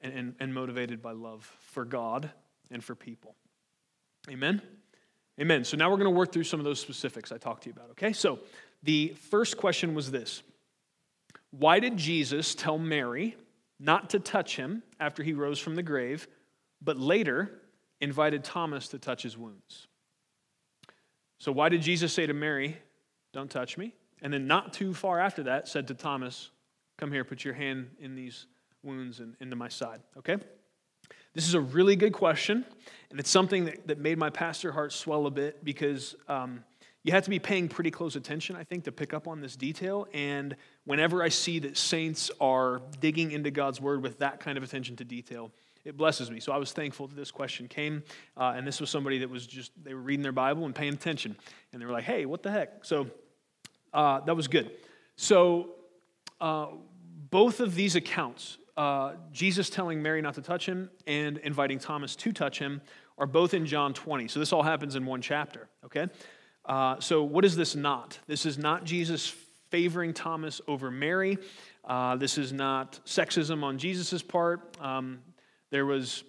and, 0.00 0.12
and, 0.12 0.34
and 0.40 0.54
motivated 0.54 1.02
by 1.02 1.12
love 1.12 1.44
for 1.60 1.84
god 1.84 2.30
and 2.70 2.82
for 2.82 2.94
people. 2.94 3.36
Amen? 4.30 4.62
Amen. 5.40 5.64
So 5.64 5.76
now 5.76 5.90
we're 5.90 5.98
going 5.98 6.12
to 6.12 6.18
work 6.18 6.32
through 6.32 6.44
some 6.44 6.58
of 6.58 6.64
those 6.64 6.80
specifics 6.80 7.30
i 7.32 7.38
talked 7.38 7.64
to 7.64 7.68
you 7.68 7.74
about 7.76 7.90
okay? 7.90 8.12
So 8.12 8.38
the 8.82 9.14
first 9.30 9.56
question 9.56 9.94
was 9.94 10.10
this. 10.10 10.42
Why 11.50 11.80
did 11.80 11.96
Jesus 11.96 12.54
tell 12.54 12.78
Mary 12.78 13.36
not 13.78 14.10
to 14.10 14.18
touch 14.18 14.56
him 14.56 14.82
after 14.98 15.22
he 15.22 15.34
rose 15.34 15.58
from 15.58 15.74
the 15.74 15.82
grave, 15.82 16.26
but 16.80 16.98
later 16.98 17.60
invited 18.02 18.44
Thomas 18.44 18.88
to 18.88 18.98
touch 18.98 19.22
his 19.22 19.38
wounds? 19.38 19.86
So, 21.38 21.50
why 21.50 21.70
did 21.70 21.80
Jesus 21.80 22.12
say 22.12 22.26
to 22.26 22.34
Mary, 22.34 22.76
Don't 23.32 23.50
touch 23.50 23.78
me? 23.78 23.94
And 24.20 24.32
then, 24.32 24.46
not 24.46 24.74
too 24.74 24.92
far 24.92 25.18
after 25.18 25.44
that, 25.44 25.66
said 25.66 25.88
to 25.88 25.94
Thomas, 25.94 26.50
Come 26.98 27.10
here, 27.10 27.24
put 27.24 27.44
your 27.44 27.54
hand 27.54 27.88
in 27.98 28.14
these 28.14 28.46
wounds 28.82 29.20
and 29.20 29.34
into 29.40 29.56
my 29.56 29.68
side. 29.68 30.00
Okay? 30.18 30.36
This 31.34 31.48
is 31.48 31.54
a 31.54 31.60
really 31.60 31.96
good 31.96 32.12
question, 32.12 32.66
and 33.10 33.18
it's 33.18 33.30
something 33.30 33.64
that, 33.64 33.86
that 33.86 33.98
made 33.98 34.18
my 34.18 34.28
pastor 34.28 34.70
heart 34.70 34.92
swell 34.92 35.26
a 35.26 35.30
bit 35.30 35.64
because 35.64 36.14
um, 36.28 36.62
you 37.04 37.12
have 37.12 37.24
to 37.24 37.30
be 37.30 37.38
paying 37.38 37.68
pretty 37.68 37.90
close 37.90 38.16
attention, 38.16 38.54
I 38.54 38.64
think, 38.64 38.84
to 38.84 38.92
pick 38.92 39.14
up 39.14 39.26
on 39.26 39.40
this 39.40 39.56
detail. 39.56 40.06
And 40.12 40.54
whenever 40.84 41.22
I 41.22 41.30
see 41.30 41.58
that 41.60 41.76
saints 41.76 42.30
are 42.40 42.82
digging 43.00 43.32
into 43.32 43.50
God's 43.50 43.80
word 43.80 44.02
with 44.02 44.18
that 44.18 44.40
kind 44.40 44.58
of 44.58 44.62
attention 44.62 44.94
to 44.96 45.04
detail, 45.04 45.50
it 45.84 45.96
blesses 45.96 46.30
me. 46.30 46.40
So 46.40 46.52
I 46.52 46.58
was 46.58 46.72
thankful 46.72 47.08
that 47.08 47.16
this 47.16 47.30
question 47.30 47.68
came. 47.68 48.02
Uh, 48.36 48.54
and 48.56 48.66
this 48.66 48.80
was 48.80 48.90
somebody 48.90 49.18
that 49.18 49.30
was 49.30 49.46
just, 49.46 49.72
they 49.82 49.94
were 49.94 50.00
reading 50.00 50.22
their 50.22 50.32
Bible 50.32 50.64
and 50.64 50.74
paying 50.74 50.94
attention. 50.94 51.36
And 51.72 51.82
they 51.82 51.86
were 51.86 51.92
like, 51.92 52.04
hey, 52.04 52.26
what 52.26 52.42
the 52.42 52.50
heck? 52.50 52.84
So 52.84 53.08
uh, 53.92 54.20
that 54.20 54.36
was 54.36 54.48
good. 54.48 54.70
So 55.16 55.70
uh, 56.40 56.68
both 57.30 57.60
of 57.60 57.74
these 57.74 57.96
accounts, 57.96 58.58
uh, 58.76 59.14
Jesus 59.32 59.70
telling 59.70 60.02
Mary 60.02 60.22
not 60.22 60.34
to 60.34 60.42
touch 60.42 60.66
him 60.66 60.90
and 61.06 61.38
inviting 61.38 61.78
Thomas 61.78 62.16
to 62.16 62.32
touch 62.32 62.58
him, 62.58 62.80
are 63.18 63.26
both 63.26 63.54
in 63.54 63.66
John 63.66 63.92
20. 63.92 64.28
So 64.28 64.40
this 64.40 64.52
all 64.52 64.62
happens 64.62 64.96
in 64.96 65.04
one 65.04 65.20
chapter, 65.20 65.68
okay? 65.84 66.06
Uh, 66.64 66.98
so, 67.00 67.24
what 67.24 67.44
is 67.44 67.56
this 67.56 67.74
not? 67.74 68.18
This 68.26 68.46
is 68.46 68.56
not 68.56 68.84
Jesus 68.84 69.34
favoring 69.70 70.14
Thomas 70.14 70.60
over 70.68 70.90
Mary. 70.90 71.38
Uh, 71.84 72.16
this 72.16 72.38
is 72.38 72.52
not 72.52 73.00
sexism 73.04 73.64
on 73.64 73.78
Jesus' 73.78 74.22
part. 74.22 74.76
Um, 74.80 75.18
there 75.72 75.86
was 75.86 76.22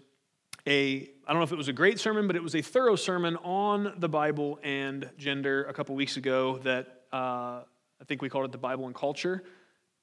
a, 0.66 1.02
I 1.28 1.32
don't 1.32 1.40
know 1.40 1.44
if 1.44 1.52
it 1.52 1.58
was 1.58 1.68
a 1.68 1.74
great 1.74 2.00
sermon, 2.00 2.28
but 2.28 2.38
it 2.38 2.42
was 2.42 2.56
a 2.56 2.62
thorough 2.62 2.96
sermon 2.96 3.36
on 3.44 3.94
the 3.98 4.08
Bible 4.08 4.58
and 4.64 5.10
gender 5.18 5.66
a 5.66 5.74
couple 5.74 5.94
weeks 5.96 6.16
ago 6.16 6.60
that 6.60 7.02
uh, 7.12 7.62
I 8.02 8.06
think 8.08 8.22
we 8.22 8.30
called 8.30 8.46
it 8.46 8.54
the 8.54 8.58
Bible 8.58 8.86
and 8.86 8.96
Culture. 8.96 9.44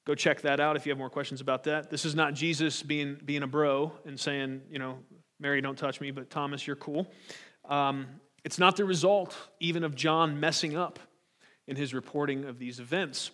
Go 0.05 0.13
check 0.13 0.41
that 0.41 0.59
out 0.59 0.75
if 0.75 0.85
you 0.85 0.91
have 0.91 0.99
more 0.99 1.09
questions 1.09 1.41
about 1.41 1.63
that. 1.63 1.89
This 1.89 2.05
is 2.05 2.13
not 2.13 2.35
Jesus 2.35 2.83
being, 2.83 3.19
being 3.25 3.41
a 3.41 3.47
bro 3.47 3.91
and 4.05 4.19
saying, 4.19 4.61
you 4.69 4.77
know, 4.77 4.99
Mary, 5.39 5.59
don't 5.59 5.77
touch 5.77 5.99
me, 5.99 6.11
but 6.11 6.29
Thomas, 6.29 6.67
you're 6.67 6.75
cool. 6.75 7.11
Um, 7.65 8.05
it's 8.43 8.59
not 8.59 8.77
the 8.77 8.85
result 8.85 9.35
even 9.59 9.83
of 9.83 9.95
John 9.95 10.39
messing 10.39 10.77
up 10.77 10.99
in 11.67 11.75
his 11.75 11.95
reporting 11.95 12.45
of 12.45 12.59
these 12.59 12.79
events. 12.79 13.31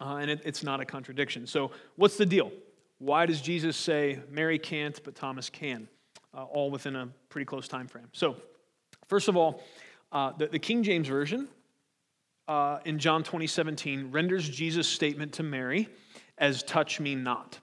Uh, 0.00 0.18
and 0.20 0.30
it, 0.30 0.42
it's 0.44 0.62
not 0.62 0.80
a 0.80 0.84
contradiction. 0.84 1.48
So, 1.48 1.72
what's 1.96 2.16
the 2.16 2.26
deal? 2.26 2.52
Why 3.04 3.26
does 3.26 3.42
Jesus 3.42 3.76
say 3.76 4.18
Mary 4.30 4.58
can't, 4.58 4.98
but 5.04 5.14
Thomas 5.14 5.50
can? 5.50 5.88
Uh, 6.32 6.44
all 6.44 6.70
within 6.70 6.96
a 6.96 7.10
pretty 7.28 7.44
close 7.44 7.68
time 7.68 7.86
frame. 7.86 8.08
So, 8.12 8.34
first 9.08 9.28
of 9.28 9.36
all, 9.36 9.62
uh, 10.10 10.32
the, 10.38 10.46
the, 10.46 10.58
King 10.58 10.82
James 10.82 11.06
Version 11.06 11.46
uh, 12.48 12.78
in 12.86 12.98
John 12.98 13.22
20, 13.22 13.46
17 13.46 14.10
renders 14.10 14.48
Jesus' 14.48 14.88
statement 14.88 15.34
to 15.34 15.42
Mary 15.42 15.90
as 16.38 16.62
touch 16.62 16.98
me 16.98 17.14
not. 17.14 17.58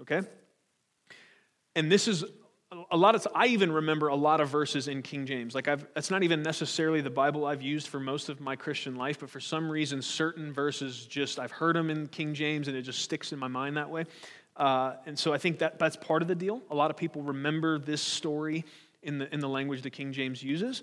Okay? 0.00 0.22
And 1.76 1.92
this 1.92 2.08
is 2.08 2.24
a 2.90 2.96
lot 2.96 3.14
of 3.14 3.26
i 3.34 3.46
even 3.46 3.72
remember 3.72 4.08
a 4.08 4.14
lot 4.14 4.40
of 4.40 4.48
verses 4.50 4.88
in 4.88 5.00
king 5.00 5.24
james 5.24 5.54
like 5.54 5.68
i've 5.68 5.86
that's 5.94 6.10
not 6.10 6.22
even 6.22 6.42
necessarily 6.42 7.00
the 7.00 7.08
bible 7.08 7.46
i've 7.46 7.62
used 7.62 7.88
for 7.88 7.98
most 7.98 8.28
of 8.28 8.40
my 8.40 8.54
christian 8.54 8.94
life 8.94 9.20
but 9.20 9.30
for 9.30 9.40
some 9.40 9.70
reason 9.70 10.02
certain 10.02 10.52
verses 10.52 11.06
just 11.06 11.38
i've 11.38 11.50
heard 11.50 11.74
them 11.74 11.88
in 11.88 12.06
king 12.08 12.34
james 12.34 12.68
and 12.68 12.76
it 12.76 12.82
just 12.82 13.00
sticks 13.00 13.32
in 13.32 13.38
my 13.38 13.48
mind 13.48 13.76
that 13.76 13.88
way 13.88 14.04
uh, 14.58 14.94
and 15.06 15.18
so 15.18 15.32
i 15.32 15.38
think 15.38 15.58
that 15.58 15.78
that's 15.78 15.96
part 15.96 16.22
of 16.22 16.28
the 16.28 16.34
deal 16.34 16.60
a 16.70 16.74
lot 16.74 16.90
of 16.90 16.96
people 16.96 17.22
remember 17.22 17.78
this 17.78 18.02
story 18.02 18.64
in 19.02 19.18
the 19.18 19.32
in 19.32 19.40
the 19.40 19.48
language 19.48 19.82
that 19.82 19.90
king 19.90 20.12
james 20.12 20.42
uses 20.42 20.82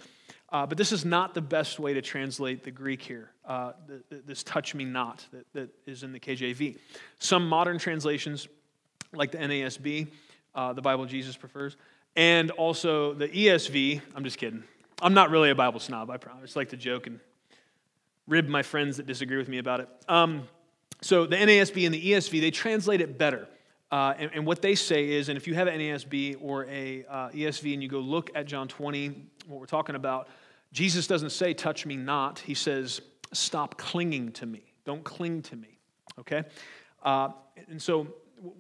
uh, 0.50 0.66
but 0.66 0.78
this 0.78 0.92
is 0.92 1.04
not 1.04 1.34
the 1.34 1.42
best 1.42 1.80
way 1.80 1.94
to 1.94 2.02
translate 2.02 2.64
the 2.64 2.72
greek 2.72 3.02
here 3.02 3.32
uh, 3.46 3.74
the, 3.88 4.02
the, 4.10 4.22
this 4.26 4.44
touch 4.44 4.74
me 4.74 4.86
not 4.86 5.26
that, 5.32 5.46
that 5.54 5.70
is 5.86 6.04
in 6.04 6.12
the 6.12 6.20
kjv 6.20 6.78
some 7.20 7.48
modern 7.48 7.78
translations 7.78 8.48
like 9.14 9.32
the 9.32 9.38
nasb 9.38 10.08
uh, 10.56 10.74
the 10.74 10.82
Bible 10.82 11.06
Jesus 11.06 11.36
prefers, 11.36 11.76
and 12.16 12.50
also 12.52 13.14
the 13.14 13.28
ESV. 13.28 14.02
I'm 14.16 14.24
just 14.24 14.38
kidding. 14.38 14.64
I'm 15.02 15.14
not 15.14 15.30
really 15.30 15.50
a 15.50 15.56
Bible 15.56 15.80
snob, 15.80 16.10
I 16.10 16.18
promise. 16.18 16.56
I 16.56 16.60
like 16.60 16.70
to 16.70 16.78
joke 16.78 17.08
and 17.08 17.20
rib 18.28 18.48
my 18.48 18.64
friends 18.64 18.98
that 18.98 19.06
disagree 19.06 19.38
with 19.38 19.50
me 19.50 19.58
about 19.58 19.82
it. 19.82 19.90
Um, 20.08 20.48
so 21.02 21.26
the 21.26 21.36
NASB 21.36 21.86
and 21.86 21.94
the 21.94 22.12
ESV, 22.12 22.40
they 22.40 22.52
translate 22.52 23.02
it 23.02 23.18
better. 23.18 23.48
Uh, 23.92 24.14
and, 24.18 24.32
and, 24.34 24.46
what 24.48 24.62
they 24.62 24.74
say 24.74 25.12
is, 25.12 25.30
and 25.30 25.38
if 25.38 25.48
you 25.48 25.54
have 25.54 25.68
an 25.68 25.80
NASB 25.80 26.38
or 26.42 26.66
a 26.66 27.06
uh, 27.08 27.30
ESV 27.30 27.74
and 27.74 27.84
you 27.84 27.88
go 27.88 28.00
look 28.00 28.32
at 28.34 28.48
John 28.48 28.68
20, 28.68 29.10
what 29.48 29.60
we're 29.60 29.68
talking 29.68 29.96
about, 29.96 30.28
Jesus 30.72 31.06
doesn't 31.08 31.30
say, 31.30 31.54
touch 31.54 31.86
me 31.86 31.96
not. 31.96 32.40
He 32.40 32.56
says, 32.56 33.02
stop 33.32 33.78
clinging 33.78 34.32
to 34.34 34.46
me. 34.46 34.74
Don't 34.86 35.04
cling 35.04 35.44
to 35.44 35.56
me. 35.56 35.80
Okay? 36.20 36.44
Uh, 37.04 37.30
and 37.70 37.82
so 37.82 38.08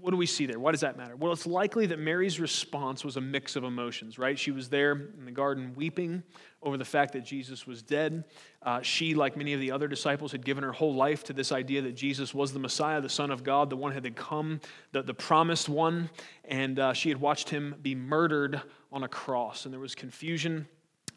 what 0.01 0.11
do 0.11 0.17
we 0.17 0.25
see 0.25 0.45
there? 0.45 0.59
Why 0.59 0.71
does 0.71 0.81
that 0.81 0.97
matter? 0.97 1.15
Well, 1.15 1.31
it's 1.31 1.45
likely 1.45 1.85
that 1.87 1.99
Mary's 1.99 2.39
response 2.39 3.03
was 3.03 3.17
a 3.17 3.21
mix 3.21 3.55
of 3.55 3.63
emotions, 3.63 4.17
right? 4.17 4.37
She 4.37 4.51
was 4.51 4.69
there 4.69 4.91
in 5.17 5.25
the 5.25 5.31
garden 5.31 5.73
weeping 5.75 6.23
over 6.61 6.77
the 6.77 6.85
fact 6.85 7.13
that 7.13 7.23
Jesus 7.23 7.67
was 7.67 7.81
dead. 7.81 8.23
Uh, 8.61 8.81
she, 8.81 9.13
like 9.13 9.37
many 9.37 9.53
of 9.53 9.59
the 9.59 9.71
other 9.71 9.87
disciples, 9.87 10.31
had 10.31 10.43
given 10.45 10.63
her 10.63 10.71
whole 10.71 10.95
life 10.95 11.23
to 11.25 11.33
this 11.33 11.51
idea 11.51 11.81
that 11.83 11.95
Jesus 11.95 12.33
was 12.33 12.53
the 12.53 12.59
Messiah, 12.59 13.01
the 13.01 13.09
Son 13.09 13.31
of 13.31 13.43
God, 13.43 13.69
the 13.69 13.77
one 13.77 13.91
who 13.91 14.01
had 14.01 14.15
come, 14.15 14.59
the, 14.91 15.01
the 15.01 15.13
promised 15.13 15.69
one, 15.69 16.09
and 16.45 16.79
uh, 16.79 16.93
she 16.93 17.09
had 17.09 17.19
watched 17.19 17.49
him 17.49 17.75
be 17.81 17.95
murdered 17.95 18.61
on 18.91 19.03
a 19.03 19.07
cross. 19.07 19.65
And 19.65 19.73
there 19.73 19.81
was 19.81 19.95
confusion, 19.95 20.67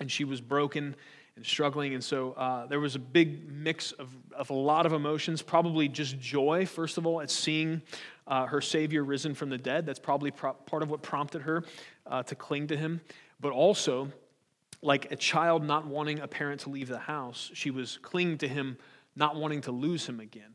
and 0.00 0.10
she 0.10 0.24
was 0.24 0.40
broken 0.40 0.94
and 1.38 1.46
struggling. 1.46 1.94
And 1.94 2.04
so 2.04 2.32
uh, 2.32 2.66
there 2.66 2.80
was 2.80 2.96
a 2.96 2.98
big 2.98 3.50
mix 3.50 3.92
of, 3.92 4.14
of 4.36 4.50
a 4.50 4.54
lot 4.54 4.84
of 4.84 4.92
emotions, 4.92 5.40
probably 5.40 5.88
just 5.88 6.18
joy, 6.18 6.66
first 6.66 6.98
of 6.98 7.06
all, 7.06 7.20
at 7.20 7.30
seeing 7.30 7.80
uh, 8.26 8.44
her 8.46 8.60
Savior 8.60 9.04
risen 9.04 9.34
from 9.34 9.48
the 9.48 9.56
dead. 9.56 9.86
That's 9.86 10.00
probably 10.00 10.30
pro- 10.32 10.52
part 10.52 10.82
of 10.82 10.90
what 10.90 11.00
prompted 11.00 11.42
her 11.42 11.64
uh, 12.06 12.24
to 12.24 12.34
cling 12.34 12.66
to 12.66 12.76
him. 12.76 13.00
But 13.40 13.52
also, 13.52 14.12
like 14.82 15.12
a 15.12 15.16
child 15.16 15.64
not 15.64 15.86
wanting 15.86 16.18
a 16.20 16.28
parent 16.28 16.62
to 16.62 16.70
leave 16.70 16.88
the 16.88 16.98
house, 16.98 17.50
she 17.54 17.70
was 17.70 17.98
clinging 18.02 18.38
to 18.38 18.48
him, 18.48 18.76
not 19.16 19.36
wanting 19.36 19.60
to 19.62 19.72
lose 19.72 20.06
him 20.06 20.20
again. 20.20 20.54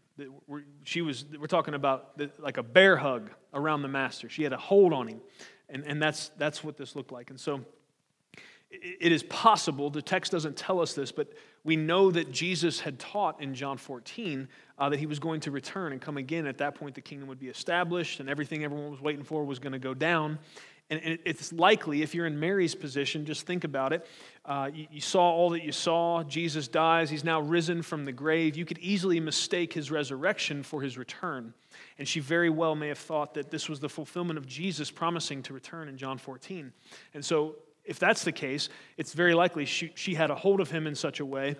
She 0.84 1.02
was, 1.02 1.26
we're 1.40 1.48
talking 1.48 1.74
about 1.74 2.20
like 2.40 2.58
a 2.58 2.64
bear 2.64 2.98
hug 2.98 3.32
around 3.54 3.82
the 3.82 3.88
master. 3.88 4.30
She 4.30 4.44
had 4.44 4.54
a 4.54 4.58
hold 4.58 4.94
on 4.94 5.08
him. 5.08 5.22
And, 5.70 5.86
and 5.86 6.02
that's, 6.02 6.30
that's 6.38 6.64
what 6.64 6.78
this 6.78 6.96
looked 6.96 7.12
like. 7.12 7.30
And 7.30 7.40
so 7.40 7.62
it 8.82 9.12
is 9.12 9.24
possible, 9.24 9.90
the 9.90 10.02
text 10.02 10.32
doesn't 10.32 10.58
tell 10.58 10.82
us 10.82 10.94
this, 10.94 11.12
but 11.12 11.32
we 11.64 11.76
know 11.76 12.12
that 12.12 12.32
Jesus 12.32 12.80
had 12.80 13.00
taught 13.00 13.42
in 13.42 13.54
John 13.54 13.78
14 13.78 14.48
uh, 14.78 14.90
that 14.90 15.00
he 15.00 15.06
was 15.06 15.20
going 15.20 15.40
to 15.42 15.52
return 15.52 15.92
and 15.92 16.02
come 16.02 16.18
again. 16.18 16.48
At 16.48 16.58
that 16.58 16.76
point, 16.76 16.96
the 16.96 17.02
kingdom 17.02 17.30
would 17.30 17.40
be 17.40 17.48
established 17.48 18.20
and 18.20 18.30
everything 18.30 18.64
everyone 18.64 18.92
was 18.92 19.02
waiting 19.02 19.24
for 19.24 19.46
was 19.46 19.60
going 19.60 19.74
to 19.74 19.80
go 19.80 19.94
down. 19.94 20.40
And 20.90 21.18
it's 21.24 21.54
likely, 21.54 22.02
if 22.02 22.14
you're 22.14 22.26
in 22.26 22.40
Mary's 22.40 22.76
position, 22.76 23.26
just 23.26 23.48
think 23.48 23.64
about 23.64 23.94
it. 23.94 24.06
Uh, 24.46 24.70
you, 24.72 24.86
you 24.92 25.02
saw 25.02 25.32
all 25.32 25.50
that 25.52 25.64
you 25.64 25.72
saw. 25.72 26.24
Jesus 26.24 26.68
dies. 26.68 27.10
He's 27.10 27.24
now 27.24 27.40
risen 27.40 27.82
from 27.82 28.06
the 28.06 28.12
grave. 28.12 28.58
You 28.58 28.66
could 28.66 28.78
easily 28.80 29.20
mistake 29.20 29.74
his 29.74 29.90
resurrection 29.90 30.62
for 30.62 30.82
his 30.82 30.98
return. 30.98 31.54
And 31.98 32.08
she 32.08 32.20
very 32.20 32.50
well 32.50 32.76
may 32.76 32.90
have 32.90 32.98
thought 32.98 33.34
that 33.36 33.50
this 33.50 33.70
was 33.70 33.80
the 33.80 33.90
fulfillment 33.90 34.38
of 34.38 34.46
Jesus 34.46 34.92
promising 34.92 35.42
to 35.44 35.54
return 35.54 35.88
in 35.88 35.98
John 35.98 36.18
14. 36.18 36.72
And 37.14 37.24
so 37.24 37.56
if 37.86 38.00
that's 38.00 38.24
the 38.24 38.32
case, 38.32 38.70
it's 38.98 39.14
very 39.14 39.34
likely 39.34 39.66
she, 39.66 39.92
she 39.96 40.14
had 40.14 40.32
a 40.32 40.36
hold 40.36 40.62
of 40.62 40.72
him 40.72 40.88
in 40.88 40.96
such 40.96 41.20
a 41.20 41.26
way 41.26 41.56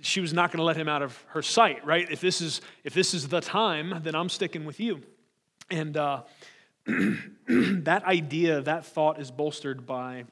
she 0.00 0.20
was 0.20 0.32
not 0.32 0.50
going 0.50 0.58
to 0.58 0.64
let 0.64 0.76
him 0.76 0.88
out 0.88 1.02
of 1.02 1.24
her 1.28 1.42
sight, 1.42 1.84
right? 1.84 2.10
If 2.10 2.20
this 2.20 2.40
is 2.40 2.60
if 2.84 2.94
this 2.94 3.14
is 3.14 3.28
the 3.28 3.40
time, 3.40 4.00
then 4.02 4.14
I'm 4.14 4.28
sticking 4.28 4.64
with 4.64 4.80
you. 4.80 5.02
And 5.70 5.96
uh, 5.96 6.22
that 6.86 8.04
idea, 8.04 8.62
that 8.62 8.86
thought, 8.86 9.20
is 9.20 9.30
bolstered 9.30 9.86
by 9.86 10.24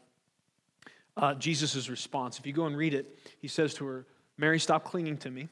uh, 1.17 1.35
Jesus' 1.35 1.89
response. 1.89 2.39
If 2.39 2.47
you 2.47 2.53
go 2.53 2.67
and 2.67 2.77
read 2.77 2.95
it, 2.95 3.19
he 3.39 3.49
says 3.49 3.75
to 3.75 3.87
her, 3.87 4.07
"Mary, 4.37 4.59
stop 4.59 4.85
clinging 4.85 5.19
to 5.19 5.31
me." 5.31 5.49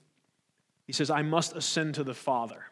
He 0.86 0.92
says, 0.92 1.10
"I 1.10 1.22
must 1.22 1.54
ascend 1.54 1.94
to 1.96 2.04
the 2.04 2.14
Father. 2.14 2.64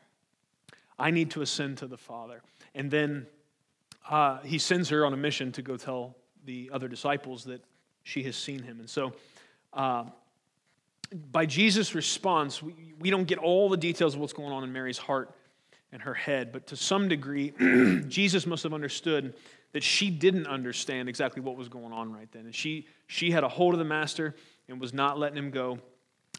I 0.98 1.10
need 1.10 1.30
to 1.32 1.42
ascend 1.42 1.78
to 1.78 1.86
the 1.86 1.98
Father." 1.98 2.42
And 2.74 2.90
then 2.90 3.26
uh, 4.08 4.38
he 4.40 4.58
sends 4.58 4.88
her 4.88 5.04
on 5.04 5.12
a 5.12 5.16
mission 5.16 5.52
to 5.52 5.62
go 5.62 5.76
tell 5.76 6.16
the 6.44 6.70
other 6.72 6.88
disciples 6.88 7.44
that 7.44 7.62
she 8.02 8.22
has 8.24 8.36
seen 8.36 8.62
him. 8.62 8.80
And 8.80 8.90
so, 8.90 9.12
uh, 9.72 10.04
by 11.30 11.46
Jesus' 11.46 11.94
response, 11.94 12.62
we, 12.62 12.94
we 12.98 13.10
don't 13.10 13.24
get 13.24 13.38
all 13.38 13.68
the 13.68 13.76
details 13.76 14.14
of 14.14 14.20
what's 14.20 14.32
going 14.32 14.52
on 14.52 14.64
in 14.64 14.72
Mary's 14.72 14.98
heart 14.98 15.34
and 15.92 16.00
her 16.02 16.14
head, 16.14 16.52
but 16.52 16.66
to 16.68 16.76
some 16.76 17.08
degree, 17.08 17.50
Jesus 18.08 18.46
must 18.46 18.62
have 18.62 18.72
understood 18.72 19.34
that 19.72 19.82
she 19.82 20.10
didn't 20.10 20.46
understand 20.46 21.08
exactly 21.08 21.42
what 21.42 21.56
was 21.56 21.68
going 21.68 21.92
on 21.92 22.12
right 22.12 22.30
then. 22.32 22.46
And 22.46 22.54
she, 22.54 22.86
she 23.06 23.30
had 23.30 23.44
a 23.44 23.48
hold 23.48 23.74
of 23.74 23.78
the 23.78 23.84
master 23.84 24.34
and 24.68 24.80
was 24.80 24.94
not 24.94 25.18
letting 25.18 25.36
him 25.36 25.50
go. 25.50 25.78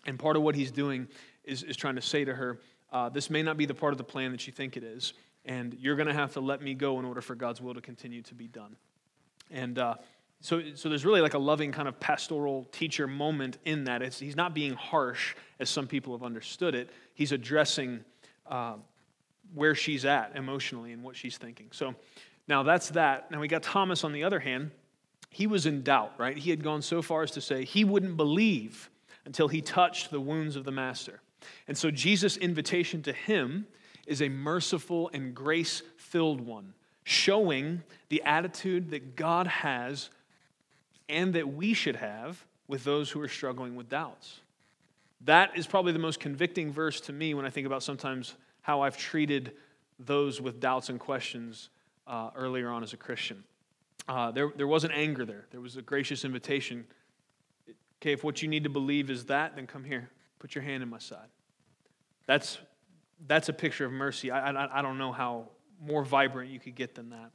And 0.05 0.17
part 0.17 0.35
of 0.35 0.41
what 0.41 0.55
he's 0.55 0.71
doing 0.71 1.07
is, 1.43 1.63
is 1.63 1.75
trying 1.75 1.95
to 1.95 2.01
say 2.01 2.25
to 2.25 2.33
her, 2.33 2.59
uh, 2.91 3.09
This 3.09 3.29
may 3.29 3.43
not 3.43 3.57
be 3.57 3.65
the 3.65 3.73
part 3.73 3.93
of 3.93 3.97
the 3.97 4.03
plan 4.03 4.31
that 4.31 4.45
you 4.47 4.53
think 4.53 4.75
it 4.77 4.83
is, 4.83 5.13
and 5.45 5.75
you're 5.79 5.95
going 5.95 6.07
to 6.07 6.13
have 6.13 6.33
to 6.33 6.39
let 6.39 6.61
me 6.61 6.73
go 6.73 6.99
in 6.99 7.05
order 7.05 7.21
for 7.21 7.35
God's 7.35 7.61
will 7.61 7.73
to 7.73 7.81
continue 7.81 8.21
to 8.23 8.35
be 8.35 8.47
done. 8.47 8.75
And 9.53 9.77
uh, 9.77 9.95
so, 10.41 10.61
so 10.75 10.89
there's 10.89 11.05
really 11.05 11.21
like 11.21 11.35
a 11.35 11.39
loving 11.39 11.71
kind 11.71 11.87
of 11.87 11.97
pastoral 11.99 12.65
teacher 12.71 13.07
moment 13.07 13.59
in 13.63 13.85
that. 13.85 14.01
It's, 14.01 14.19
he's 14.19 14.35
not 14.35 14.53
being 14.53 14.73
harsh, 14.73 15.35
as 15.59 15.69
some 15.69 15.87
people 15.87 16.11
have 16.13 16.23
understood 16.23 16.75
it. 16.75 16.89
He's 17.13 17.31
addressing 17.31 18.03
uh, 18.47 18.73
where 19.53 19.75
she's 19.75 20.03
at 20.03 20.35
emotionally 20.35 20.91
and 20.91 21.03
what 21.03 21.15
she's 21.15 21.37
thinking. 21.37 21.67
So 21.71 21.95
now 22.47 22.63
that's 22.63 22.89
that. 22.89 23.31
Now 23.31 23.39
we 23.39 23.47
got 23.47 23.63
Thomas 23.63 24.03
on 24.03 24.11
the 24.11 24.23
other 24.23 24.39
hand. 24.39 24.71
He 25.29 25.47
was 25.47 25.65
in 25.65 25.81
doubt, 25.81 26.13
right? 26.17 26.37
He 26.37 26.49
had 26.49 26.63
gone 26.63 26.81
so 26.81 27.01
far 27.01 27.23
as 27.23 27.31
to 27.31 27.41
say 27.41 27.63
he 27.63 27.85
wouldn't 27.85 28.17
believe 28.17 28.89
until 29.25 29.47
he 29.47 29.61
touched 29.61 30.11
the 30.11 30.19
wounds 30.19 30.55
of 30.55 30.65
the 30.65 30.71
master. 30.71 31.21
And 31.67 31.77
so 31.77 31.89
Jesus' 31.89 32.37
invitation 32.37 33.01
to 33.03 33.13
him 33.13 33.65
is 34.05 34.21
a 34.21 34.29
merciful 34.29 35.09
and 35.13 35.33
grace 35.33 35.81
filled 35.95 36.41
one 36.41 36.73
showing 37.03 37.83
the 38.09 38.21
attitude 38.23 38.91
that 38.91 39.15
God 39.15 39.47
has 39.47 40.09
and 41.09 41.33
that 41.33 41.53
we 41.53 41.73
should 41.73 41.97
have 41.97 42.45
with 42.67 42.83
those 42.83 43.09
who 43.11 43.21
are 43.21 43.27
struggling 43.27 43.75
with 43.75 43.89
doubts. 43.89 44.39
That 45.25 45.57
is 45.57 45.67
probably 45.67 45.91
the 45.91 45.99
most 45.99 46.19
convicting 46.19 46.71
verse 46.71 46.99
to 47.01 47.13
me 47.13 47.33
when 47.33 47.45
I 47.45 47.49
think 47.49 47.67
about 47.67 47.83
sometimes 47.83 48.35
how 48.61 48.81
I've 48.81 48.97
treated 48.97 49.53
those 49.99 50.41
with 50.41 50.59
doubts 50.59 50.89
and 50.89 50.99
questions 50.99 51.69
uh, 52.07 52.31
earlier 52.35 52.69
on 52.69 52.83
as 52.83 52.93
a 52.93 52.97
Christian. 52.97 53.43
Uh, 54.07 54.31
there, 54.31 54.51
there 54.55 54.67
wasn't 54.67 54.93
anger 54.93 55.25
there, 55.25 55.45
there 55.51 55.61
was 55.61 55.77
a 55.77 55.81
gracious 55.81 56.25
invitation. 56.25 56.85
Okay, 58.01 58.11
if 58.11 58.23
what 58.23 58.41
you 58.41 58.49
need 58.49 58.63
to 58.63 58.69
believe 58.69 59.09
is 59.09 59.25
that, 59.25 59.55
then 59.55 59.65
come 59.65 59.83
here. 59.83 60.09
Put 60.39 60.55
your 60.55 60.63
hand 60.63 60.83
in 60.83 60.89
my 60.89 60.99
side. 60.99 61.29
That's, 62.25 62.57
that's 63.27 63.47
a 63.47 63.53
picture 63.53 63.85
of 63.85 63.93
mercy. 63.93 64.29
I, 64.29 64.51
I, 64.51 64.79
I 64.79 64.81
don't 64.81 64.97
know 64.97 65.13
how 65.13 65.49
more 65.81 66.03
vibrant 66.03 66.51
you 66.51 66.59
could 66.59 66.75
get 66.75 66.95
than 66.95 67.09
that. 67.09 67.31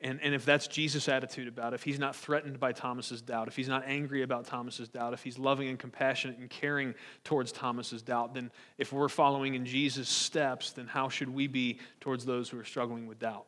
And, 0.00 0.20
and 0.22 0.34
if 0.34 0.44
that's 0.44 0.66
Jesus' 0.66 1.08
attitude 1.08 1.48
about 1.48 1.72
it, 1.72 1.76
if 1.76 1.82
he's 1.82 1.98
not 1.98 2.14
threatened 2.14 2.60
by 2.60 2.72
Thomas's 2.72 3.22
doubt, 3.22 3.48
if 3.48 3.56
he's 3.56 3.68
not 3.68 3.84
angry 3.86 4.22
about 4.22 4.44
Thomas's 4.44 4.90
doubt, 4.90 5.14
if 5.14 5.22
he's 5.22 5.38
loving 5.38 5.68
and 5.68 5.78
compassionate 5.78 6.36
and 6.36 6.50
caring 6.50 6.94
towards 7.24 7.50
Thomas's 7.50 8.02
doubt, 8.02 8.34
then 8.34 8.50
if 8.76 8.92
we're 8.92 9.08
following 9.08 9.54
in 9.54 9.64
Jesus' 9.64 10.08
steps, 10.08 10.72
then 10.72 10.86
how 10.86 11.08
should 11.08 11.30
we 11.30 11.46
be 11.46 11.78
towards 12.00 12.26
those 12.26 12.50
who 12.50 12.58
are 12.58 12.64
struggling 12.64 13.06
with 13.06 13.18
doubt? 13.18 13.46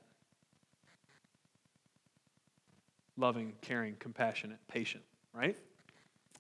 Loving, 3.18 3.52
caring, 3.60 3.96
compassionate, 3.98 4.58
patient, 4.68 5.04
right? 5.34 5.56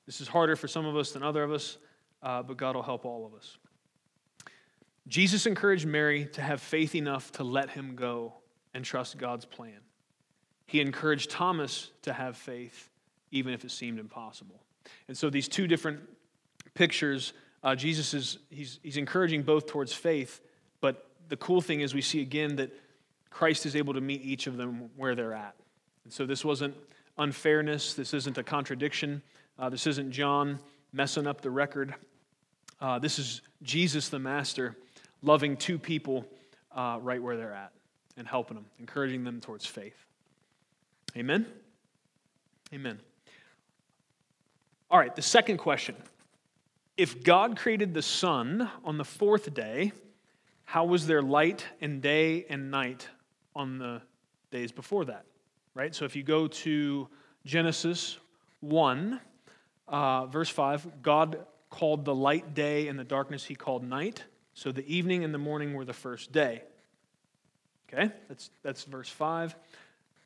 This 0.06 0.22
is 0.22 0.28
harder 0.28 0.56
for 0.56 0.68
some 0.68 0.86
of 0.86 0.96
us 0.96 1.12
than 1.12 1.22
other 1.22 1.42
of 1.42 1.52
us, 1.52 1.76
uh, 2.22 2.42
but 2.42 2.56
God 2.56 2.76
will 2.76 2.82
help 2.82 3.04
all 3.04 3.26
of 3.26 3.34
us. 3.34 3.58
Jesus 5.08 5.46
encouraged 5.46 5.86
Mary 5.86 6.26
to 6.32 6.42
have 6.42 6.60
faith 6.60 6.94
enough 6.94 7.32
to 7.32 7.44
let 7.44 7.70
him 7.70 7.96
go 7.96 8.34
and 8.74 8.84
trust 8.84 9.16
God's 9.16 9.44
plan. 9.44 9.80
He 10.66 10.80
encouraged 10.80 11.30
Thomas 11.30 11.90
to 12.02 12.12
have 12.12 12.36
faith, 12.36 12.90
even 13.30 13.54
if 13.54 13.64
it 13.64 13.70
seemed 13.70 13.98
impossible. 13.98 14.60
And 15.08 15.16
so 15.16 15.30
these 15.30 15.48
two 15.48 15.66
different 15.66 16.00
pictures, 16.74 17.32
uh, 17.62 17.74
Jesus 17.74 18.12
is 18.12 18.38
he's, 18.50 18.78
he's 18.82 18.98
encouraging 18.98 19.42
both 19.42 19.66
towards 19.66 19.92
faith, 19.92 20.40
but 20.80 21.06
the 21.28 21.36
cool 21.36 21.60
thing 21.60 21.80
is 21.80 21.94
we 21.94 22.02
see 22.02 22.20
again 22.20 22.56
that 22.56 22.70
Christ 23.30 23.66
is 23.66 23.76
able 23.76 23.94
to 23.94 24.00
meet 24.00 24.22
each 24.22 24.46
of 24.46 24.56
them 24.56 24.90
where 24.96 25.14
they're 25.14 25.34
at. 25.34 25.54
And 26.04 26.12
so 26.12 26.26
this 26.26 26.44
wasn't 26.44 26.74
unfairness, 27.16 27.94
this 27.94 28.14
isn't 28.14 28.38
a 28.38 28.42
contradiction, 28.42 29.22
uh, 29.58 29.68
this 29.70 29.86
isn't 29.86 30.12
John 30.12 30.58
messing 30.92 31.26
up 31.26 31.40
the 31.40 31.50
record. 31.50 31.94
Uh, 32.80 32.98
this 32.98 33.18
is 33.18 33.42
Jesus, 33.62 34.08
the 34.08 34.18
Master, 34.18 34.76
loving 35.22 35.56
two 35.56 35.78
people 35.78 36.24
uh, 36.74 36.98
right 37.00 37.22
where 37.22 37.36
they're 37.36 37.54
at 37.54 37.72
and 38.16 38.26
helping 38.26 38.56
them, 38.56 38.66
encouraging 38.78 39.24
them 39.24 39.40
towards 39.40 39.66
faith. 39.66 39.96
Amen? 41.16 41.46
Amen. 42.72 42.98
All 44.90 44.98
right, 44.98 45.14
the 45.14 45.22
second 45.22 45.58
question. 45.58 45.96
If 46.96 47.22
God 47.22 47.56
created 47.56 47.94
the 47.94 48.02
sun 48.02 48.68
on 48.84 48.98
the 48.98 49.04
fourth 49.04 49.52
day, 49.54 49.92
how 50.64 50.84
was 50.84 51.06
there 51.06 51.22
light 51.22 51.64
and 51.80 52.02
day 52.02 52.44
and 52.48 52.70
night 52.70 53.08
on 53.54 53.78
the 53.78 54.02
days 54.50 54.72
before 54.72 55.04
that? 55.06 55.24
Right? 55.74 55.94
So 55.94 56.04
if 56.04 56.16
you 56.16 56.22
go 56.22 56.48
to 56.48 57.08
Genesis 57.44 58.18
1, 58.60 59.20
uh, 59.86 60.26
verse 60.26 60.48
5, 60.48 61.02
God 61.02 61.46
called 61.70 62.04
the 62.04 62.14
light 62.14 62.54
day 62.54 62.88
and 62.88 62.98
the 62.98 63.04
darkness 63.04 63.44
he 63.44 63.54
called 63.54 63.84
night. 63.84 64.24
So 64.58 64.72
the 64.72 64.92
evening 64.92 65.22
and 65.22 65.32
the 65.32 65.38
morning 65.38 65.72
were 65.72 65.84
the 65.84 65.92
first 65.92 66.32
day. 66.32 66.64
Okay? 67.88 68.12
That's, 68.26 68.50
that's 68.64 68.82
verse 68.82 69.08
5. 69.08 69.54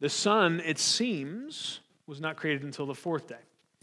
The 0.00 0.08
sun, 0.08 0.62
it 0.64 0.78
seems, 0.78 1.80
was 2.06 2.18
not 2.18 2.38
created 2.38 2.62
until 2.62 2.86
the 2.86 2.94
fourth 2.94 3.28
day. 3.28 3.34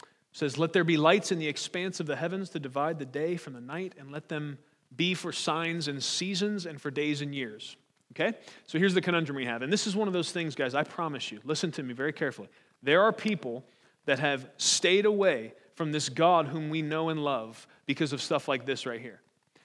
It 0.01 0.07
says, 0.31 0.57
Let 0.57 0.73
there 0.73 0.83
be 0.83 0.97
lights 0.97 1.31
in 1.31 1.37
the 1.37 1.47
expanse 1.47 1.99
of 1.99 2.07
the 2.07 2.15
heavens 2.15 2.49
to 2.49 2.59
divide 2.59 2.97
the 2.97 3.05
day 3.05 3.37
from 3.37 3.53
the 3.53 3.61
night, 3.61 3.93
and 3.99 4.11
let 4.11 4.27
them 4.27 4.57
be 4.95 5.13
for 5.13 5.31
signs 5.31 5.87
and 5.87 6.03
seasons 6.03 6.65
and 6.65 6.81
for 6.81 6.89
days 6.89 7.21
and 7.21 7.35
years. 7.35 7.77
Okay? 8.13 8.35
So 8.65 8.79
here's 8.79 8.95
the 8.95 9.01
conundrum 9.01 9.35
we 9.35 9.45
have. 9.45 9.61
And 9.61 9.71
this 9.71 9.85
is 9.85 9.95
one 9.95 10.07
of 10.07 10.15
those 10.15 10.31
things, 10.31 10.55
guys, 10.55 10.73
I 10.73 10.81
promise 10.81 11.31
you. 11.31 11.41
Listen 11.43 11.71
to 11.73 11.83
me 11.83 11.93
very 11.93 12.11
carefully. 12.11 12.49
There 12.81 13.03
are 13.03 13.13
people 13.13 13.65
that 14.05 14.17
have 14.17 14.49
stayed 14.57 15.05
away 15.05 15.53
from 15.75 15.91
this 15.91 16.09
God 16.09 16.47
whom 16.47 16.71
we 16.71 16.81
know 16.81 17.09
and 17.09 17.23
love 17.23 17.67
because 17.85 18.13
of 18.13 18.19
stuff 18.19 18.47
like 18.47 18.65
this 18.65 18.87
right 18.87 18.99
here. 18.99 19.21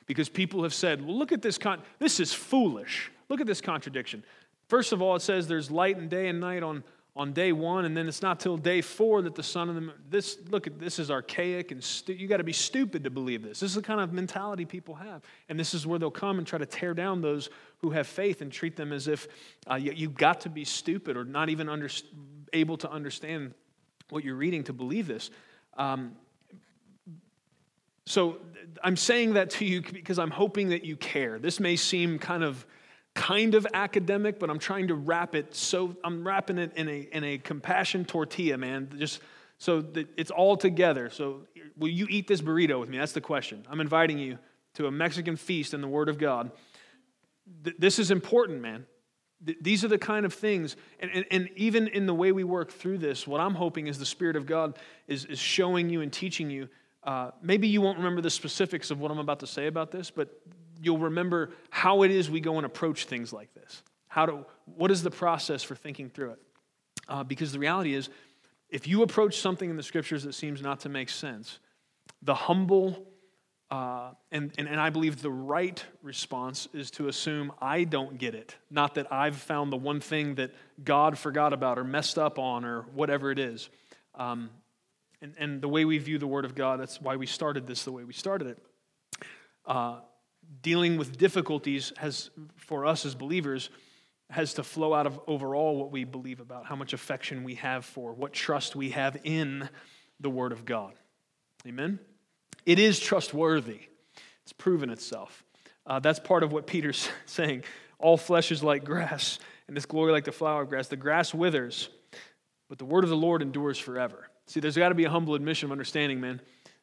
Because 0.06 0.28
people 0.28 0.62
have 0.62 0.74
said, 0.74 1.04
well, 1.04 1.16
look 1.16 1.32
at 1.32 1.42
this, 1.42 1.58
con- 1.58 1.82
this 1.98 2.20
is 2.20 2.32
foolish. 2.32 3.10
Look 3.28 3.40
at 3.40 3.46
this 3.46 3.60
contradiction. 3.60 4.22
First 4.68 4.92
of 4.92 5.00
all, 5.00 5.16
it 5.16 5.22
says 5.22 5.48
there's 5.48 5.70
light 5.70 5.96
and 5.96 6.10
day 6.10 6.28
and 6.28 6.40
night 6.40 6.62
on, 6.62 6.84
on 7.16 7.32
day 7.32 7.52
one, 7.52 7.84
and 7.84 7.96
then 7.96 8.08
it's 8.08 8.22
not 8.22 8.40
till 8.40 8.56
day 8.56 8.80
four 8.80 9.22
that 9.22 9.34
the 9.34 9.42
sun 9.42 9.68
and 9.68 9.76
the 9.76 9.80
moon. 9.80 9.94
This, 10.10 10.38
look 10.50 10.66
at 10.66 10.78
this 10.78 10.98
is 10.98 11.10
archaic, 11.10 11.70
and 11.70 11.82
stu- 11.82 12.14
you 12.14 12.26
got 12.26 12.38
to 12.38 12.44
be 12.44 12.52
stupid 12.52 13.04
to 13.04 13.10
believe 13.10 13.42
this. 13.42 13.60
This 13.60 13.70
is 13.70 13.76
the 13.76 13.82
kind 13.82 14.00
of 14.00 14.12
mentality 14.12 14.64
people 14.64 14.94
have, 14.96 15.22
and 15.48 15.58
this 15.58 15.74
is 15.74 15.86
where 15.86 15.98
they'll 15.98 16.10
come 16.10 16.38
and 16.38 16.46
try 16.46 16.58
to 16.58 16.66
tear 16.66 16.92
down 16.92 17.20
those 17.20 17.50
who 17.78 17.90
have 17.90 18.06
faith 18.06 18.42
and 18.42 18.50
treat 18.50 18.76
them 18.76 18.92
as 18.92 19.06
if 19.06 19.28
uh, 19.70 19.76
you, 19.76 19.92
you 19.92 20.08
got 20.10 20.40
to 20.40 20.48
be 20.48 20.64
stupid 20.64 21.16
or 21.16 21.24
not 21.24 21.48
even 21.48 21.68
under, 21.68 21.88
able 22.52 22.76
to 22.78 22.90
understand 22.90 23.54
what 24.10 24.24
you're 24.24 24.36
reading 24.36 24.64
to 24.64 24.72
believe 24.72 25.06
this. 25.06 25.30
Um, 25.76 26.16
so 28.06 28.38
I'm 28.82 28.96
saying 28.96 29.34
that 29.34 29.50
to 29.50 29.64
you 29.64 29.82
because 29.82 30.18
I'm 30.18 30.30
hoping 30.30 30.68
that 30.70 30.84
you 30.84 30.96
care. 30.96 31.38
This 31.38 31.60
may 31.60 31.76
seem 31.76 32.18
kind 32.18 32.44
of 32.44 32.66
kind 33.14 33.54
of 33.54 33.66
academic, 33.72 34.40
but 34.40 34.50
I'm 34.50 34.58
trying 34.58 34.88
to 34.88 34.94
wrap 34.94 35.34
it 35.36 35.54
so 35.54 35.96
I'm 36.04 36.26
wrapping 36.26 36.58
it 36.58 36.72
in 36.76 36.88
a 36.88 37.08
in 37.12 37.24
a 37.24 37.38
compassion 37.38 38.04
tortilla, 38.04 38.58
man. 38.58 38.90
Just 38.98 39.20
so 39.58 39.80
that 39.80 40.08
it's 40.16 40.30
all 40.30 40.56
together. 40.56 41.08
So 41.10 41.46
will 41.76 41.88
you 41.88 42.06
eat 42.10 42.26
this 42.26 42.40
burrito 42.40 42.78
with 42.80 42.88
me? 42.88 42.98
That's 42.98 43.12
the 43.12 43.20
question. 43.20 43.64
I'm 43.70 43.80
inviting 43.80 44.18
you 44.18 44.38
to 44.74 44.86
a 44.86 44.90
Mexican 44.90 45.36
feast 45.36 45.72
in 45.72 45.80
the 45.80 45.88
Word 45.88 46.08
of 46.08 46.18
God. 46.18 46.50
This 47.78 47.98
is 47.98 48.10
important, 48.10 48.60
man. 48.60 48.86
These 49.60 49.84
are 49.84 49.88
the 49.88 49.98
kind 49.98 50.24
of 50.24 50.32
things, 50.32 50.74
and, 51.00 51.10
and, 51.10 51.26
and, 51.30 51.50
even 51.56 51.88
in 51.88 52.06
the 52.06 52.14
way 52.14 52.32
we 52.32 52.44
work 52.44 52.70
through 52.70 52.96
this, 52.96 53.26
what 53.26 53.42
I'm 53.42 53.54
hoping 53.54 53.88
is 53.88 53.98
the 53.98 54.06
Spirit 54.06 54.36
of 54.36 54.46
God 54.46 54.78
is, 55.06 55.26
is 55.26 55.38
showing 55.38 55.90
you 55.90 56.00
and 56.00 56.10
teaching 56.10 56.48
you. 56.48 56.68
Uh, 57.04 57.30
maybe 57.42 57.68
you 57.68 57.80
won't 57.80 57.98
remember 57.98 58.20
the 58.20 58.30
specifics 58.30 58.90
of 58.90 58.98
what 58.98 59.10
I'm 59.10 59.18
about 59.18 59.40
to 59.40 59.46
say 59.46 59.66
about 59.66 59.90
this, 59.90 60.10
but 60.10 60.40
you'll 60.80 60.98
remember 60.98 61.50
how 61.70 62.02
it 62.02 62.10
is 62.10 62.30
we 62.30 62.40
go 62.40 62.56
and 62.56 62.64
approach 62.64 63.04
things 63.04 63.32
like 63.32 63.52
this. 63.54 63.82
How 64.08 64.26
to, 64.26 64.46
what 64.64 64.90
is 64.90 65.02
the 65.02 65.10
process 65.10 65.62
for 65.62 65.74
thinking 65.74 66.08
through 66.08 66.32
it? 66.32 66.38
Uh, 67.08 67.22
because 67.22 67.52
the 67.52 67.58
reality 67.58 67.94
is, 67.94 68.08
if 68.70 68.88
you 68.88 69.02
approach 69.02 69.38
something 69.38 69.68
in 69.68 69.76
the 69.76 69.82
scriptures 69.82 70.24
that 70.24 70.32
seems 70.32 70.62
not 70.62 70.80
to 70.80 70.88
make 70.88 71.10
sense, 71.10 71.58
the 72.22 72.34
humble 72.34 73.06
uh, 73.70 74.12
and, 74.30 74.52
and, 74.56 74.68
and 74.68 74.78
I 74.78 74.90
believe 74.90 75.20
the 75.20 75.30
right 75.30 75.82
response 76.02 76.68
is 76.72 76.92
to 76.92 77.08
assume 77.08 77.50
I 77.60 77.84
don't 77.84 78.18
get 78.18 78.34
it, 78.34 78.54
not 78.70 78.94
that 78.94 79.12
I've 79.12 79.36
found 79.36 79.72
the 79.72 79.76
one 79.76 80.00
thing 80.00 80.36
that 80.36 80.52
God 80.84 81.18
forgot 81.18 81.52
about 81.52 81.78
or 81.78 81.84
messed 81.84 82.18
up 82.18 82.38
on 82.38 82.64
or 82.64 82.82
whatever 82.94 83.32
it 83.32 83.38
is. 83.38 83.70
Um, 84.14 84.50
and, 85.24 85.34
and 85.38 85.60
the 85.62 85.68
way 85.68 85.86
we 85.86 85.96
view 85.96 86.18
the 86.18 86.26
Word 86.26 86.44
of 86.44 86.54
God, 86.54 86.78
that's 86.78 87.00
why 87.00 87.16
we 87.16 87.24
started 87.24 87.66
this 87.66 87.84
the 87.84 87.92
way 87.92 88.04
we 88.04 88.12
started 88.12 88.48
it. 88.48 88.58
Uh, 89.64 90.00
dealing 90.60 90.98
with 90.98 91.16
difficulties 91.16 91.94
has, 91.96 92.28
for 92.56 92.84
us 92.84 93.06
as 93.06 93.14
believers, 93.14 93.70
has 94.28 94.52
to 94.54 94.62
flow 94.62 94.92
out 94.92 95.06
of 95.06 95.18
overall 95.26 95.78
what 95.78 95.90
we 95.90 96.04
believe 96.04 96.40
about, 96.40 96.66
how 96.66 96.76
much 96.76 96.92
affection 96.92 97.42
we 97.42 97.54
have 97.54 97.86
for, 97.86 98.12
what 98.12 98.34
trust 98.34 98.76
we 98.76 98.90
have 98.90 99.16
in 99.24 99.66
the 100.20 100.28
Word 100.28 100.52
of 100.52 100.66
God. 100.66 100.92
Amen? 101.66 101.98
It 102.66 102.78
is 102.78 103.00
trustworthy, 103.00 103.80
it's 104.42 104.52
proven 104.52 104.90
itself. 104.90 105.42
Uh, 105.86 106.00
that's 106.00 106.18
part 106.18 106.42
of 106.42 106.52
what 106.52 106.66
Peter's 106.66 107.08
saying. 107.24 107.64
All 107.98 108.18
flesh 108.18 108.52
is 108.52 108.62
like 108.62 108.84
grass, 108.84 109.38
and 109.68 109.76
its 109.76 109.86
glory 109.86 110.12
like 110.12 110.24
the 110.24 110.32
flower 110.32 110.62
of 110.62 110.68
grass. 110.68 110.88
The 110.88 110.96
grass 110.96 111.32
withers, 111.32 111.88
but 112.68 112.76
the 112.76 112.84
word 112.84 113.04
of 113.04 113.10
the 113.10 113.16
Lord 113.16 113.40
endures 113.40 113.78
forever. 113.78 114.28
See, 114.46 114.60
there's 114.60 114.76
got 114.76 114.90
to 114.90 114.94
be 114.94 115.04
a 115.04 115.10
humble 115.10 115.34
admission 115.34 115.66
of 115.66 115.72
understanding, 115.72 116.20
man. 116.20 116.40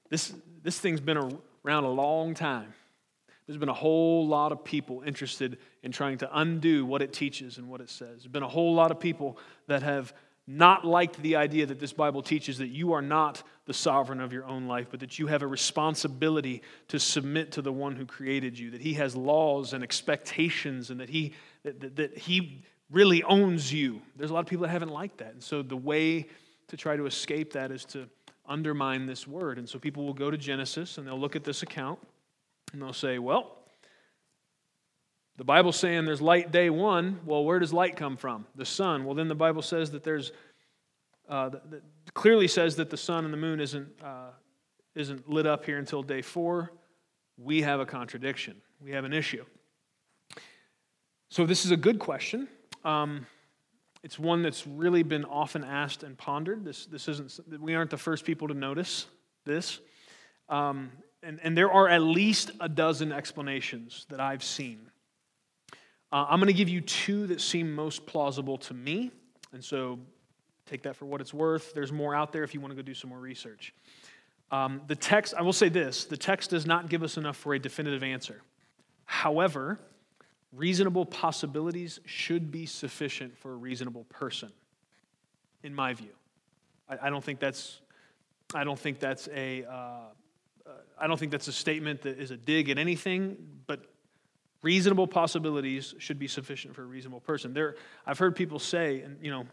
This, 0.10 0.34
this 0.64 0.80
thing's 0.80 1.00
been 1.00 1.18
around 1.66 1.84
a 1.84 1.92
long 1.92 2.34
time. 2.34 2.74
There's 3.48 3.58
been 3.58 3.70
a 3.70 3.74
whole 3.74 4.28
lot 4.28 4.52
of 4.52 4.64
people 4.64 5.04
interested 5.06 5.58
in 5.84 5.92
trying 5.92 6.20
to 6.20 6.40
undo 6.40 6.86
what 6.86 7.02
it 7.02 7.12
teaches 7.12 7.58
and 7.58 7.68
what 7.68 7.82
it 7.82 7.90
says. 7.90 8.22
There's 8.22 8.28
been 8.28 8.44
a 8.44 8.48
whole 8.48 8.74
lot 8.74 8.92
of 8.92 9.00
people 9.00 9.38
that 9.68 9.84
have 9.84 10.14
not 10.48 10.86
liked 10.86 11.22
the 11.22 11.36
idea 11.36 11.66
that 11.66 11.80
this 11.80 11.94
Bible 11.94 12.22
teaches 12.22 12.58
that 12.58 12.68
you 12.68 12.94
are 12.94 13.02
not 13.02 13.44
the 13.66 13.74
sovereign 13.74 14.20
of 14.20 14.34
your 14.34 14.46
own 14.46 14.68
life, 14.68 14.88
but 14.90 15.00
that 15.00 15.20
you 15.20 15.28
have 15.28 15.44
a 15.44 15.48
responsibility 15.48 16.62
to 16.88 17.00
submit 17.00 17.52
to 17.54 17.62
the 17.62 17.72
one 17.72 17.96
who 17.96 18.06
created 18.06 18.58
you, 18.58 18.72
that 18.72 18.82
he 18.82 18.94
has 18.96 19.16
laws 19.16 19.74
and 19.74 19.84
expectations, 19.84 20.90
and 20.90 21.00
that 21.00 21.10
he, 21.10 21.34
that, 21.64 21.80
that, 21.80 21.96
that 21.96 22.18
he 22.18 22.64
really 22.90 23.24
owns 23.24 23.72
you. 23.72 24.02
There's 24.16 24.32
a 24.32 24.34
lot 24.34 24.42
of 24.42 24.48
people 24.48 24.64
that 24.64 24.72
haven't 24.72 24.90
liked 24.90 25.20
that. 25.20 25.34
And 25.34 25.44
so 25.44 25.62
the 25.62 25.78
way 25.78 26.28
to 26.72 26.78
try 26.78 26.96
to 26.96 27.06
escape 27.06 27.52
that 27.52 27.70
is 27.70 27.84
to 27.84 28.08
undermine 28.46 29.06
this 29.06 29.28
word. 29.28 29.58
And 29.58 29.68
so 29.68 29.78
people 29.78 30.06
will 30.06 30.14
go 30.14 30.32
to 30.32 30.38
Genesis 30.38 30.98
and 30.98 31.06
they'll 31.06 31.20
look 31.20 31.36
at 31.36 31.44
this 31.44 31.64
account 31.64 32.00
and 32.72 32.82
they'll 32.82 32.94
say, 32.94 33.20
well, 33.20 33.58
the 35.36 35.44
Bible's 35.44 35.76
saying 35.76 36.06
there's 36.06 36.22
light 36.22 36.54
day 36.54 36.70
one. 36.70 37.20
Well, 37.26 37.44
where 37.44 37.60
does 37.60 37.74
light 37.74 37.98
come 37.98 38.16
from? 38.16 38.46
The 38.56 38.64
sun. 38.64 39.04
Well, 39.04 39.16
then 39.16 39.28
the 39.28 39.36
Bible 39.36 39.62
says 39.62 39.92
that 39.92 40.06
there's, 40.06 40.32
uh, 41.28 41.50
that 41.50 41.82
clearly 42.14 42.48
says 42.48 42.78
that 42.78 42.90
the 42.90 42.96
sun 42.96 43.26
and 43.26 43.34
the 43.34 43.38
moon 43.38 43.60
isn't, 43.60 43.90
uh, 44.02 44.30
isn't 44.96 45.30
lit 45.30 45.46
up 45.46 45.66
here 45.66 45.78
until 45.78 46.04
day 46.04 46.22
four. 46.22 46.72
We 47.38 47.64
have 47.64 47.82
a 47.82 47.86
contradiction. 47.86 48.62
We 48.82 48.92
have 48.92 49.04
an 49.04 49.12
issue. 49.12 49.44
So, 51.30 51.46
this 51.46 51.66
is 51.66 51.72
a 51.72 51.78
good 51.78 52.00
question. 52.00 52.48
Um, 52.86 53.26
it's 54.04 54.18
one 54.18 54.42
that's 54.42 54.66
really 54.66 55.04
been 55.04 55.26
often 55.26 55.64
asked 55.64 56.04
and 56.04 56.18
pondered. 56.18 56.66
This, 56.66 56.86
this 56.86 57.08
isn't, 57.08 57.40
we 57.60 57.76
aren't 57.76 57.92
the 57.92 57.98
first 57.98 58.26
people 58.26 58.48
to 58.48 58.54
notice 58.54 59.06
this. 59.46 59.80
Um, 60.50 60.92
and, 61.24 61.40
and 61.44 61.56
there 61.56 61.72
are 61.72 61.88
at 61.88 62.02
least 62.02 62.52
a 62.60 62.68
dozen 62.68 63.12
explanations 63.12 64.08
that 64.10 64.20
I've 64.20 64.44
seen. 64.44 64.90
Uh, 66.12 66.26
I'm 66.28 66.40
going 66.40 66.48
to 66.48 66.54
give 66.54 66.70
you 66.70 66.82
two 66.82 67.28
that 67.28 67.40
seem 67.42 67.74
most 67.74 68.06
plausible 68.06 68.58
to 68.58 68.74
me. 68.74 69.12
And 69.54 69.64
so 69.64 70.00
take 70.66 70.84
that 70.84 70.96
for 70.96 71.06
what 71.06 71.22
it's 71.22 71.34
worth. 71.34 71.74
There's 71.74 71.92
more 71.92 72.16
out 72.16 72.34
there 72.34 72.44
if 72.44 72.54
you 72.54 72.60
want 72.60 72.72
to 72.72 72.76
go 72.76 72.82
do 72.82 72.94
some 72.94 73.10
more 73.10 73.20
research. 73.20 73.74
Um, 74.50 74.82
the 74.88 74.96
text, 74.96 75.34
I 75.38 75.42
will 75.44 75.54
say 75.54 75.70
this 75.70 76.06
the 76.06 76.18
text 76.18 76.50
does 76.50 76.66
not 76.66 76.90
give 76.90 77.04
us 77.04 77.18
enough 77.18 77.38
for 77.38 77.54
a 77.54 77.60
definitive 77.60 78.04
answer. 78.04 78.42
However, 79.06 79.80
reasonable 80.54 81.06
possibilities 81.06 82.00
should 82.06 82.52
be 82.52 82.66
sufficient 82.66 83.38
for 83.38 83.54
a 83.54 83.56
reasonable 83.56 84.06
person, 84.06 84.52
in 85.64 85.74
my 85.74 85.94
view. 85.94 86.14
I, 86.90 87.08
I 87.08 87.10
don't 87.10 87.24
think 87.24 87.40
that's. 87.40 87.80
I 88.54 88.64
don't 88.64 88.80
think 88.80 89.00
that's 89.00 89.30
a. 89.34 89.64
Uh, 89.64 89.72
uh, 89.74 90.72
I 91.00 91.08
don't 91.08 91.18
think 91.18 91.32
that's 91.32 91.48
a 91.48 91.54
statement 91.54 92.02
that 92.02 92.20
is 92.20 92.32
a 92.32 92.38
dig 92.38 92.70
at 92.70 92.78
anything, 92.78 93.38
but 93.66 93.86
reasonable 94.62 95.08
possibilities 95.08 95.96
should 95.98 96.20
be 96.20 96.28
sufficient 96.28 96.76
for 96.76 96.84
a 96.84 96.86
reasonable 96.86 97.22
person. 97.22 97.54
There, 97.54 97.76
I've 98.06 98.20
heard 98.20 98.36
people 98.36 98.60
say, 98.60 99.02
and 99.02 99.18
you 99.22 99.32
know, 99.32 99.46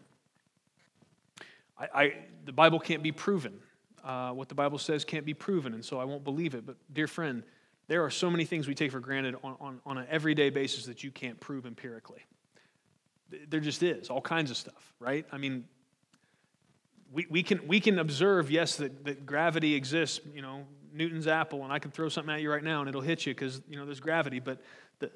I, 1.79 1.87
I 1.93 2.13
the 2.45 2.53
Bible 2.53 2.79
can't 2.79 3.03
be 3.03 3.11
proven. 3.11 3.59
Uh, 4.03 4.31
what 4.31 4.47
the 4.47 4.55
Bible 4.55 4.77
says 4.77 5.03
can't 5.03 5.25
be 5.25 5.33
proven, 5.33 5.73
and 5.73 5.83
so 5.83 5.99
I 5.99 6.05
won't 6.05 6.23
believe 6.23 6.55
it. 6.55 6.65
But, 6.65 6.77
dear 6.93 7.07
friend, 7.07 7.43
there 7.89 8.05
are 8.05 8.11
so 8.11 8.29
many 8.29 8.45
things 8.45 8.67
we 8.67 8.75
take 8.75 8.91
for 8.91 8.99
granted 8.99 9.35
on, 9.43 9.55
on, 9.59 9.81
on 9.83 9.97
an 9.97 10.05
everyday 10.09 10.51
basis 10.51 10.85
that 10.85 11.03
you 11.03 11.09
can't 11.09 11.39
prove 11.39 11.65
empirically. 11.65 12.23
There 13.49 13.59
just 13.59 13.81
is, 13.83 14.09
all 14.09 14.21
kinds 14.21 14.51
of 14.51 14.57
stuff, 14.57 14.93
right? 14.99 15.25
I 15.31 15.37
mean, 15.37 15.65
we, 17.11 17.25
we, 17.29 17.41
can, 17.41 17.67
we 17.67 17.79
can 17.79 17.97
observe, 17.97 18.51
yes, 18.51 18.75
that, 18.77 19.05
that 19.05 19.25
gravity 19.25 19.73
exists, 19.73 20.19
you 20.33 20.43
know, 20.43 20.65
Newton's 20.93 21.27
apple, 21.27 21.63
and 21.63 21.73
I 21.73 21.79
can 21.79 21.89
throw 21.89 22.09
something 22.09 22.33
at 22.33 22.41
you 22.41 22.51
right 22.51 22.63
now 22.63 22.81
and 22.81 22.89
it'll 22.89 23.01
hit 23.01 23.25
you 23.25 23.33
because, 23.33 23.59
you 23.67 23.75
know, 23.75 23.85
there's 23.85 23.99
gravity. 23.99 24.39
But 24.39 24.61
the, 24.99 25.11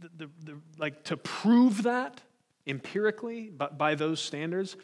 the, 0.00 0.08
the, 0.18 0.30
the, 0.44 0.60
like 0.78 1.04
to 1.04 1.16
prove 1.16 1.84
that 1.84 2.20
empirically 2.66 3.48
by, 3.48 3.68
by 3.68 3.94
those 3.94 4.20
standards 4.20 4.76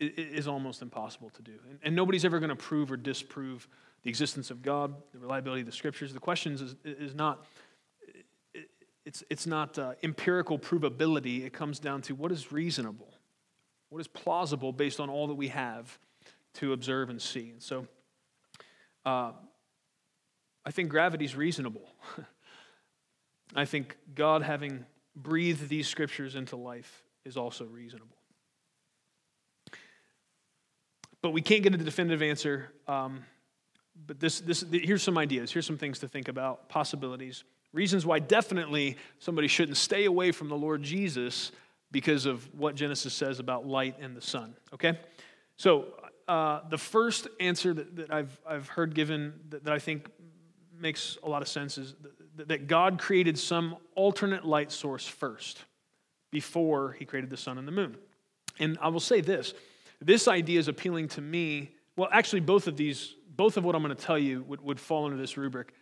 is 0.00 0.48
almost 0.48 0.82
impossible 0.82 1.30
to 1.30 1.42
do. 1.42 1.54
And, 1.68 1.78
and 1.84 1.96
nobody's 1.96 2.24
ever 2.24 2.40
going 2.40 2.50
to 2.50 2.56
prove 2.56 2.90
or 2.90 2.96
disprove 2.96 3.68
the 4.02 4.10
existence 4.10 4.50
of 4.50 4.62
God, 4.62 4.94
the 5.12 5.18
reliability 5.18 5.60
of 5.60 5.66
the 5.66 5.72
scriptures. 5.72 6.12
The 6.12 6.20
question 6.20 6.54
is, 6.54 6.74
is 6.84 7.14
not, 7.14 7.44
it's, 9.04 9.22
it's 9.28 9.46
not 9.46 9.78
uh, 9.78 9.94
empirical 10.02 10.58
provability. 10.58 11.44
It 11.44 11.52
comes 11.52 11.78
down 11.78 12.02
to 12.02 12.14
what 12.14 12.32
is 12.32 12.50
reasonable, 12.50 13.12
what 13.90 14.00
is 14.00 14.08
plausible 14.08 14.72
based 14.72 15.00
on 15.00 15.10
all 15.10 15.26
that 15.26 15.34
we 15.34 15.48
have 15.48 15.98
to 16.54 16.72
observe 16.72 17.10
and 17.10 17.20
see. 17.20 17.50
And 17.50 17.62
so 17.62 17.86
uh, 19.04 19.32
I 20.64 20.70
think 20.70 20.88
gravity 20.88 21.24
is 21.24 21.36
reasonable. 21.36 21.88
I 23.54 23.64
think 23.64 23.96
God 24.14 24.42
having 24.42 24.86
breathed 25.16 25.68
these 25.68 25.88
scriptures 25.88 26.36
into 26.36 26.56
life 26.56 27.02
is 27.24 27.36
also 27.36 27.64
reasonable. 27.64 28.16
But 31.22 31.30
we 31.30 31.42
can't 31.42 31.62
get 31.62 31.74
a 31.74 31.76
definitive 31.76 32.22
answer. 32.22 32.72
Um, 32.88 33.24
but 34.06 34.20
this, 34.20 34.40
this, 34.40 34.64
here's 34.70 35.02
some 35.02 35.18
ideas. 35.18 35.52
Here's 35.52 35.66
some 35.66 35.78
things 35.78 35.98
to 36.00 36.08
think 36.08 36.28
about, 36.28 36.68
possibilities. 36.68 37.44
Reasons 37.72 38.04
why 38.04 38.18
definitely 38.18 38.96
somebody 39.18 39.48
shouldn't 39.48 39.76
stay 39.76 40.04
away 40.04 40.32
from 40.32 40.48
the 40.48 40.56
Lord 40.56 40.82
Jesus 40.82 41.52
because 41.92 42.26
of 42.26 42.48
what 42.54 42.74
Genesis 42.74 43.14
says 43.14 43.38
about 43.38 43.66
light 43.66 43.96
and 44.00 44.16
the 44.16 44.20
sun. 44.20 44.54
Okay? 44.74 44.98
So, 45.56 45.86
uh, 46.28 46.60
the 46.68 46.78
first 46.78 47.26
answer 47.40 47.74
that, 47.74 47.96
that 47.96 48.12
I've, 48.12 48.38
I've 48.46 48.68
heard 48.68 48.94
given 48.94 49.34
that, 49.48 49.64
that, 49.64 49.72
I 49.72 49.80
think 49.80 50.08
makes 50.78 51.18
a 51.24 51.28
lot 51.28 51.42
of 51.42 51.48
sense 51.48 51.76
is 51.76 51.96
that, 52.36 52.48
that 52.48 52.66
God 52.68 53.00
created 53.00 53.36
some 53.36 53.76
alternate 53.96 54.44
light 54.44 54.70
source 54.70 55.06
first 55.06 55.64
before 56.30 56.92
he 56.92 57.04
created 57.04 57.30
the 57.30 57.36
sun 57.36 57.58
and 57.58 57.66
the 57.66 57.72
moon. 57.72 57.96
And 58.60 58.78
I 58.80 58.88
will 58.88 59.00
say 59.00 59.20
this 59.20 59.54
this 60.00 60.28
idea 60.28 60.58
is 60.58 60.68
appealing 60.68 61.08
to 61.08 61.20
me. 61.20 61.72
Well, 61.96 62.08
actually, 62.12 62.40
both 62.40 62.66
of 62.66 62.76
these, 62.76 63.14
both 63.36 63.56
of 63.56 63.64
what 63.64 63.74
I'm 63.74 63.82
going 63.82 63.94
to 63.94 64.02
tell 64.02 64.18
you 64.18 64.42
would, 64.42 64.60
would 64.60 64.80
fall 64.80 65.04
under 65.04 65.16
this 65.16 65.36
rubric. 65.36 65.72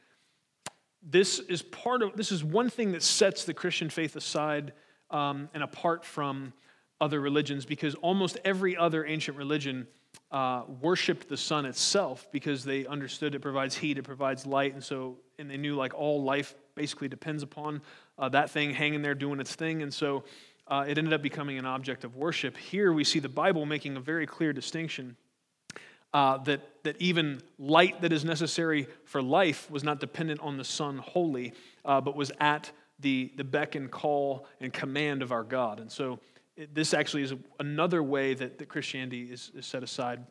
This 1.02 1.38
is 1.38 1.62
part 1.62 2.02
of, 2.02 2.16
this 2.16 2.32
is 2.32 2.42
one 2.44 2.70
thing 2.70 2.92
that 2.92 3.02
sets 3.02 3.44
the 3.44 3.54
Christian 3.54 3.88
faith 3.88 4.16
aside 4.16 4.72
um, 5.11 5.48
and 5.54 5.62
apart 5.62 6.04
from 6.04 6.52
other 7.00 7.20
religions 7.20 7.64
because 7.64 7.94
almost 7.96 8.38
every 8.44 8.76
other 8.76 9.06
ancient 9.06 9.37
religion 9.37 9.87
uh, 10.30 10.64
worshiped 10.80 11.28
the 11.28 11.37
sun 11.37 11.64
itself 11.64 12.26
because 12.32 12.64
they 12.64 12.84
understood 12.87 13.34
it 13.34 13.40
provides 13.40 13.76
heat, 13.76 13.98
it 13.98 14.02
provides 14.02 14.44
light, 14.44 14.74
and 14.74 14.82
so 14.82 15.16
and 15.38 15.48
they 15.48 15.56
knew 15.56 15.74
like 15.74 15.94
all 15.94 16.22
life 16.22 16.54
basically 16.74 17.08
depends 17.08 17.42
upon 17.42 17.80
uh, 18.18 18.28
that 18.28 18.50
thing 18.50 18.74
hanging 18.74 19.00
there 19.00 19.14
doing 19.14 19.40
its 19.40 19.54
thing, 19.54 19.82
and 19.82 19.94
so 19.94 20.24
uh, 20.66 20.84
it 20.87 20.98
ended 20.98 21.14
up 21.14 21.22
becoming 21.22 21.58
an 21.58 21.64
object 21.64 22.04
of 22.04 22.16
worship. 22.16 22.56
Here 22.56 22.92
we 22.92 23.04
see 23.04 23.20
the 23.20 23.28
Bible 23.28 23.64
making 23.64 23.96
a 23.96 24.00
very 24.00 24.26
clear 24.26 24.52
distinction 24.52 25.16
uh, 26.12 26.38
that, 26.38 26.77
that 26.88 26.96
even 27.03 27.42
light 27.59 28.01
that 28.01 28.14
is 28.14 28.24
necessary 28.24 28.87
for 29.05 29.20
life 29.20 29.70
was 29.70 29.85
not 29.85 30.01
dependent 30.01 30.40
on 30.40 30.57
the 30.57 30.64
sun 30.64 30.96
wholly, 30.96 31.53
uh, 31.85 32.01
but 32.01 32.16
was 32.16 32.33
at 32.40 32.72
the, 33.01 33.31
the 33.37 33.44
beck 33.44 33.74
and 33.74 33.90
call 33.90 34.46
and 34.59 34.72
command 34.72 35.20
of 35.20 35.31
our 35.31 35.44
God. 35.44 35.81
And 35.81 35.92
so 35.92 36.18
it, 36.57 36.74
this 36.74 36.94
actually 36.94 37.24
is 37.24 37.35
another 37.61 38.03
way 38.03 38.33
that, 38.33 38.57
that 38.57 38.70
Christianity 38.70 39.24
is, 39.31 39.53
is 39.55 39.66
set 39.66 39.83
aside 39.83 40.24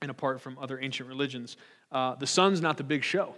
and 0.00 0.10
apart 0.10 0.40
from 0.40 0.56
other 0.58 0.80
ancient 0.80 1.06
religions. 1.06 1.58
Uh, 1.92 2.14
the 2.14 2.26
sun's 2.26 2.62
not 2.62 2.78
the 2.78 2.84
big 2.84 3.04
show, 3.04 3.34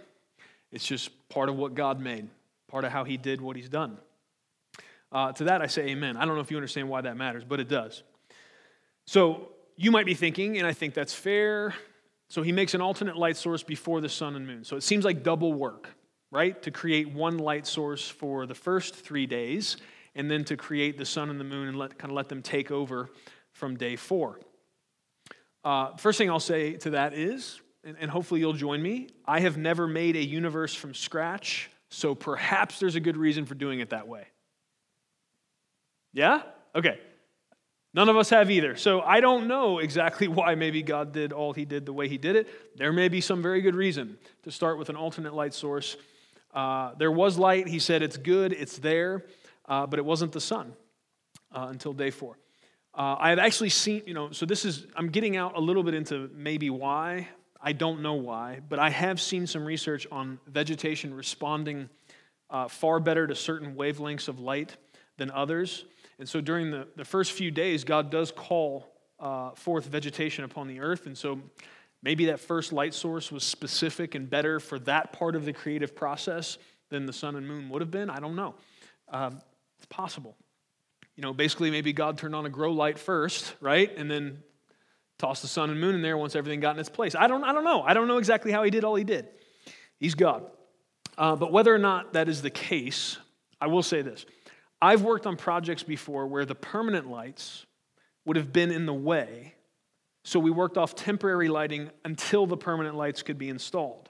it's 0.71 0.85
just 0.85 1.11
part 1.27 1.49
of 1.49 1.57
what 1.57 1.75
God 1.75 1.99
made, 1.99 2.29
part 2.69 2.85
of 2.85 2.93
how 2.93 3.03
He 3.03 3.17
did 3.17 3.41
what 3.41 3.57
He's 3.57 3.67
done. 3.67 3.97
Uh, 5.11 5.33
to 5.33 5.43
that, 5.43 5.61
I 5.61 5.67
say 5.67 5.89
amen. 5.89 6.15
I 6.15 6.23
don't 6.23 6.35
know 6.35 6.41
if 6.41 6.49
you 6.49 6.55
understand 6.55 6.87
why 6.87 7.01
that 7.01 7.17
matters, 7.17 7.43
but 7.43 7.59
it 7.59 7.67
does. 7.67 8.03
So 9.05 9.49
you 9.75 9.91
might 9.91 10.05
be 10.05 10.13
thinking, 10.13 10.57
and 10.59 10.65
I 10.65 10.71
think 10.71 10.93
that's 10.93 11.13
fair. 11.13 11.75
So 12.33 12.41
he 12.41 12.51
makes 12.51 12.73
an 12.73 12.81
alternate 12.81 13.15
light 13.15 13.37
source 13.37 13.61
before 13.61 14.01
the 14.01 14.09
sun 14.09 14.35
and 14.35 14.47
moon. 14.47 14.63
So 14.63 14.75
it 14.75 14.81
seems 14.81 15.05
like 15.05 15.21
double 15.21 15.53
work, 15.53 15.89
right? 16.31 16.59
To 16.63 16.71
create 16.71 17.13
one 17.13 17.37
light 17.37 17.67
source 17.67 18.09
for 18.09 18.47
the 18.47 18.55
first 18.55 18.95
three 18.95 19.27
days, 19.27 19.77
and 20.15 20.31
then 20.31 20.43
to 20.45 20.57
create 20.57 20.97
the 20.97 21.05
sun 21.05 21.29
and 21.29 21.39
the 21.39 21.43
moon 21.43 21.67
and 21.67 21.77
let, 21.77 21.95
kind 21.99 22.09
of 22.09 22.15
let 22.15 22.29
them 22.29 22.41
take 22.41 22.71
over 22.71 23.11
from 23.51 23.77
day 23.77 23.95
four. 23.95 24.39
Uh, 25.63 25.95
first 25.97 26.17
thing 26.17 26.27
I'll 26.27 26.39
say 26.39 26.73
to 26.77 26.89
that 26.89 27.13
is, 27.13 27.61
and, 27.83 27.97
and 27.99 28.09
hopefully 28.09 28.39
you'll 28.39 28.53
join 28.53 28.81
me, 28.81 29.09
I 29.27 29.41
have 29.41 29.57
never 29.57 29.85
made 29.85 30.15
a 30.15 30.25
universe 30.25 30.73
from 30.73 30.95
scratch, 30.95 31.69
so 31.91 32.15
perhaps 32.15 32.79
there's 32.79 32.95
a 32.95 32.99
good 32.99 33.15
reason 33.15 33.45
for 33.45 33.53
doing 33.53 33.79
it 33.79 33.91
that 33.91 34.07
way. 34.07 34.25
Yeah? 36.13 36.41
Okay. 36.73 36.99
None 37.93 38.09
of 38.09 38.17
us 38.17 38.29
have 38.31 38.49
either. 38.49 38.75
So 38.75 39.01
I 39.01 39.19
don't 39.19 39.47
know 39.47 39.79
exactly 39.79 40.27
why 40.39 40.55
maybe 40.55 40.81
God 40.81 41.11
did 41.11 41.31
all 41.31 41.53
he 41.53 41.65
did 41.65 41.85
the 41.85 41.93
way 41.93 42.07
he 42.07 42.17
did 42.17 42.35
it. 42.35 42.77
There 42.77 42.91
may 42.91 43.07
be 43.07 43.21
some 43.21 43.41
very 43.41 43.61
good 43.61 43.75
reason 43.75 44.17
to 44.43 44.51
start 44.51 44.77
with 44.77 44.89
an 44.89 44.95
alternate 44.95 45.33
light 45.33 45.53
source. 45.53 45.95
Uh, 46.53 46.93
there 46.97 47.11
was 47.11 47.37
light. 47.37 47.67
He 47.67 47.79
said 47.79 48.01
it's 48.01 48.17
good, 48.17 48.53
it's 48.53 48.77
there, 48.77 49.25
uh, 49.67 49.87
but 49.87 49.99
it 49.99 50.05
wasn't 50.05 50.31
the 50.31 50.41
sun 50.41 50.73
uh, 51.51 51.67
until 51.69 51.93
day 51.93 52.11
four. 52.11 52.37
Uh, 52.95 53.15
I 53.19 53.29
have 53.29 53.39
actually 53.39 53.69
seen, 53.69 54.03
you 54.05 54.13
know, 54.13 54.31
so 54.31 54.45
this 54.45 54.65
is, 54.65 54.85
I'm 54.95 55.09
getting 55.09 55.35
out 55.35 55.57
a 55.57 55.59
little 55.59 55.81
bit 55.81 55.95
into 55.95 56.29
maybe 56.35 56.69
why. 56.69 57.27
I 57.59 57.71
don't 57.71 58.01
know 58.01 58.15
why, 58.15 58.59
but 58.67 58.77
I 58.77 58.89
have 58.89 59.21
seen 59.21 59.47
some 59.47 59.65
research 59.65 60.05
on 60.11 60.37
vegetation 60.47 61.13
responding 61.13 61.89
uh, 62.49 62.67
far 62.67 62.99
better 62.99 63.25
to 63.25 63.33
certain 63.33 63.75
wavelengths 63.75 64.27
of 64.27 64.39
light 64.39 64.75
than 65.17 65.31
others. 65.31 65.85
And 66.19 66.27
so 66.27 66.41
during 66.41 66.71
the, 66.71 66.87
the 66.95 67.05
first 67.05 67.31
few 67.31 67.51
days, 67.51 67.83
God 67.83 68.11
does 68.11 68.31
call 68.31 68.87
uh, 69.19 69.51
forth 69.51 69.85
vegetation 69.85 70.43
upon 70.43 70.67
the 70.67 70.79
earth. 70.79 71.05
And 71.05 71.17
so 71.17 71.39
maybe 72.01 72.25
that 72.25 72.39
first 72.39 72.73
light 72.73 72.93
source 72.93 73.31
was 73.31 73.43
specific 73.43 74.15
and 74.15 74.29
better 74.29 74.59
for 74.59 74.79
that 74.79 75.13
part 75.13 75.35
of 75.35 75.45
the 75.45 75.53
creative 75.53 75.95
process 75.95 76.57
than 76.89 77.05
the 77.05 77.13
sun 77.13 77.35
and 77.35 77.47
moon 77.47 77.69
would 77.69 77.81
have 77.81 77.91
been. 77.91 78.09
I 78.09 78.19
don't 78.19 78.35
know. 78.35 78.55
Um, 79.09 79.39
it's 79.77 79.87
possible. 79.87 80.35
You 81.15 81.21
know, 81.21 81.33
basically, 81.33 81.71
maybe 81.71 81.93
God 81.93 82.17
turned 82.17 82.35
on 82.35 82.45
a 82.45 82.49
grow 82.49 82.71
light 82.71 82.97
first, 82.97 83.53
right? 83.61 83.91
And 83.95 84.09
then 84.09 84.43
tossed 85.19 85.41
the 85.41 85.47
sun 85.47 85.69
and 85.69 85.79
moon 85.79 85.95
in 85.95 86.01
there 86.01 86.17
once 86.17 86.35
everything 86.35 86.59
got 86.59 86.75
in 86.75 86.79
its 86.79 86.89
place. 86.89 87.15
I 87.15 87.27
don't, 87.27 87.43
I 87.43 87.53
don't 87.53 87.63
know. 87.63 87.81
I 87.83 87.93
don't 87.93 88.07
know 88.07 88.17
exactly 88.17 88.51
how 88.51 88.63
he 88.63 88.71
did 88.71 88.83
all 88.83 88.95
he 88.95 89.03
did. 89.03 89.27
He's 89.99 90.15
God. 90.15 90.45
Uh, 91.17 91.35
but 91.35 91.51
whether 91.51 91.73
or 91.73 91.77
not 91.77 92.13
that 92.13 92.27
is 92.27 92.41
the 92.41 92.49
case, 92.49 93.17
I 93.61 93.67
will 93.67 93.83
say 93.83 94.01
this 94.01 94.25
I've 94.83 95.01
worked 95.01 95.25
on 95.25 95.37
projects 95.37 95.81
before 95.81 96.27
where 96.27 96.43
the 96.43 96.55
permanent 96.55 97.09
lights 97.09 97.65
would 98.25 98.35
have 98.35 98.51
been 98.51 98.69
in 98.69 98.85
the 98.85 98.93
way, 98.93 99.55
so 100.25 100.41
we 100.41 100.51
worked 100.51 100.77
off 100.77 100.93
temporary 100.93 101.47
lighting 101.47 101.89
until 102.03 102.45
the 102.45 102.57
permanent 102.57 102.95
lights 102.95 103.23
could 103.23 103.37
be 103.37 103.47
installed. 103.47 104.09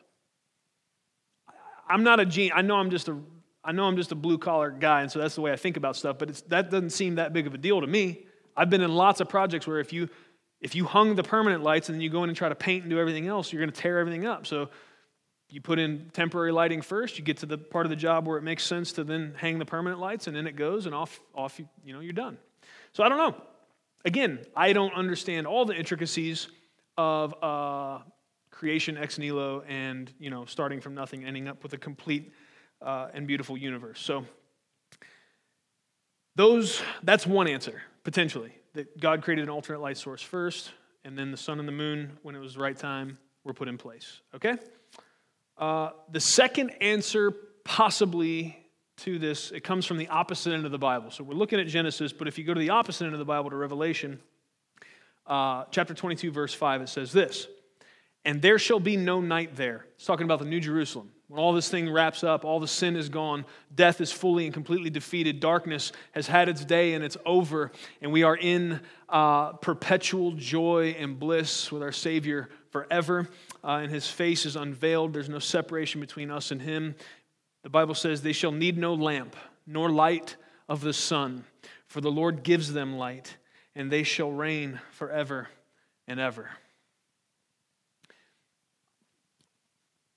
I'm 1.87 2.03
not 2.03 2.19
a 2.19 2.25
gene. 2.25 2.51
I 2.55 2.63
know 2.63 2.77
I'm 2.77 2.89
just 2.89 3.07
a 3.07 3.19
I 3.63 3.71
know 3.71 3.85
I'm 3.85 3.95
just 3.95 4.11
a 4.11 4.15
blue 4.15 4.39
collar 4.39 4.71
guy, 4.71 5.01
and 5.01 5.11
so 5.11 5.19
that's 5.19 5.35
the 5.35 5.41
way 5.41 5.53
I 5.53 5.57
think 5.57 5.77
about 5.77 5.95
stuff. 5.95 6.17
But 6.17 6.41
that 6.49 6.71
doesn't 6.71 6.89
seem 6.89 7.15
that 7.15 7.33
big 7.33 7.45
of 7.45 7.53
a 7.53 7.57
deal 7.59 7.79
to 7.79 7.87
me. 7.87 8.25
I've 8.57 8.71
been 8.71 8.81
in 8.81 8.93
lots 8.93 9.21
of 9.21 9.29
projects 9.29 9.67
where 9.67 9.79
if 9.79 9.93
you 9.93 10.09
if 10.59 10.73
you 10.73 10.85
hung 10.85 11.13
the 11.13 11.23
permanent 11.23 11.61
lights 11.61 11.89
and 11.89 11.95
then 11.95 12.01
you 12.01 12.09
go 12.09 12.23
in 12.23 12.31
and 12.31 12.35
try 12.35 12.49
to 12.49 12.55
paint 12.55 12.81
and 12.81 12.89
do 12.89 12.97
everything 12.97 13.27
else, 13.27 13.53
you're 13.53 13.61
going 13.61 13.71
to 13.71 13.79
tear 13.79 13.99
everything 13.99 14.25
up. 14.25 14.47
So 14.47 14.69
you 15.49 15.61
put 15.61 15.79
in 15.79 16.09
temporary 16.13 16.51
lighting 16.51 16.81
first, 16.81 17.17
you 17.17 17.23
get 17.23 17.37
to 17.37 17.45
the 17.45 17.57
part 17.57 17.85
of 17.85 17.89
the 17.89 17.95
job 17.95 18.27
where 18.27 18.37
it 18.37 18.41
makes 18.41 18.63
sense 18.63 18.91
to 18.93 19.03
then 19.03 19.33
hang 19.37 19.59
the 19.59 19.65
permanent 19.65 19.99
lights, 19.99 20.27
and 20.27 20.35
then 20.35 20.47
it 20.47 20.55
goes, 20.55 20.85
and 20.85 20.95
off, 20.95 21.19
off 21.35 21.59
you, 21.59 21.67
you 21.85 21.93
know, 21.93 21.99
you're 21.99 22.13
done. 22.13 22.37
So 22.93 23.03
I 23.03 23.09
don't 23.09 23.17
know. 23.17 23.35
Again, 24.05 24.39
I 24.55 24.73
don't 24.73 24.93
understand 24.93 25.47
all 25.47 25.65
the 25.65 25.75
intricacies 25.75 26.47
of 26.97 27.33
uh, 27.41 27.99
creation 28.51 28.97
ex 28.97 29.17
nihilo 29.17 29.63
and 29.67 30.13
you 30.19 30.29
know 30.29 30.45
starting 30.45 30.79
from 30.79 30.93
nothing, 30.93 31.25
ending 31.25 31.47
up 31.47 31.63
with 31.63 31.73
a 31.73 31.77
complete 31.77 32.33
uh, 32.81 33.07
and 33.13 33.27
beautiful 33.27 33.57
universe. 33.57 33.99
So 33.99 34.25
those 36.35 36.81
that's 37.03 37.25
one 37.25 37.47
answer 37.47 37.81
potentially 38.03 38.53
that 38.73 38.99
God 38.99 39.21
created 39.21 39.43
an 39.43 39.49
alternate 39.49 39.81
light 39.81 39.97
source 39.97 40.21
first, 40.21 40.71
and 41.03 41.17
then 41.17 41.31
the 41.31 41.37
sun 41.37 41.59
and 41.59 41.67
the 41.67 41.73
moon, 41.73 42.17
when 42.23 42.35
it 42.35 42.39
was 42.39 42.55
the 42.55 42.59
right 42.59 42.77
time, 42.77 43.17
were 43.43 43.53
put 43.53 43.67
in 43.67 43.77
place. 43.77 44.21
Okay. 44.35 44.55
Uh, 45.57 45.91
the 46.11 46.19
second 46.19 46.71
answer, 46.81 47.31
possibly 47.63 48.57
to 48.97 49.19
this, 49.19 49.51
it 49.51 49.63
comes 49.63 49.85
from 49.85 49.97
the 49.97 50.07
opposite 50.07 50.53
end 50.53 50.65
of 50.65 50.71
the 50.71 50.77
Bible. 50.77 51.11
So 51.11 51.23
we're 51.23 51.33
looking 51.33 51.59
at 51.59 51.67
Genesis, 51.67 52.13
but 52.13 52.27
if 52.27 52.37
you 52.37 52.43
go 52.43 52.53
to 52.53 52.59
the 52.59 52.71
opposite 52.71 53.05
end 53.05 53.13
of 53.13 53.19
the 53.19 53.25
Bible 53.25 53.49
to 53.49 53.55
Revelation, 53.55 54.19
uh, 55.25 55.65
chapter 55.71 55.93
22, 55.93 56.31
verse 56.31 56.53
5, 56.53 56.81
it 56.81 56.89
says 56.89 57.11
this 57.11 57.47
And 58.25 58.41
there 58.41 58.59
shall 58.59 58.79
be 58.79 58.97
no 58.97 59.21
night 59.21 59.55
there. 59.55 59.85
It's 59.95 60.05
talking 60.05 60.25
about 60.25 60.39
the 60.39 60.45
New 60.45 60.59
Jerusalem. 60.59 61.11
When 61.27 61.39
all 61.39 61.53
this 61.53 61.69
thing 61.69 61.91
wraps 61.91 62.23
up, 62.23 62.45
all 62.45 62.59
the 62.59 62.67
sin 62.67 62.95
is 62.95 63.09
gone, 63.09 63.45
death 63.73 64.01
is 64.01 64.11
fully 64.11 64.45
and 64.45 64.53
completely 64.53 64.91
defeated, 64.91 65.39
darkness 65.39 65.91
has 66.11 66.27
had 66.27 66.47
its 66.47 66.63
day 66.63 66.93
and 66.93 67.03
it's 67.03 67.17
over, 67.25 67.71
and 68.01 68.11
we 68.11 68.21
are 68.23 68.37
in 68.37 68.81
uh, 69.09 69.53
perpetual 69.53 70.33
joy 70.33 70.95
and 70.99 71.17
bliss 71.17 71.71
with 71.71 71.81
our 71.81 71.91
Savior 71.91 72.49
forever. 72.73 73.29
Uh, 73.63 73.79
and 73.83 73.91
his 73.91 74.09
face 74.09 74.45
is 74.45 74.57
unveiled. 74.57 75.13
There's 75.13 75.29
no 75.29 75.39
separation 75.39 76.01
between 76.01 76.29
us 76.29 76.51
and 76.51 76.61
him. 76.61 76.95
The 77.61 77.69
Bible 77.69 77.95
says, 77.95 78.21
They 78.21 78.33
shall 78.33 78.51
need 78.51 78.77
no 78.77 78.93
lamp, 78.93 79.37
nor 79.65 79.89
light 79.89 80.35
of 80.67 80.81
the 80.81 80.91
sun, 80.91 81.45
for 81.87 82.01
the 82.01 82.11
Lord 82.11 82.43
gives 82.43 82.73
them 82.73 82.97
light, 82.97 83.37
and 83.75 83.89
they 83.89 84.03
shall 84.03 84.31
reign 84.31 84.81
forever 84.91 85.47
and 86.07 86.19
ever. 86.19 86.49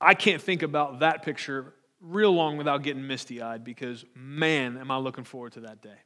I 0.00 0.14
can't 0.14 0.42
think 0.42 0.62
about 0.62 1.00
that 1.00 1.22
picture 1.22 1.74
real 2.00 2.32
long 2.32 2.56
without 2.56 2.82
getting 2.82 3.06
misty 3.06 3.40
eyed 3.40 3.64
because, 3.64 4.04
man, 4.14 4.76
am 4.76 4.90
I 4.90 4.96
looking 4.96 5.24
forward 5.24 5.52
to 5.52 5.60
that 5.60 5.80
day. 5.80 5.96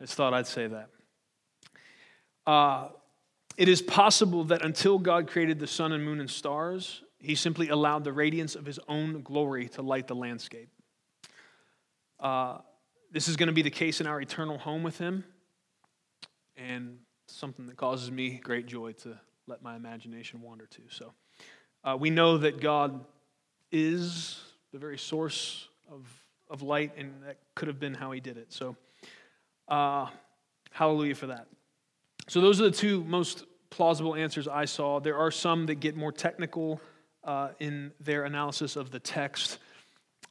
I 0.00 0.04
just 0.04 0.14
thought 0.14 0.34
I'd 0.34 0.46
say 0.46 0.66
that. 0.66 0.88
Uh, 2.46 2.88
it 3.56 3.68
is 3.68 3.82
possible 3.82 4.44
that 4.44 4.64
until 4.64 4.98
God 4.98 5.28
created 5.28 5.58
the 5.58 5.66
sun 5.66 5.92
and 5.92 6.04
moon 6.04 6.20
and 6.20 6.30
stars, 6.30 7.02
he 7.18 7.34
simply 7.34 7.68
allowed 7.68 8.04
the 8.04 8.12
radiance 8.12 8.54
of 8.54 8.66
his 8.66 8.78
own 8.88 9.22
glory 9.22 9.68
to 9.70 9.82
light 9.82 10.06
the 10.06 10.14
landscape. 10.14 10.68
Uh, 12.20 12.58
this 13.10 13.28
is 13.28 13.36
going 13.36 13.46
to 13.46 13.52
be 13.52 13.62
the 13.62 13.70
case 13.70 14.00
in 14.00 14.06
our 14.06 14.20
eternal 14.20 14.58
home 14.58 14.82
with 14.82 14.98
him, 14.98 15.24
and 16.56 16.98
something 17.28 17.66
that 17.66 17.76
causes 17.76 18.10
me 18.10 18.40
great 18.42 18.66
joy 18.66 18.92
to 18.92 19.18
let 19.46 19.62
my 19.62 19.76
imagination 19.76 20.40
wander 20.40 20.66
to. 20.66 20.82
So 20.88 21.12
uh, 21.84 21.96
we 21.98 22.10
know 22.10 22.38
that 22.38 22.60
God 22.60 23.04
is 23.70 24.40
the 24.72 24.78
very 24.78 24.98
source 24.98 25.68
of, 25.90 26.06
of 26.50 26.62
light, 26.62 26.92
and 26.96 27.12
that 27.26 27.38
could 27.54 27.68
have 27.68 27.78
been 27.78 27.94
how 27.94 28.10
he 28.10 28.20
did 28.20 28.36
it. 28.36 28.52
So, 28.52 28.76
uh, 29.68 30.06
hallelujah 30.72 31.14
for 31.14 31.28
that. 31.28 31.46
So, 32.26 32.40
those 32.40 32.60
are 32.60 32.64
the 32.64 32.70
two 32.70 33.04
most 33.04 33.44
plausible 33.70 34.14
answers 34.14 34.48
I 34.48 34.64
saw. 34.64 35.00
There 35.00 35.16
are 35.16 35.30
some 35.30 35.66
that 35.66 35.76
get 35.76 35.96
more 35.96 36.12
technical 36.12 36.80
uh, 37.24 37.50
in 37.58 37.92
their 38.00 38.24
analysis 38.24 38.76
of 38.76 38.90
the 38.90 39.00
text. 39.00 39.58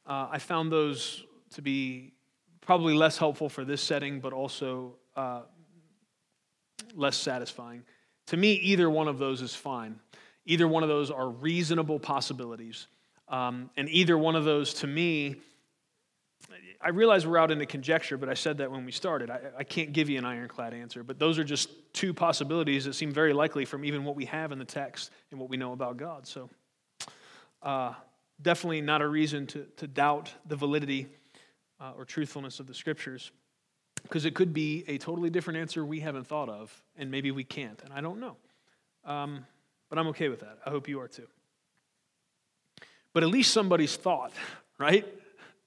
Uh, 0.06 0.28
I 0.32 0.40
found 0.40 0.72
those 0.72 1.24
to 1.56 1.62
be 1.62 2.14
probably 2.62 2.94
less 2.94 3.18
helpful 3.18 3.50
for 3.50 3.66
this 3.66 3.82
setting, 3.82 4.20
but 4.20 4.34
also 4.34 4.96
uh, 5.16 5.42
less 6.96 7.18
satisfying. 7.18 7.84
To 8.28 8.38
me, 8.38 8.54
either 8.54 8.90
one 8.90 9.08
of 9.08 9.18
those 9.18 9.42
is 9.42 9.54
fine. 9.54 10.00
Either 10.46 10.68
one 10.68 10.84
of 10.84 10.90
those 10.90 11.12
are 11.12 11.30
reasonable 11.30 12.00
possibilities. 12.00 12.88
Um, 13.28 13.70
and 13.78 13.90
either 13.90 14.18
one 14.18 14.36
of 14.36 14.46
those, 14.46 14.74
to 14.76 14.88
me, 14.88 15.38
I 16.84 16.90
realize 16.90 17.26
we're 17.26 17.38
out 17.38 17.52
into 17.52 17.66
conjecture, 17.66 18.18
but 18.18 18.28
I 18.28 18.34
said 18.34 18.58
that 18.58 18.70
when 18.70 18.86
we 18.86 18.92
started. 18.92 19.30
I, 19.30 19.40
I, 19.60 19.64
can't 19.64 19.94
give 19.94 20.10
you 20.10 20.18
an 20.18 20.26
ironclad 20.26 20.74
answer, 20.74 21.04
but 21.04 21.18
those 21.18 21.40
are 21.40 21.44
just 21.44 21.70
two 21.94 22.14
possibilities 22.14 22.86
that 22.86 22.94
seem 22.94 23.12
very 23.12 23.32
likely 23.32 23.64
from 23.64 23.86
even 23.86 24.04
what 24.04 24.16
we 24.16 24.26
have 24.26 24.52
in 24.52 24.60
the 24.60 24.66
text 24.66 25.12
and 25.32 25.40
what 25.40 25.50
we 25.50 25.56
know 25.56 25.72
about 25.72 25.98
God. 25.98 26.28
So, 26.28 26.50
uh, 27.62 27.94
definitely 28.42 28.82
not 28.82 29.02
a 29.02 29.08
reason 29.08 29.48
to, 29.48 29.66
to 29.78 29.88
doubt 29.88 30.34
the 30.46 30.56
validity 30.56 31.08
uh, 31.80 31.94
or 31.98 32.04
truthfulness 32.04 32.60
of 32.60 32.68
the 32.68 32.74
scriptures, 32.74 33.32
because 34.04 34.26
it 34.26 34.36
could 34.36 34.54
be 34.54 34.84
a 34.88 34.98
totally 34.98 35.30
different 35.30 35.60
answer 35.60 35.86
we 35.86 36.02
haven't 36.02 36.28
thought 36.28 36.50
of, 36.50 36.84
and 36.98 37.10
maybe 37.10 37.32
we 37.32 37.46
can't, 37.46 37.82
and 37.84 37.94
I 37.94 38.02
don't 38.02 38.20
know. 38.20 38.36
Um, 39.06 39.46
but 39.90 39.98
I'm 39.98 40.08
okay 40.08 40.28
with 40.28 40.42
that. 40.42 40.58
I 40.66 40.70
hope 40.70 40.90
you 40.90 41.00
are 41.00 41.08
too. 41.08 41.28
But 43.14 43.24
at 43.24 43.30
least 43.30 43.54
somebody's 43.54 43.96
thought, 43.96 44.34
right? 44.78 45.08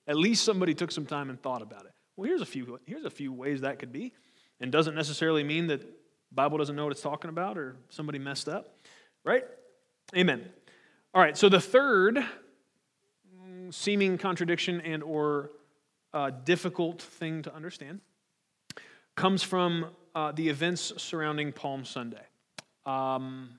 At 0.06 0.16
least 0.16 0.44
somebody 0.44 0.74
took 0.74 0.92
some 0.92 1.06
time 1.06 1.30
and 1.30 1.40
thought 1.40 1.62
about 1.62 1.84
it. 1.84 1.92
Well, 2.16 2.28
here's 2.28 2.40
a 2.42 2.46
few, 2.46 2.78
here's 2.86 3.04
a 3.04 3.10
few 3.10 3.32
ways 3.32 3.62
that 3.62 3.78
could 3.78 3.92
be. 3.92 4.12
And 4.60 4.72
doesn't 4.72 4.94
necessarily 4.94 5.44
mean 5.44 5.66
that 5.66 5.82
Bible 6.32 6.58
doesn't 6.58 6.76
know 6.76 6.84
what 6.84 6.92
it's 6.92 7.02
talking 7.02 7.28
about 7.28 7.58
or 7.58 7.76
somebody 7.88 8.18
messed 8.18 8.48
up, 8.48 8.74
right? 9.24 9.44
Amen. 10.16 10.44
All 11.14 11.20
right, 11.20 11.36
so 11.36 11.48
the 11.48 11.60
third 11.60 12.24
mm, 13.44 13.72
seeming 13.72 14.18
contradiction 14.18 14.80
and 14.80 15.02
or 15.02 15.50
uh, 16.14 16.30
difficult 16.30 17.02
thing 17.02 17.42
to 17.42 17.54
understand 17.54 18.00
comes 19.14 19.42
from 19.42 19.86
uh, 20.14 20.32
the 20.32 20.48
events 20.48 20.92
surrounding 20.96 21.52
Palm 21.52 21.84
Sunday. 21.84 22.24
Um, 22.84 23.58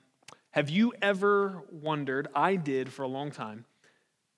have 0.50 0.70
you 0.70 0.92
ever 1.02 1.62
wondered? 1.70 2.28
I 2.34 2.56
did 2.56 2.92
for 2.92 3.02
a 3.02 3.08
long 3.08 3.30
time, 3.30 3.64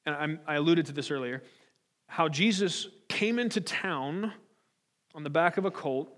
and 0.04 0.14
I'm, 0.14 0.40
I 0.46 0.56
alluded 0.56 0.86
to 0.86 0.92
this 0.92 1.10
earlier 1.10 1.42
how 2.10 2.28
Jesus 2.28 2.88
came 3.08 3.38
into 3.38 3.60
town 3.60 4.32
on 5.14 5.22
the 5.22 5.30
back 5.30 5.58
of 5.58 5.64
a 5.64 5.70
colt. 5.70 6.12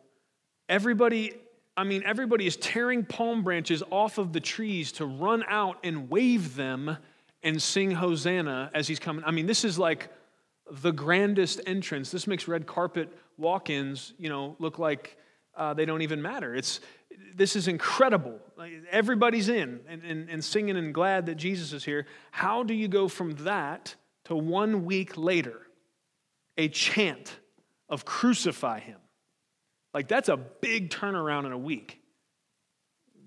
Everybody, 0.66 1.34
I 1.76 1.84
mean, 1.84 2.03
everybody 2.07 2.47
is 2.47 2.57
tearing 2.57 3.05
palm 3.05 3.45
branches 3.45 3.82
off 3.90 4.16
of 4.16 4.32
the 4.32 4.40
trees 4.40 4.93
to 4.93 5.05
run 5.05 5.45
out 5.47 5.76
and 5.84 6.09
wave 6.09 6.57
them 6.57 6.97
and 7.43 7.61
sing 7.61 7.90
Hosanna 7.90 8.70
as 8.72 8.88
he's 8.88 8.99
coming. 8.99 9.22
I 9.26 9.32
mean, 9.32 9.45
this 9.45 9.66
is 9.66 9.78
like 9.78 10.09
the 10.70 10.93
grandest 10.93 11.61
entrance. 11.66 12.11
This 12.11 12.26
makes 12.26 12.49
red 12.49 12.66
carpet 12.66 13.11
walk 13.36 13.68
ins, 13.68 14.14
you 14.16 14.30
know, 14.30 14.57
look 14.59 14.78
like 14.78 15.18
uh, 15.55 15.74
they 15.74 15.84
don't 15.84 16.01
even 16.01 16.22
matter. 16.22 16.55
It's, 16.55 16.80
this 17.34 17.55
is 17.55 17.68
incredible. 17.68 18.38
Everybody's 18.90 19.51
in 19.51 19.80
and, 19.86 20.03
and, 20.03 20.30
and 20.30 20.43
singing 20.43 20.78
and 20.78 20.95
glad 20.95 21.26
that 21.26 21.34
Jesus 21.34 21.74
is 21.74 21.84
here. 21.84 22.07
How 22.30 22.62
do 22.62 22.72
you 22.72 22.88
go 22.88 23.09
from 23.09 23.32
that 23.45 23.95
to 24.24 24.34
one 24.34 24.86
week 24.86 25.18
later? 25.18 25.66
A 26.57 26.68
chant 26.68 27.36
of 27.88 28.05
crucify 28.05 28.80
him. 28.80 28.98
Like, 29.94 30.09
that's 30.09 30.28
a 30.28 30.36
big 30.36 30.90
turnaround 30.90 31.46
in 31.46 31.53
a 31.53 31.59
week 31.59 32.00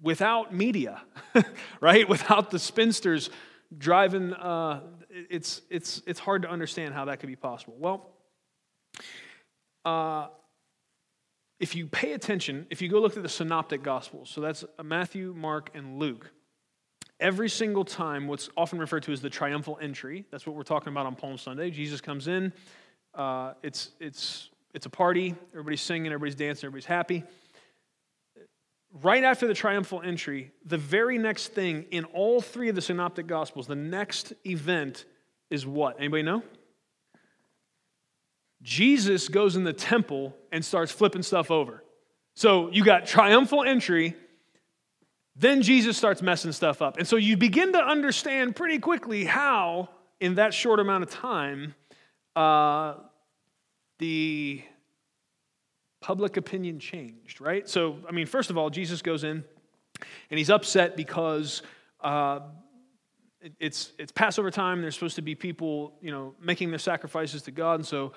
without 0.01 0.53
media, 0.53 1.01
right? 1.82 2.07
Without 2.07 2.51
the 2.51 2.59
spinsters 2.59 3.30
driving, 3.78 4.34
uh, 4.34 4.82
it's, 5.09 5.61
it's, 5.69 6.01
it's 6.05 6.19
hard 6.19 6.43
to 6.43 6.49
understand 6.49 6.93
how 6.93 7.05
that 7.05 7.19
could 7.19 7.28
be 7.28 7.36
possible. 7.36 7.76
Well, 7.78 8.09
uh, 9.84 10.28
if 11.59 11.76
you 11.76 11.88
pay 11.88 12.13
attention, 12.13 12.67
if 12.69 12.82
you 12.82 12.89
go 12.89 12.99
look 12.99 13.15
at 13.15 13.23
the 13.23 13.30
synoptic 13.30 13.82
gospels, 13.82 14.30
so 14.30 14.41
that's 14.41 14.65
Matthew, 14.84 15.34
Mark, 15.36 15.71
and 15.73 15.99
Luke, 15.99 16.32
every 17.19 17.49
single 17.49 17.86
time, 17.86 18.28
what's 18.28 18.49
often 18.57 18.78
referred 18.80 19.03
to 19.03 19.11
as 19.11 19.21
the 19.21 19.30
triumphal 19.30 19.78
entry, 19.82 20.26
that's 20.32 20.45
what 20.45 20.55
we're 20.55 20.63
talking 20.63 20.89
about 20.89 21.05
on 21.05 21.15
Palm 21.15 21.38
Sunday. 21.38 21.71
Jesus 21.71 22.01
comes 22.01 22.28
in, 22.28 22.51
uh, 23.16 23.53
it's, 23.63 23.91
it's, 23.99 24.49
it's 24.74 24.86
a 24.86 24.89
party. 24.89 25.36
Everybody's 25.51 25.82
singing, 25.82 26.07
everybody's 26.07 26.36
dancing, 26.36 26.68
everybody's 26.68 26.86
happy. 26.86 27.24
Right 29.01 29.24
after 29.24 29.47
the 29.47 29.53
triumphal 29.53 30.01
entry, 30.01 30.51
the 30.66 30.78
very 30.78 31.18
next 31.18 31.49
thing 31.49 31.86
in 31.91 32.05
all 32.05 32.41
three 32.41 32.70
of 32.70 32.76
the 32.76 32.82
synoptic 32.82 33.28
gospels, 33.28 33.68
the 33.68 33.76
next 33.76 34.34
event 34.45 35.05
is 35.49 35.66
what? 35.66 35.97
Anybody 35.99 36.24
know? 36.24 36.43
Jesus 38.61 39.28
goes 39.28 39.55
in 39.55 39.63
the 39.63 39.74
temple 39.74 40.36
and 40.51 40.63
starts 40.63 40.91
flipping 40.91 41.24
stuff 41.24 41.51
over. 41.51 41.84
So 42.36 42.70
you 42.72 42.84
got 42.84 43.05
triumphal 43.05 43.63
entry, 43.63 44.16
then 45.36 45.61
Jesus 45.61 45.97
starts 45.97 46.22
messing 46.22 46.51
stuff 46.51 46.82
up. 46.82 46.97
And 46.97 47.07
so 47.07 47.16
you 47.18 47.38
begin 47.38 47.74
to 47.74 47.80
understand 47.80 48.55
pretty 48.55 48.80
quickly 48.80 49.26
how, 49.26 49.89
in 50.20 50.36
that 50.36 50.53
short 50.53 50.80
amount 50.80 51.03
of 51.03 51.09
time, 51.09 51.76
uh, 52.36 52.95
the 53.99 54.61
public 56.01 56.38
opinion 56.38 56.79
changed, 56.79 57.41
right? 57.41 57.67
So, 57.67 57.97
I 58.07 58.11
mean, 58.11 58.27
first 58.27 58.49
of 58.49 58.57
all, 58.57 58.69
Jesus 58.69 59.01
goes 59.01 59.23
in 59.23 59.43
and 60.29 60.38
he's 60.38 60.49
upset 60.49 60.95
because 60.95 61.61
uh, 62.01 62.41
it's, 63.59 63.93
it's 63.97 64.11
Passover 64.11 64.51
time. 64.51 64.81
There's 64.81 64.93
supposed 64.93 65.15
to 65.15 65.21
be 65.21 65.36
people, 65.36 65.93
you 66.01 66.11
know, 66.11 66.36
making 66.41 66.69
their 66.69 66.79
sacrifices 66.79 67.41
to 67.43 67.51
God. 67.51 67.75
And 67.75 67.86
so 67.86 68.13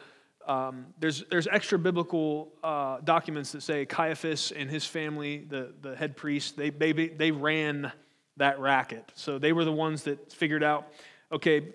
um, 0.46 0.86
there's, 0.98 1.24
there's 1.30 1.46
extra 1.46 1.78
biblical 1.78 2.52
uh, 2.62 2.98
documents 3.04 3.52
that 3.52 3.62
say 3.62 3.86
Caiaphas 3.86 4.52
and 4.52 4.70
his 4.70 4.84
family, 4.84 5.46
the, 5.48 5.72
the 5.80 5.94
head 5.94 6.16
priest, 6.16 6.56
they, 6.56 6.70
they, 6.70 6.92
they 6.92 7.30
ran 7.30 7.92
that 8.36 8.58
racket. 8.58 9.04
So 9.14 9.38
they 9.38 9.52
were 9.52 9.64
the 9.64 9.72
ones 9.72 10.04
that 10.04 10.32
figured 10.32 10.62
out, 10.62 10.88
okay, 11.32 11.74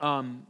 um, 0.00 0.46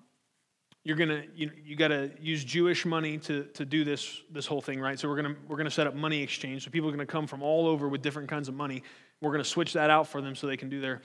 you're 0.90 0.96
gonna 0.96 1.22
you, 1.36 1.52
you 1.64 1.76
got 1.76 1.88
to 1.88 2.10
use 2.20 2.42
Jewish 2.42 2.84
money 2.84 3.16
to, 3.18 3.44
to 3.54 3.64
do 3.64 3.84
this 3.84 4.22
this 4.32 4.44
whole 4.44 4.60
thing, 4.60 4.80
right? 4.80 4.98
So 4.98 5.08
we're 5.08 5.22
gonna 5.22 5.36
we're 5.46 5.56
gonna 5.56 5.70
set 5.70 5.86
up 5.86 5.94
money 5.94 6.20
exchange. 6.20 6.64
So 6.64 6.70
people 6.72 6.88
are 6.88 6.92
gonna 6.92 7.06
come 7.06 7.28
from 7.28 7.44
all 7.44 7.68
over 7.68 7.88
with 7.88 8.02
different 8.02 8.28
kinds 8.28 8.48
of 8.48 8.56
money. 8.56 8.82
We're 9.20 9.30
gonna 9.30 9.44
switch 9.44 9.74
that 9.74 9.88
out 9.88 10.08
for 10.08 10.20
them 10.20 10.34
so 10.34 10.48
they 10.48 10.56
can 10.56 10.68
do 10.68 10.80
their 10.80 11.00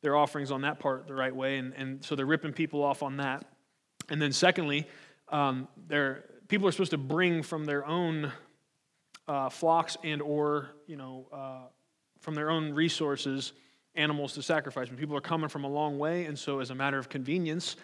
their 0.00 0.16
offerings 0.16 0.50
on 0.50 0.62
that 0.62 0.78
part 0.78 1.06
the 1.06 1.14
right 1.14 1.36
way, 1.36 1.58
and 1.58 1.74
and 1.74 2.02
so 2.02 2.16
they're 2.16 2.24
ripping 2.24 2.54
people 2.54 2.82
off 2.82 3.02
on 3.02 3.18
that. 3.18 3.44
And 4.08 4.22
then 4.22 4.32
secondly, 4.32 4.88
um, 5.28 5.68
they're 5.88 6.24
people 6.48 6.66
are 6.66 6.72
supposed 6.72 6.92
to 6.92 6.96
bring 6.96 7.42
from 7.42 7.66
their 7.66 7.84
own 7.84 8.32
uh, 9.26 9.50
flocks 9.50 9.98
and 10.04 10.22
or 10.22 10.70
you 10.86 10.96
know 10.96 11.26
uh, 11.30 11.66
from 12.20 12.34
their 12.34 12.48
own 12.48 12.72
resources 12.72 13.52
animals 13.94 14.32
to 14.32 14.42
sacrifice. 14.42 14.88
When 14.88 14.96
people 14.96 15.18
are 15.18 15.20
coming 15.20 15.50
from 15.50 15.64
a 15.64 15.68
long 15.68 15.98
way, 15.98 16.24
and 16.24 16.38
so 16.38 16.60
as 16.60 16.70
a 16.70 16.74
matter 16.74 16.96
of 16.96 17.10
convenience, 17.10 17.76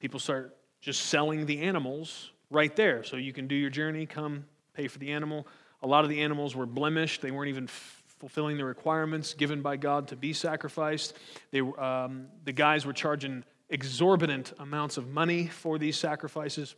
people 0.00 0.18
start 0.18 0.54
just 0.80 1.06
selling 1.06 1.46
the 1.46 1.60
animals 1.62 2.30
right 2.50 2.74
there. 2.76 3.02
So 3.02 3.16
you 3.16 3.32
can 3.32 3.46
do 3.46 3.54
your 3.54 3.70
journey, 3.70 4.06
come 4.06 4.44
pay 4.74 4.88
for 4.88 4.98
the 4.98 5.12
animal. 5.12 5.46
A 5.82 5.86
lot 5.86 6.04
of 6.04 6.10
the 6.10 6.20
animals 6.20 6.54
were 6.54 6.66
blemished, 6.66 7.22
they 7.22 7.30
weren't 7.30 7.48
even 7.48 7.64
f- 7.64 8.02
fulfilling 8.18 8.56
the 8.56 8.64
requirements 8.64 9.34
given 9.34 9.62
by 9.62 9.76
God 9.76 10.08
to 10.08 10.16
be 10.16 10.32
sacrificed. 10.32 11.16
They, 11.50 11.60
um, 11.60 12.26
the 12.44 12.52
guys 12.52 12.84
were 12.84 12.92
charging 12.92 13.44
exorbitant 13.70 14.52
amounts 14.58 14.96
of 14.96 15.08
money 15.08 15.46
for 15.46 15.78
these 15.78 15.96
sacrifices, 15.96 16.74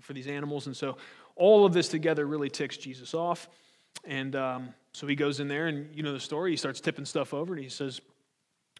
for 0.00 0.12
these 0.12 0.28
animals. 0.28 0.66
And 0.66 0.76
so 0.76 0.96
all 1.34 1.64
of 1.64 1.72
this 1.72 1.88
together 1.88 2.26
really 2.26 2.50
ticks 2.50 2.76
Jesus 2.76 3.14
off. 3.14 3.48
And 4.04 4.36
um, 4.36 4.74
so 4.92 5.06
he 5.06 5.16
goes 5.16 5.40
in 5.40 5.48
there, 5.48 5.66
and 5.66 5.94
you 5.94 6.02
know 6.02 6.12
the 6.12 6.20
story. 6.20 6.52
He 6.52 6.56
starts 6.56 6.80
tipping 6.80 7.04
stuff 7.04 7.34
over, 7.34 7.54
and 7.54 7.62
he 7.62 7.68
says, 7.68 8.00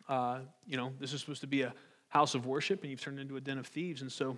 uh, 0.09 0.41
You 0.67 0.77
know, 0.77 0.93
this 0.99 1.13
is 1.13 1.21
supposed 1.21 1.41
to 1.41 1.47
be 1.47 1.63
a 1.63 1.75
house 2.11 2.35
of 2.35 2.47
worship, 2.47 2.83
and 2.83 2.91
you've 2.91 3.01
turned 3.01 3.19
into 3.19 3.37
a 3.37 3.41
den 3.41 3.59
of 3.59 3.67
thieves. 3.67 4.03
And 4.03 4.13
so 4.13 4.37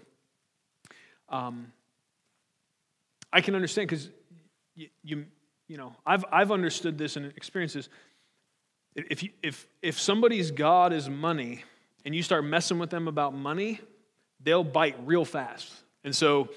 um, 1.28 1.72
I 3.32 3.40
can 3.40 3.54
understand 3.54 3.88
because 3.88 4.10
you, 4.74 4.88
you, 5.02 5.24
you 5.68 5.76
know, 5.76 5.94
I've, 6.06 6.24
I've 6.30 6.52
understood 6.52 6.96
this 6.96 7.16
and 7.16 7.26
experienced 7.36 7.74
this. 7.74 7.88
If, 8.94 9.22
you, 9.22 9.30
if, 9.42 9.66
if 9.80 9.98
somebody's 9.98 10.50
God 10.50 10.92
is 10.92 11.08
money 11.08 11.64
and 12.04 12.14
you 12.14 12.22
start 12.22 12.44
messing 12.44 12.78
with 12.78 12.90
them 12.90 13.08
about 13.08 13.34
money, 13.34 13.80
they'll 14.40 14.64
bite 14.64 14.96
real 15.04 15.24
fast. 15.24 15.72
And 16.04 16.14
so 16.14 16.50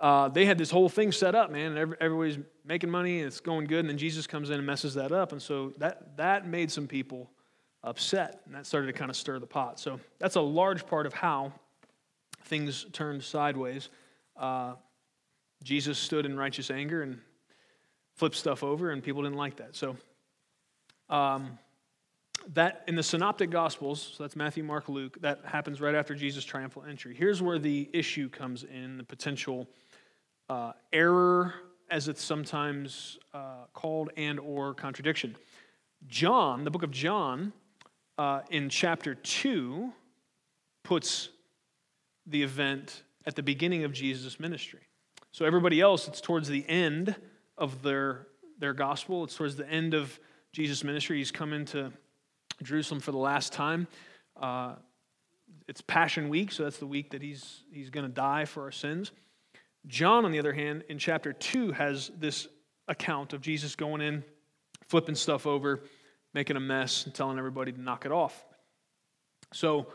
uh, 0.00 0.28
they 0.28 0.46
had 0.46 0.56
this 0.56 0.70
whole 0.70 0.88
thing 0.88 1.10
set 1.10 1.34
up, 1.34 1.50
man. 1.50 1.76
And 1.76 1.96
everybody's 2.00 2.38
making 2.64 2.90
money 2.90 3.18
and 3.18 3.26
it's 3.26 3.40
going 3.40 3.66
good. 3.66 3.80
And 3.80 3.88
then 3.88 3.98
Jesus 3.98 4.28
comes 4.28 4.50
in 4.50 4.56
and 4.56 4.66
messes 4.66 4.94
that 4.94 5.10
up. 5.10 5.32
And 5.32 5.42
so 5.42 5.72
that, 5.78 6.16
that 6.16 6.46
made 6.46 6.70
some 6.70 6.86
people 6.86 7.28
upset. 7.82 8.42
And 8.46 8.54
that 8.54 8.66
started 8.66 8.86
to 8.88 8.92
kind 8.92 9.10
of 9.10 9.16
stir 9.16 9.38
the 9.38 9.46
pot. 9.46 9.80
So 9.80 10.00
that's 10.18 10.36
a 10.36 10.40
large 10.40 10.86
part 10.86 11.06
of 11.06 11.12
how 11.12 11.52
things 12.44 12.86
turned 12.92 13.22
sideways. 13.22 13.88
Uh, 14.36 14.74
Jesus 15.62 15.98
stood 15.98 16.26
in 16.26 16.36
righteous 16.36 16.70
anger 16.70 17.02
and 17.02 17.18
flipped 18.16 18.36
stuff 18.36 18.62
over, 18.62 18.90
and 18.90 19.02
people 19.02 19.22
didn't 19.22 19.36
like 19.36 19.56
that. 19.56 19.76
So, 19.76 19.96
um, 21.08 21.58
that 22.54 22.84
in 22.86 22.94
the 22.94 23.02
synoptic 23.02 23.50
gospels 23.50 24.14
so 24.16 24.24
that's 24.24 24.34
matthew 24.34 24.64
mark 24.64 24.88
luke 24.88 25.20
that 25.20 25.40
happens 25.44 25.80
right 25.80 25.94
after 25.94 26.14
jesus 26.14 26.44
triumphal 26.44 26.82
entry 26.88 27.14
here's 27.14 27.42
where 27.42 27.58
the 27.58 27.88
issue 27.92 28.28
comes 28.28 28.64
in 28.64 28.96
the 28.96 29.04
potential 29.04 29.68
uh, 30.48 30.72
error 30.92 31.54
as 31.90 32.08
it's 32.08 32.22
sometimes 32.22 33.18
uh, 33.34 33.64
called 33.74 34.10
and 34.16 34.40
or 34.40 34.74
contradiction 34.74 35.36
john 36.06 36.64
the 36.64 36.70
book 36.70 36.82
of 36.82 36.90
john 36.90 37.52
uh, 38.20 38.42
in 38.50 38.68
chapter 38.68 39.14
2 39.14 39.90
puts 40.84 41.30
the 42.26 42.42
event 42.42 43.02
at 43.24 43.34
the 43.34 43.42
beginning 43.42 43.84
of 43.84 43.94
Jesus' 43.94 44.38
ministry. 44.38 44.82
So 45.32 45.46
everybody 45.46 45.80
else, 45.80 46.06
it's 46.06 46.20
towards 46.20 46.46
the 46.46 46.68
end 46.68 47.16
of 47.56 47.80
their, 47.80 48.26
their 48.58 48.74
gospel. 48.74 49.24
It's 49.24 49.34
towards 49.34 49.56
the 49.56 49.66
end 49.66 49.94
of 49.94 50.20
Jesus' 50.52 50.84
ministry. 50.84 51.16
He's 51.16 51.32
come 51.32 51.54
into 51.54 51.92
Jerusalem 52.62 53.00
for 53.00 53.10
the 53.10 53.16
last 53.16 53.54
time. 53.54 53.86
Uh, 54.38 54.74
it's 55.66 55.80
Passion 55.80 56.28
Week, 56.28 56.52
so 56.52 56.64
that's 56.64 56.76
the 56.76 56.86
week 56.86 57.12
that 57.12 57.22
he's, 57.22 57.62
he's 57.72 57.88
going 57.88 58.04
to 58.04 58.12
die 58.12 58.44
for 58.44 58.64
our 58.64 58.72
sins. 58.72 59.12
John, 59.86 60.26
on 60.26 60.30
the 60.30 60.40
other 60.40 60.52
hand, 60.52 60.84
in 60.90 60.98
chapter 60.98 61.32
2, 61.32 61.72
has 61.72 62.10
this 62.18 62.48
account 62.86 63.32
of 63.32 63.40
Jesus 63.40 63.76
going 63.76 64.02
in, 64.02 64.24
flipping 64.88 65.14
stuff 65.14 65.46
over, 65.46 65.80
making 66.34 66.56
a 66.56 66.60
mess 66.60 67.04
and 67.04 67.14
telling 67.14 67.38
everybody 67.38 67.72
to 67.72 67.80
knock 67.80 68.06
it 68.06 68.12
off. 68.12 68.44
So 69.52 69.86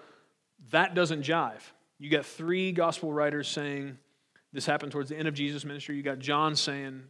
that 0.71 0.95
doesn't 0.95 1.23
jive. 1.23 1.61
You 1.97 2.09
got 2.09 2.25
three 2.25 2.71
gospel 2.71 3.13
writers 3.13 3.47
saying 3.47 3.97
this 4.51 4.65
happened 4.65 4.91
towards 4.91 5.09
the 5.09 5.17
end 5.17 5.27
of 5.27 5.33
Jesus' 5.33 5.63
ministry. 5.65 5.95
You 5.95 6.03
got 6.03 6.19
John 6.19 6.55
saying, 6.55 7.03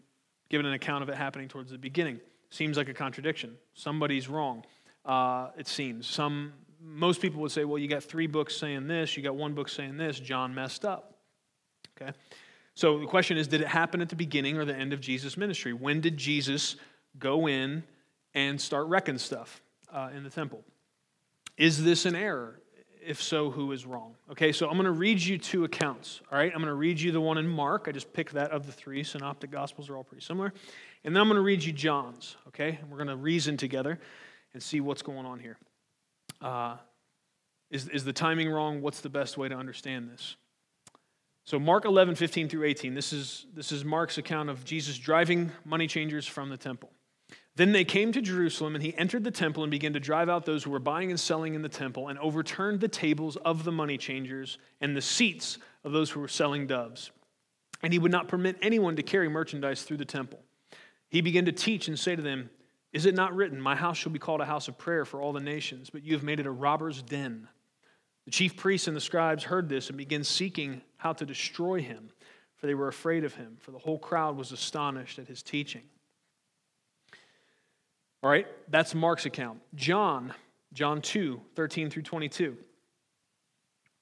giving 0.49 0.65
an 0.65 0.73
account 0.73 1.03
of 1.03 1.09
it 1.09 1.15
happening 1.15 1.47
towards 1.47 1.71
the 1.71 1.77
beginning. 1.77 2.19
Seems 2.49 2.77
like 2.77 2.89
a 2.89 2.93
contradiction. 2.93 3.57
Somebody's 3.73 4.27
wrong. 4.29 4.63
Uh, 5.03 5.49
it 5.57 5.67
seems. 5.67 6.07
Some, 6.07 6.53
most 6.81 7.21
people 7.21 7.41
would 7.41 7.51
say, 7.51 7.65
well, 7.65 7.77
you 7.77 7.87
got 7.87 8.03
three 8.03 8.27
books 8.27 8.55
saying 8.55 8.87
this, 8.87 9.17
you 9.17 9.23
got 9.23 9.35
one 9.35 9.53
book 9.53 9.69
saying 9.69 9.97
this. 9.97 10.19
John 10.19 10.53
messed 10.53 10.85
up. 10.85 11.15
Okay. 11.99 12.11
So 12.75 12.99
the 12.99 13.05
question 13.05 13.37
is, 13.37 13.47
did 13.47 13.61
it 13.61 13.67
happen 13.67 14.01
at 14.01 14.09
the 14.09 14.15
beginning 14.15 14.57
or 14.57 14.65
the 14.65 14.75
end 14.75 14.93
of 14.93 14.99
Jesus' 14.99 15.37
ministry? 15.37 15.73
When 15.73 16.01
did 16.01 16.17
Jesus 16.17 16.75
go 17.17 17.47
in 17.47 17.83
and 18.35 18.59
start 18.61 18.87
wrecking 18.87 19.17
stuff 19.17 19.63
uh, 19.91 20.09
in 20.15 20.23
the 20.23 20.29
temple. 20.29 20.63
Is 21.57 21.83
this 21.83 22.05
an 22.05 22.15
error? 22.15 22.59
If 23.03 23.21
so, 23.21 23.49
who 23.49 23.71
is 23.71 23.85
wrong? 23.85 24.15
Okay, 24.31 24.51
so 24.51 24.67
I'm 24.67 24.73
going 24.73 24.85
to 24.85 24.91
read 24.91 25.21
you 25.21 25.37
two 25.37 25.63
accounts. 25.63 26.21
All 26.31 26.37
right, 26.37 26.51
I'm 26.51 26.59
going 26.59 26.67
to 26.67 26.73
read 26.73 26.99
you 26.99 27.11
the 27.11 27.21
one 27.21 27.37
in 27.37 27.47
Mark. 27.47 27.85
I 27.87 27.91
just 27.91 28.11
picked 28.13 28.33
that 28.33 28.51
of 28.51 28.65
the 28.65 28.71
three. 28.71 29.03
Synoptic 29.03 29.51
Gospels 29.51 29.89
are 29.89 29.95
all 29.95 30.03
pretty 30.03 30.23
similar. 30.23 30.51
And 31.03 31.15
then 31.15 31.21
I'm 31.21 31.27
going 31.27 31.37
to 31.37 31.43
read 31.43 31.63
you 31.63 31.71
John's. 31.71 32.35
Okay, 32.49 32.77
and 32.81 32.91
we're 32.91 32.97
going 32.97 33.07
to 33.07 33.15
reason 33.15 33.57
together 33.57 33.99
and 34.53 34.61
see 34.61 34.81
what's 34.81 35.01
going 35.01 35.25
on 35.25 35.39
here. 35.39 35.57
Uh, 36.41 36.77
is, 37.69 37.87
is 37.89 38.03
the 38.03 38.13
timing 38.13 38.49
wrong? 38.49 38.81
What's 38.81 39.01
the 39.01 39.09
best 39.09 39.37
way 39.37 39.49
to 39.49 39.55
understand 39.55 40.09
this? 40.09 40.35
So, 41.43 41.59
Mark 41.59 41.85
11, 41.85 42.15
15 42.15 42.49
through 42.49 42.65
18. 42.65 42.95
This 42.95 43.13
is, 43.13 43.45
this 43.53 43.71
is 43.71 43.85
Mark's 43.85 44.17
account 44.17 44.49
of 44.49 44.65
Jesus 44.65 44.97
driving 44.97 45.51
money 45.63 45.85
changers 45.85 46.25
from 46.25 46.49
the 46.49 46.57
temple. 46.57 46.91
Then 47.55 47.71
they 47.71 47.85
came 47.85 48.11
to 48.11 48.21
Jerusalem, 48.21 48.75
and 48.75 48.83
he 48.83 48.95
entered 48.97 49.23
the 49.23 49.31
temple 49.31 49.63
and 49.63 49.71
began 49.71 49.93
to 49.93 49.99
drive 49.99 50.27
out 50.27 50.45
those 50.45 50.63
who 50.63 50.71
were 50.71 50.79
buying 50.79 51.09
and 51.09 51.19
selling 51.19 51.53
in 51.55 51.61
the 51.61 51.69
temple, 51.69 52.09
and 52.09 52.19
overturned 52.19 52.81
the 52.81 52.89
tables 52.89 53.37
of 53.37 53.63
the 53.63 53.71
money 53.71 53.97
changers 53.97 54.57
and 54.81 54.95
the 54.95 55.01
seats 55.01 55.57
of 55.83 55.93
those 55.93 56.11
who 56.11 56.19
were 56.19 56.27
selling 56.27 56.67
doves. 56.67 57.11
And 57.81 57.93
he 57.93 57.99
would 57.99 58.11
not 58.11 58.27
permit 58.27 58.57
anyone 58.61 58.97
to 58.97 59.03
carry 59.03 59.29
merchandise 59.29 59.83
through 59.83 59.97
the 59.97 60.05
temple. 60.05 60.39
He 61.07 61.21
began 61.21 61.45
to 61.45 61.53
teach 61.53 61.87
and 61.87 61.97
say 61.97 62.15
to 62.15 62.21
them, 62.21 62.49
Is 62.91 63.05
it 63.05 63.15
not 63.15 63.33
written, 63.33 63.61
My 63.61 63.75
house 63.75 63.97
shall 63.97 64.11
be 64.11 64.19
called 64.19 64.41
a 64.41 64.45
house 64.45 64.67
of 64.67 64.77
prayer 64.77 65.05
for 65.05 65.21
all 65.21 65.31
the 65.31 65.39
nations, 65.39 65.89
but 65.89 66.03
you 66.03 66.13
have 66.13 66.23
made 66.23 66.41
it 66.41 66.45
a 66.45 66.51
robber's 66.51 67.01
den? 67.01 67.47
The 68.25 68.31
chief 68.31 68.57
priests 68.57 68.87
and 68.87 68.97
the 68.97 69.01
scribes 69.01 69.43
heard 69.43 69.69
this 69.69 69.87
and 69.87 69.97
began 69.97 70.23
seeking 70.25 70.81
how 70.97 71.13
to 71.13 71.25
destroy 71.25 71.81
him, 71.81 72.09
for 72.57 72.67
they 72.67 72.73
were 72.73 72.87
afraid 72.89 73.23
of 73.23 73.35
him, 73.35 73.55
for 73.61 73.71
the 73.71 73.77
whole 73.77 73.99
crowd 73.99 74.35
was 74.35 74.51
astonished 74.51 75.19
at 75.19 75.27
his 75.27 75.41
teaching. 75.41 75.83
All 78.25 78.31
right, 78.31 78.47
that's 78.69 78.95
Mark's 78.95 79.27
account. 79.27 79.61
John, 79.75 80.33
John 80.73 80.99
2, 80.99 81.39
13 81.55 81.91
through 81.91 82.01
22. 82.01 82.57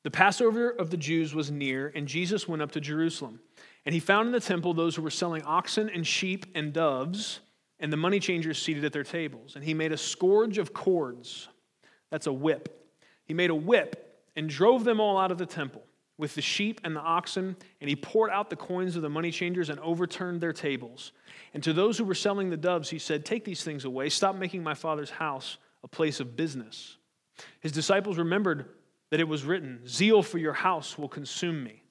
The 0.04 0.12
Passover 0.12 0.70
of 0.70 0.90
the 0.90 0.96
Jews 0.96 1.36
was 1.36 1.52
near, 1.52 1.92
and 1.94 2.08
Jesus 2.08 2.48
went 2.48 2.62
up 2.62 2.72
to 2.72 2.80
Jerusalem. 2.80 3.42
And 3.86 3.94
he 3.94 4.00
found 4.00 4.28
in 4.28 4.32
the 4.32 4.40
temple 4.40 4.74
those 4.74 4.96
who 4.96 5.02
were 5.02 5.10
selling 5.10 5.44
oxen 5.44 5.90
and 5.90 6.08
sheep 6.08 6.46
and 6.56 6.72
doves, 6.72 7.42
and 7.82 7.92
the 7.92 7.98
money 7.98 8.22
changers 8.22 8.62
seated 8.62 8.86
at 8.86 8.94
their 8.94 9.04
tables. 9.04 9.58
And 9.58 9.64
he 9.66 9.74
made 9.74 9.92
a 9.92 9.98
scourge 9.98 10.58
of 10.58 10.74
cords. 10.74 11.50
That's 12.10 12.28
a 12.28 12.32
whip. 12.32 12.94
He 13.26 13.34
made 13.34 13.50
a 13.50 13.56
whip 13.56 14.24
and 14.38 14.48
drove 14.48 14.86
them 14.86 15.02
all 15.02 15.18
out 15.18 15.32
of 15.32 15.38
the 15.38 15.46
temple 15.46 15.84
with 16.18 16.36
the 16.36 16.42
sheep 16.42 16.82
and 16.84 16.96
the 16.96 17.02
oxen, 17.02 17.56
and 17.82 17.90
he 17.90 17.96
poured 17.96 18.30
out 18.30 18.50
the 18.50 18.56
coins 18.56 18.96
of 18.96 19.02
the 19.02 19.10
money 19.10 19.32
changers 19.32 19.70
and 19.70 19.80
overturned 19.80 20.42
their 20.42 20.54
tables. 20.54 21.12
And 21.54 21.64
to 21.64 21.74
those 21.74 21.98
who 21.98 22.04
were 22.04 22.14
selling 22.14 22.50
the 22.50 22.58
doves, 22.58 22.90
he 22.90 23.00
said, 23.00 23.26
Take 23.26 23.46
these 23.46 23.64
things 23.64 23.86
away. 23.86 24.10
Stop 24.10 24.36
making 24.36 24.64
my 24.64 24.74
father's 24.74 25.10
house 25.10 25.58
a 25.84 25.88
place 25.88 26.20
of 26.20 26.36
business. 26.36 26.98
His 27.60 27.72
disciples 27.72 28.18
remembered 28.18 28.70
that 29.10 29.20
it 29.20 29.28
was 29.28 29.44
written, 29.44 29.82
Zeal 29.88 30.24
for 30.24 30.38
your 30.38 30.54
house 30.54 30.98
will 30.98 31.10
consume 31.10 31.64
me. 31.64 31.84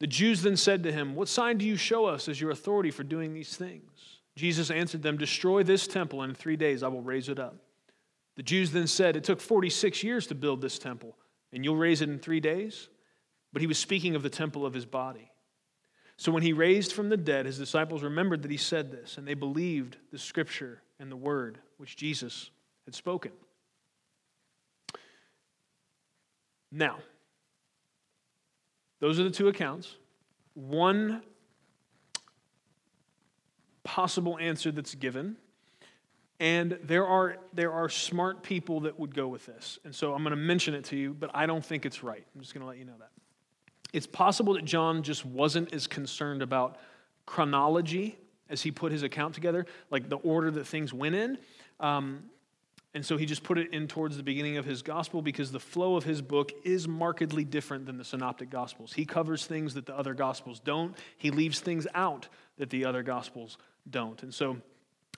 The 0.00 0.06
Jews 0.06 0.42
then 0.42 0.56
said 0.56 0.82
to 0.82 0.92
him, 0.92 1.14
What 1.14 1.28
sign 1.28 1.58
do 1.58 1.64
you 1.64 1.76
show 1.76 2.06
us 2.06 2.28
as 2.28 2.40
your 2.40 2.50
authority 2.50 2.90
for 2.90 3.04
doing 3.04 3.34
these 3.34 3.56
things? 3.56 3.90
Jesus 4.34 4.70
answered 4.70 5.02
them, 5.02 5.16
Destroy 5.16 5.62
this 5.62 5.86
temple, 5.86 6.22
and 6.22 6.30
in 6.30 6.34
three 6.34 6.56
days 6.56 6.82
I 6.82 6.88
will 6.88 7.02
raise 7.02 7.28
it 7.28 7.38
up. 7.38 7.56
The 8.36 8.42
Jews 8.42 8.72
then 8.72 8.86
said, 8.86 9.16
It 9.16 9.24
took 9.24 9.40
46 9.40 10.02
years 10.02 10.26
to 10.28 10.34
build 10.34 10.60
this 10.60 10.78
temple, 10.78 11.16
and 11.52 11.64
you'll 11.64 11.76
raise 11.76 12.00
it 12.00 12.08
in 12.08 12.18
three 12.18 12.40
days? 12.40 12.88
But 13.52 13.60
he 13.60 13.66
was 13.66 13.78
speaking 13.78 14.14
of 14.14 14.22
the 14.22 14.30
temple 14.30 14.64
of 14.64 14.74
his 14.74 14.86
body. 14.86 15.30
So 16.16 16.30
when 16.30 16.42
he 16.42 16.52
raised 16.52 16.92
from 16.92 17.08
the 17.08 17.16
dead, 17.16 17.46
his 17.46 17.58
disciples 17.58 18.02
remembered 18.02 18.42
that 18.42 18.50
he 18.50 18.56
said 18.56 18.90
this, 18.90 19.18
and 19.18 19.26
they 19.26 19.34
believed 19.34 19.96
the 20.10 20.18
scripture 20.18 20.82
and 21.00 21.10
the 21.10 21.16
word 21.16 21.58
which 21.78 21.96
Jesus 21.96 22.50
had 22.84 22.94
spoken. 22.94 23.32
Now, 26.70 26.98
those 29.00 29.18
are 29.18 29.24
the 29.24 29.30
two 29.30 29.48
accounts. 29.48 29.96
One 30.54 31.22
possible 33.84 34.38
answer 34.38 34.70
that's 34.70 34.94
given. 34.94 35.36
And 36.42 36.76
there 36.82 37.06
are, 37.06 37.36
there 37.52 37.70
are 37.70 37.88
smart 37.88 38.42
people 38.42 38.80
that 38.80 38.98
would 38.98 39.14
go 39.14 39.28
with 39.28 39.46
this. 39.46 39.78
And 39.84 39.94
so 39.94 40.12
I'm 40.12 40.24
going 40.24 40.32
to 40.32 40.36
mention 40.36 40.74
it 40.74 40.82
to 40.86 40.96
you, 40.96 41.14
but 41.14 41.30
I 41.32 41.46
don't 41.46 41.64
think 41.64 41.86
it's 41.86 42.02
right. 42.02 42.26
I'm 42.34 42.40
just 42.40 42.52
going 42.52 42.62
to 42.62 42.66
let 42.66 42.78
you 42.78 42.84
know 42.84 42.96
that. 42.98 43.10
It's 43.92 44.08
possible 44.08 44.54
that 44.54 44.64
John 44.64 45.04
just 45.04 45.24
wasn't 45.24 45.72
as 45.72 45.86
concerned 45.86 46.42
about 46.42 46.78
chronology 47.26 48.18
as 48.50 48.60
he 48.60 48.72
put 48.72 48.90
his 48.90 49.04
account 49.04 49.36
together, 49.36 49.66
like 49.92 50.08
the 50.08 50.16
order 50.16 50.50
that 50.50 50.66
things 50.66 50.92
went 50.92 51.14
in. 51.14 51.38
Um, 51.78 52.24
and 52.92 53.06
so 53.06 53.16
he 53.16 53.24
just 53.24 53.44
put 53.44 53.56
it 53.56 53.72
in 53.72 53.86
towards 53.86 54.16
the 54.16 54.24
beginning 54.24 54.56
of 54.56 54.64
his 54.64 54.82
gospel 54.82 55.22
because 55.22 55.52
the 55.52 55.60
flow 55.60 55.94
of 55.94 56.02
his 56.02 56.20
book 56.20 56.50
is 56.64 56.88
markedly 56.88 57.44
different 57.44 57.86
than 57.86 57.98
the 57.98 58.04
synoptic 58.04 58.50
gospels. 58.50 58.92
He 58.92 59.04
covers 59.04 59.46
things 59.46 59.74
that 59.74 59.86
the 59.86 59.96
other 59.96 60.12
gospels 60.12 60.58
don't, 60.58 60.96
he 61.18 61.30
leaves 61.30 61.60
things 61.60 61.86
out 61.94 62.26
that 62.58 62.70
the 62.70 62.84
other 62.84 63.04
gospels 63.04 63.58
don't. 63.88 64.20
And 64.24 64.34
so 64.34 64.56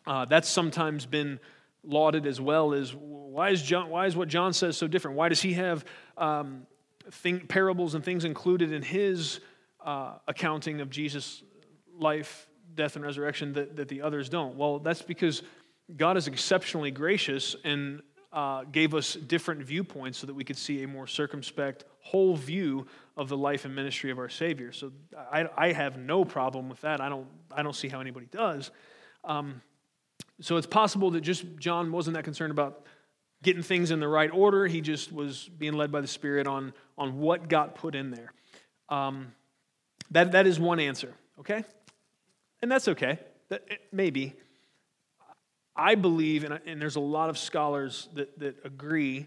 uh, 0.07 0.25
that's 0.25 0.49
sometimes 0.49 1.07
been 1.07 1.41
lauded 1.83 2.27
as 2.27 2.41
well 2.41 2.73
as 2.73 2.95
why 2.95 3.51
is, 3.51 3.63
John, 3.63 3.91
why 3.91 4.07
is 4.07 4.17
what 4.17 4.29
John 4.29 4.53
says 4.53 4.77
so 4.77 4.87
different? 4.87 5.17
Why 5.17 5.29
does 5.29 5.43
he 5.43 5.55
have 5.55 5.85
um, 6.17 6.67
parables 7.49 7.95
and 7.95 8.05
things 8.05 8.25
included 8.25 8.73
in 8.73 8.83
his 8.83 9.41
uh, 9.85 10.15
accounting 10.29 10.81
of 10.81 10.91
Jesus' 10.91 11.43
life, 11.99 12.49
death, 12.75 12.97
and 12.97 13.05
resurrection 13.05 13.53
that, 13.55 13.77
that 13.77 13.89
the 13.89 14.03
others 14.03 14.29
don't? 14.29 14.57
Well, 14.57 14.79
that's 14.79 15.03
because 15.03 15.43
God 15.97 16.17
is 16.17 16.29
exceptionally 16.29 16.91
gracious 16.91 17.57
and 17.65 18.03
uh, 18.33 18.65
gave 18.65 18.95
us 18.95 19.15
different 19.15 19.63
viewpoints 19.63 20.19
so 20.19 20.27
that 20.27 20.35
we 20.35 20.45
could 20.45 20.57
see 20.57 20.83
a 20.83 20.89
more 20.89 21.07
circumspect, 21.07 21.85
whole 22.01 22.37
view 22.37 22.87
of 23.17 23.29
the 23.29 23.37
life 23.37 23.65
and 23.65 23.75
ministry 23.75 24.11
of 24.11 24.19
our 24.19 24.29
Savior. 24.29 24.73
So 24.73 24.93
I, 25.17 25.49
I 25.57 25.73
have 25.73 25.99
no 25.99 26.25
problem 26.25 26.69
with 26.69 26.81
that. 26.81 27.01
I 27.01 27.09
don't, 27.09 27.29
I 27.53 27.63
don't 27.63 27.77
see 27.77 27.89
how 27.89 28.01
anybody 28.01 28.27
does. 28.31 28.71
Um, 29.23 29.61
so 30.41 30.57
it's 30.57 30.67
possible 30.67 31.11
that 31.13 31.21
just 31.21 31.45
John 31.59 31.93
wasn't 31.93 32.15
that 32.15 32.25
concerned 32.25 32.51
about 32.51 32.85
getting 33.43 33.63
things 33.63 33.91
in 33.91 34.01
the 34.01 34.09
right 34.09 34.31
order. 34.33 34.67
He 34.67 34.81
just 34.81 35.13
was 35.13 35.49
being 35.59 35.75
led 35.75 35.93
by 35.93 36.01
the 36.01 36.09
Spirit 36.09 36.47
on, 36.47 36.73
on 36.99 37.19
what 37.19 37.49
got 37.49 37.75
put 37.75 37.95
in 37.95 38.11
there. 38.11 38.33
Um, 38.89 39.33
that, 40.11 40.33
that 40.33 40.47
is 40.47 40.59
one 40.59 40.81
answer, 40.81 41.15
okay? 41.39 41.65
And 42.63 42.71
that's 42.71 42.89
okay. 42.89 43.19
That, 43.51 43.63
maybe. 43.93 44.35
I 45.77 45.95
believe, 45.97 46.45
and, 46.45 46.61
and 46.67 46.81
there's 46.81 46.97
a 46.97 47.01
lot 47.01 47.31
of 47.31 47.39
scholars 47.39 48.09
that, 48.15 48.39
that 48.39 48.57
agree, 48.65 49.27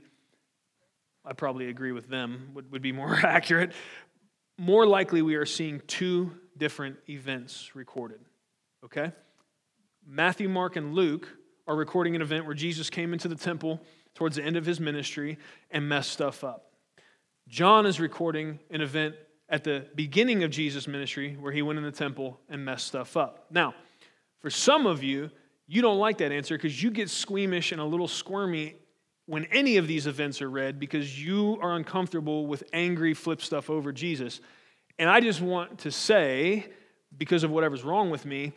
I 1.26 1.34
probably 1.34 1.70
agree 1.70 1.92
with 1.92 2.10
them, 2.10 2.52
would, 2.54 2.72
would 2.72 2.82
be 2.82 2.92
more 2.92 3.14
accurate. 3.24 3.74
More 4.58 4.86
likely, 4.86 5.22
we 5.22 5.36
are 5.36 5.46
seeing 5.46 5.82
two 5.88 6.32
different 6.58 6.98
events 7.08 7.76
recorded, 7.76 8.20
okay? 8.84 9.12
Matthew, 10.10 10.48
Mark, 10.48 10.78
and 10.78 10.94
Luke 10.94 11.28
are 11.68 11.76
recording 11.76 12.16
an 12.16 12.22
event 12.22 12.46
where 12.46 12.56
Jesus 12.56 12.90
came 12.90 13.12
into 13.12 13.28
the 13.28 13.36
temple 13.36 13.82
towards 14.16 14.38
the 14.38 14.44
end 14.44 14.56
of 14.56 14.66
his 14.66 14.80
ministry 14.80 15.38
and 15.70 15.90
messed 15.90 16.12
stuff 16.12 16.46
up. 16.46 16.72
John 17.50 17.86
is 17.86 18.00
recording 18.00 18.60
an 18.72 18.80
event 18.80 19.16
at 19.50 19.66
the 19.66 19.86
beginning 19.96 20.44
of 20.44 20.50
Jesus' 20.50 20.88
ministry 20.88 21.36
where 21.38 21.52
he 21.52 21.62
went 21.62 21.78
in 21.78 21.84
the 21.84 21.92
temple 21.92 22.40
and 22.48 22.64
messed 22.64 22.88
stuff 22.88 23.18
up. 23.18 23.48
Now, 23.52 23.76
for 24.40 24.50
some 24.50 24.86
of 24.86 25.04
you, 25.04 25.30
you 25.68 25.82
don't 25.82 26.00
like 26.00 26.20
that 26.20 26.32
answer 26.32 26.56
because 26.58 26.82
you 26.82 26.90
get 26.90 27.10
squeamish 27.10 27.74
and 27.74 27.82
a 27.82 27.86
little 27.86 28.08
squirmy 28.08 28.78
when 29.26 29.44
any 29.52 29.76
of 29.76 29.88
these 29.88 30.08
events 30.08 30.42
are 30.42 30.50
read 30.50 30.80
because 30.80 31.22
you 31.22 31.60
are 31.62 31.76
uncomfortable 31.76 32.48
with 32.48 32.64
angry 32.72 33.14
flip 33.14 33.42
stuff 33.42 33.70
over 33.70 33.92
Jesus. 33.92 34.40
And 34.98 35.10
I 35.10 35.20
just 35.20 35.42
want 35.42 35.80
to 35.80 35.92
say, 35.92 36.68
because 37.18 37.44
of 37.44 37.52
whatever's 37.52 37.84
wrong 37.84 38.10
with 38.10 38.26
me, 38.26 38.54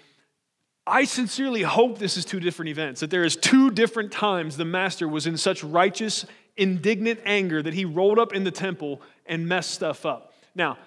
I 0.86 1.04
sincerely 1.04 1.62
hope 1.62 1.98
this 1.98 2.16
is 2.16 2.24
two 2.24 2.40
different 2.40 2.70
events, 2.70 3.00
that 3.00 3.10
there 3.10 3.24
is 3.24 3.36
two 3.36 3.70
different 3.70 4.12
times 4.12 4.56
the 4.56 4.64
master 4.64 5.06
was 5.06 5.26
in 5.26 5.36
such 5.36 5.62
righteous, 5.62 6.26
indignant 6.56 7.20
anger 7.24 7.62
that 7.62 7.74
he 7.74 7.84
rolled 7.84 8.18
up 8.18 8.32
in 8.32 8.44
the 8.44 8.50
temple 8.50 9.00
and 9.26 9.46
messed 9.46 9.70
stuff 9.70 10.04
up. 10.04 10.32
Now, 10.54 10.78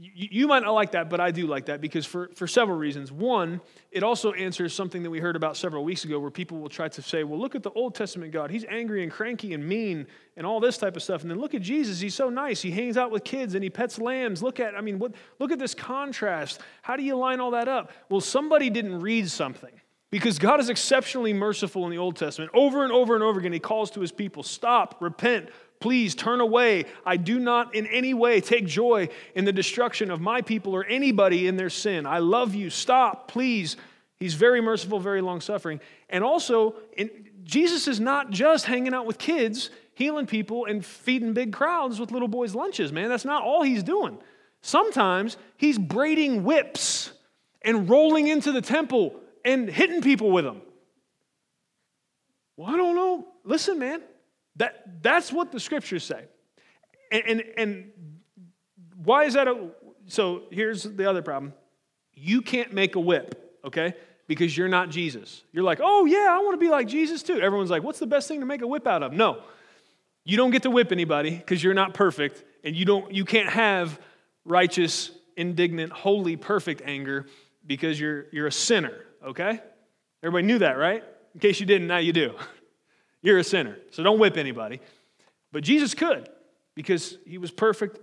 you 0.00 0.46
might 0.46 0.62
not 0.62 0.74
like 0.74 0.92
that, 0.92 1.10
but 1.10 1.20
I 1.20 1.32
do 1.32 1.48
like 1.48 1.66
that 1.66 1.80
because 1.80 2.06
for, 2.06 2.30
for 2.34 2.46
several 2.46 2.78
reasons. 2.78 3.10
One, 3.10 3.60
it 3.90 4.04
also 4.04 4.32
answers 4.32 4.72
something 4.72 5.02
that 5.02 5.10
we 5.10 5.18
heard 5.18 5.34
about 5.34 5.56
several 5.56 5.82
weeks 5.82 6.04
ago 6.04 6.20
where 6.20 6.30
people 6.30 6.58
will 6.58 6.68
try 6.68 6.88
to 6.88 7.02
say, 7.02 7.24
well, 7.24 7.38
look 7.38 7.56
at 7.56 7.64
the 7.64 7.72
Old 7.72 7.96
Testament 7.96 8.32
God. 8.32 8.50
He's 8.50 8.64
angry 8.68 9.02
and 9.02 9.10
cranky 9.10 9.54
and 9.54 9.66
mean 9.66 10.06
and 10.36 10.46
all 10.46 10.60
this 10.60 10.78
type 10.78 10.94
of 10.94 11.02
stuff. 11.02 11.22
And 11.22 11.30
then 11.30 11.40
look 11.40 11.54
at 11.54 11.62
Jesus. 11.62 11.98
He's 11.98 12.14
so 12.14 12.30
nice. 12.30 12.62
He 12.62 12.70
hangs 12.70 12.96
out 12.96 13.10
with 13.10 13.24
kids 13.24 13.54
and 13.54 13.64
he 13.64 13.70
pets 13.70 13.98
lambs. 13.98 14.40
Look 14.40 14.60
at, 14.60 14.76
I 14.76 14.82
mean, 14.82 15.00
what, 15.00 15.14
look 15.40 15.50
at 15.50 15.58
this 15.58 15.74
contrast. 15.74 16.60
How 16.82 16.94
do 16.94 17.02
you 17.02 17.16
line 17.16 17.40
all 17.40 17.50
that 17.50 17.66
up? 17.66 17.90
Well, 18.08 18.20
somebody 18.20 18.70
didn't 18.70 19.00
read 19.00 19.28
something. 19.28 19.72
Because 20.10 20.38
God 20.38 20.58
is 20.58 20.70
exceptionally 20.70 21.34
merciful 21.34 21.84
in 21.84 21.90
the 21.90 21.98
Old 21.98 22.16
Testament. 22.16 22.50
Over 22.54 22.82
and 22.82 22.90
over 22.90 23.14
and 23.14 23.22
over 23.22 23.40
again, 23.40 23.52
He 23.52 23.58
calls 23.58 23.90
to 23.90 24.00
His 24.00 24.10
people 24.10 24.42
stop, 24.42 25.02
repent, 25.02 25.50
Please 25.80 26.14
turn 26.14 26.40
away. 26.40 26.86
I 27.06 27.16
do 27.16 27.38
not 27.38 27.74
in 27.74 27.86
any 27.86 28.14
way 28.14 28.40
take 28.40 28.66
joy 28.66 29.08
in 29.34 29.44
the 29.44 29.52
destruction 29.52 30.10
of 30.10 30.20
my 30.20 30.42
people 30.42 30.74
or 30.74 30.84
anybody 30.84 31.46
in 31.46 31.56
their 31.56 31.70
sin. 31.70 32.06
I 32.06 32.18
love 32.18 32.54
you. 32.54 32.70
Stop, 32.70 33.28
please. 33.28 33.76
He's 34.16 34.34
very 34.34 34.60
merciful, 34.60 34.98
very 34.98 35.20
long 35.20 35.40
suffering. 35.40 35.80
And 36.08 36.24
also, 36.24 36.74
in, 36.96 37.10
Jesus 37.44 37.86
is 37.86 38.00
not 38.00 38.30
just 38.30 38.66
hanging 38.66 38.92
out 38.92 39.06
with 39.06 39.18
kids, 39.18 39.70
healing 39.94 40.26
people, 40.26 40.64
and 40.64 40.84
feeding 40.84 41.32
big 41.32 41.52
crowds 41.52 42.00
with 42.00 42.10
little 42.10 42.28
boys' 42.28 42.54
lunches, 42.54 42.92
man. 42.92 43.08
That's 43.08 43.24
not 43.24 43.42
all 43.42 43.62
he's 43.62 43.82
doing. 43.82 44.18
Sometimes 44.60 45.36
he's 45.56 45.78
braiding 45.78 46.42
whips 46.42 47.12
and 47.62 47.88
rolling 47.88 48.26
into 48.26 48.50
the 48.50 48.60
temple 48.60 49.14
and 49.44 49.68
hitting 49.68 50.02
people 50.02 50.30
with 50.30 50.44
them. 50.44 50.62
Well, 52.56 52.68
I 52.68 52.76
don't 52.76 52.96
know. 52.96 53.28
Listen, 53.44 53.78
man, 53.78 54.02
that, 54.58 55.02
that's 55.02 55.32
what 55.32 55.50
the 55.50 55.60
scriptures 55.60 56.04
say. 56.04 56.24
And, 57.10 57.22
and, 57.26 57.44
and 57.56 57.92
why 59.02 59.24
is 59.24 59.34
that? 59.34 59.48
A, 59.48 59.70
so 60.06 60.42
here's 60.50 60.82
the 60.82 61.08
other 61.08 61.22
problem 61.22 61.54
you 62.12 62.42
can't 62.42 62.72
make 62.72 62.96
a 62.96 63.00
whip, 63.00 63.60
okay? 63.64 63.94
Because 64.26 64.56
you're 64.56 64.68
not 64.68 64.90
Jesus. 64.90 65.42
You're 65.52 65.64
like, 65.64 65.78
oh, 65.82 66.04
yeah, 66.04 66.26
I 66.30 66.38
want 66.40 66.54
to 66.54 66.58
be 66.58 66.68
like 66.68 66.88
Jesus 66.88 67.22
too. 67.22 67.40
Everyone's 67.40 67.70
like, 67.70 67.82
what's 67.82 68.00
the 68.00 68.06
best 68.06 68.28
thing 68.28 68.40
to 68.40 68.46
make 68.46 68.60
a 68.60 68.66
whip 68.66 68.86
out 68.86 69.02
of? 69.02 69.12
No. 69.12 69.42
You 70.24 70.36
don't 70.36 70.50
get 70.50 70.64
to 70.64 70.70
whip 70.70 70.92
anybody 70.92 71.30
because 71.30 71.62
you're 71.62 71.74
not 71.74 71.94
perfect, 71.94 72.44
and 72.64 72.76
you, 72.76 72.84
don't, 72.84 73.14
you 73.14 73.24
can't 73.24 73.48
have 73.48 73.98
righteous, 74.44 75.12
indignant, 75.36 75.92
holy, 75.92 76.36
perfect 76.36 76.82
anger 76.84 77.26
because 77.66 77.98
you're, 77.98 78.26
you're 78.32 78.48
a 78.48 78.52
sinner, 78.52 78.94
okay? 79.24 79.60
Everybody 80.22 80.46
knew 80.46 80.58
that, 80.58 80.72
right? 80.72 81.04
In 81.34 81.40
case 81.40 81.60
you 81.60 81.66
didn't, 81.66 81.86
now 81.86 81.98
you 81.98 82.12
do. 82.12 82.34
You're 83.22 83.38
a 83.38 83.44
sinner, 83.44 83.76
so 83.90 84.02
don't 84.02 84.18
whip 84.18 84.36
anybody. 84.36 84.80
But 85.52 85.64
Jesus 85.64 85.94
could 85.94 86.28
because 86.74 87.18
he 87.26 87.38
was 87.38 87.50
perfect 87.50 87.98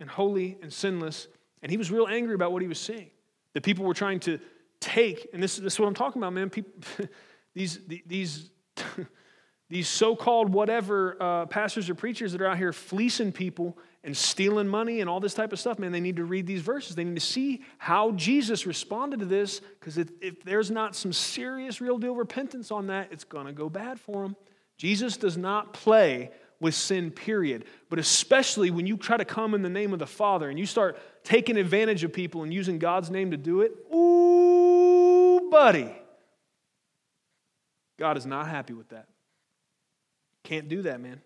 and 0.00 0.08
holy 0.08 0.56
and 0.62 0.72
sinless, 0.72 1.28
and 1.62 1.70
he 1.70 1.76
was 1.76 1.90
real 1.90 2.06
angry 2.06 2.34
about 2.34 2.52
what 2.52 2.62
he 2.62 2.68
was 2.68 2.78
seeing. 2.78 3.10
The 3.54 3.60
people 3.60 3.84
were 3.84 3.94
trying 3.94 4.20
to 4.20 4.38
take, 4.80 5.28
and 5.32 5.42
this, 5.42 5.56
this 5.56 5.74
is 5.74 5.80
what 5.80 5.86
I'm 5.86 5.94
talking 5.94 6.20
about, 6.20 6.32
man. 6.32 6.50
People, 6.50 6.72
these, 7.54 7.80
these, 8.06 8.50
these 9.68 9.88
so 9.88 10.14
called 10.14 10.52
whatever 10.52 11.16
uh, 11.20 11.46
pastors 11.46 11.90
or 11.90 11.94
preachers 11.94 12.32
that 12.32 12.40
are 12.40 12.46
out 12.46 12.58
here 12.58 12.72
fleecing 12.72 13.32
people 13.32 13.76
and 14.04 14.16
stealing 14.16 14.68
money 14.68 15.00
and 15.00 15.10
all 15.10 15.18
this 15.18 15.34
type 15.34 15.52
of 15.52 15.58
stuff, 15.58 15.78
man, 15.78 15.90
they 15.90 16.00
need 16.00 16.16
to 16.16 16.24
read 16.24 16.46
these 16.46 16.62
verses. 16.62 16.94
They 16.94 17.04
need 17.04 17.16
to 17.16 17.20
see 17.20 17.64
how 17.78 18.12
Jesus 18.12 18.64
responded 18.64 19.20
to 19.20 19.26
this, 19.26 19.60
because 19.80 19.98
if, 19.98 20.10
if, 20.20 20.44
there's 20.44 20.70
not 20.70 20.94
some 20.94 21.12
serious, 21.12 21.80
real 21.80 21.98
deal 21.98 22.14
repentance 22.14 22.70
on 22.70 22.86
that, 22.86 23.08
it's 23.10 23.24
going 23.24 23.46
to 23.46 23.52
go 23.52 23.68
bad 23.68 23.98
for 23.98 24.22
them. 24.22 24.36
Jesus 24.76 25.16
does 25.16 25.36
not 25.36 25.72
play 25.72 26.30
with 26.60 26.74
sin, 26.74 27.10
period. 27.10 27.64
But 27.88 27.98
especially 27.98 28.70
when 28.70 28.86
you 28.86 28.96
try 28.96 29.16
to 29.16 29.24
come 29.24 29.54
in 29.54 29.62
the 29.62 29.68
name 29.68 29.92
of 29.92 29.98
the 29.98 30.06
Father 30.06 30.48
and 30.48 30.58
you 30.58 30.66
start 30.66 30.98
taking 31.24 31.56
advantage 31.56 32.04
of 32.04 32.12
people 32.12 32.42
and 32.42 32.52
using 32.52 32.78
God's 32.78 33.10
name 33.10 33.30
to 33.30 33.36
do 33.36 33.60
it, 33.62 33.72
ooh, 33.94 35.48
buddy. 35.50 35.94
God 37.98 38.16
is 38.16 38.26
not 38.26 38.46
happy 38.46 38.74
with 38.74 38.90
that. 38.90 39.06
Can't 40.44 40.68
do 40.68 40.82
that, 40.82 41.00
man. 41.00 41.20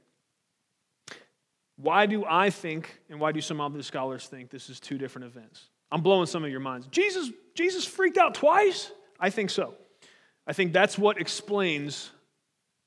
Why 1.76 2.06
do 2.06 2.24
I 2.28 2.50
think, 2.50 3.00
and 3.08 3.18
why 3.20 3.32
do 3.32 3.40
some 3.40 3.60
other 3.60 3.82
scholars 3.82 4.26
think 4.26 4.50
this 4.50 4.68
is 4.68 4.80
two 4.80 4.98
different 4.98 5.26
events? 5.26 5.68
I'm 5.90 6.02
blowing 6.02 6.26
some 6.26 6.44
of 6.44 6.50
your 6.50 6.60
minds. 6.60 6.86
Jesus, 6.88 7.30
Jesus 7.54 7.84
freaked 7.84 8.18
out 8.18 8.34
twice? 8.34 8.92
I 9.18 9.30
think 9.30 9.50
so. 9.50 9.74
I 10.46 10.52
think 10.52 10.72
that's 10.72 10.98
what 10.98 11.20
explains 11.20 12.10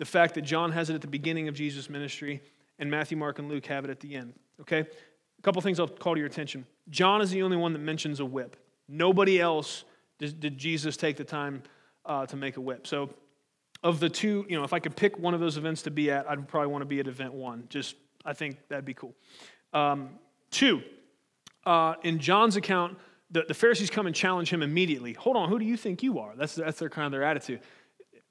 the 0.03 0.09
fact 0.09 0.33
that 0.35 0.41
John 0.41 0.73
has 0.73 0.89
it 0.89 0.95
at 0.95 0.99
the 0.99 1.07
beginning 1.07 1.47
of 1.47 1.55
Jesus' 1.55 1.89
ministry 1.89 2.41
and 2.77 2.91
Matthew, 2.91 3.15
Mark, 3.15 3.39
and 3.39 3.47
Luke 3.47 3.65
have 3.67 3.85
it 3.85 3.89
at 3.89 4.01
the 4.01 4.15
end. 4.15 4.33
Okay? 4.59 4.79
A 4.81 5.41
couple 5.41 5.61
things 5.61 5.79
I'll 5.79 5.87
call 5.87 6.15
to 6.15 6.19
your 6.19 6.27
attention. 6.27 6.65
John 6.89 7.21
is 7.21 7.31
the 7.31 7.41
only 7.41 7.55
one 7.55 7.71
that 7.71 7.79
mentions 7.79 8.19
a 8.19 8.25
whip. 8.25 8.57
Nobody 8.89 9.39
else 9.39 9.85
did, 10.19 10.41
did 10.41 10.57
Jesus 10.57 10.97
take 10.97 11.15
the 11.15 11.23
time 11.23 11.63
uh, 12.05 12.25
to 12.25 12.35
make 12.35 12.57
a 12.57 12.59
whip. 12.59 12.85
So, 12.85 13.11
of 13.81 14.01
the 14.01 14.09
two, 14.09 14.45
you 14.49 14.57
know, 14.57 14.65
if 14.65 14.73
I 14.73 14.79
could 14.79 14.93
pick 14.93 15.17
one 15.17 15.33
of 15.33 15.39
those 15.39 15.55
events 15.55 15.83
to 15.83 15.91
be 15.91 16.11
at, 16.11 16.29
I'd 16.29 16.49
probably 16.49 16.67
want 16.67 16.81
to 16.81 16.85
be 16.85 16.99
at 16.99 17.07
event 17.07 17.33
one. 17.33 17.63
Just, 17.69 17.95
I 18.25 18.33
think 18.33 18.57
that'd 18.67 18.83
be 18.83 18.93
cool. 18.93 19.15
Um, 19.71 20.09
two, 20.51 20.81
uh, 21.65 21.93
in 22.03 22.19
John's 22.19 22.57
account, 22.57 22.97
the, 23.31 23.45
the 23.47 23.53
Pharisees 23.53 23.89
come 23.89 24.05
and 24.05 24.13
challenge 24.13 24.49
him 24.49 24.63
immediately. 24.63 25.13
Hold 25.13 25.37
on, 25.37 25.47
who 25.47 25.59
do 25.59 25.63
you 25.65 25.77
think 25.77 26.03
you 26.03 26.19
are? 26.19 26.33
That's, 26.35 26.55
that's 26.55 26.79
their 26.79 26.89
kind 26.89 27.05
of 27.05 27.13
their 27.13 27.23
attitude. 27.23 27.61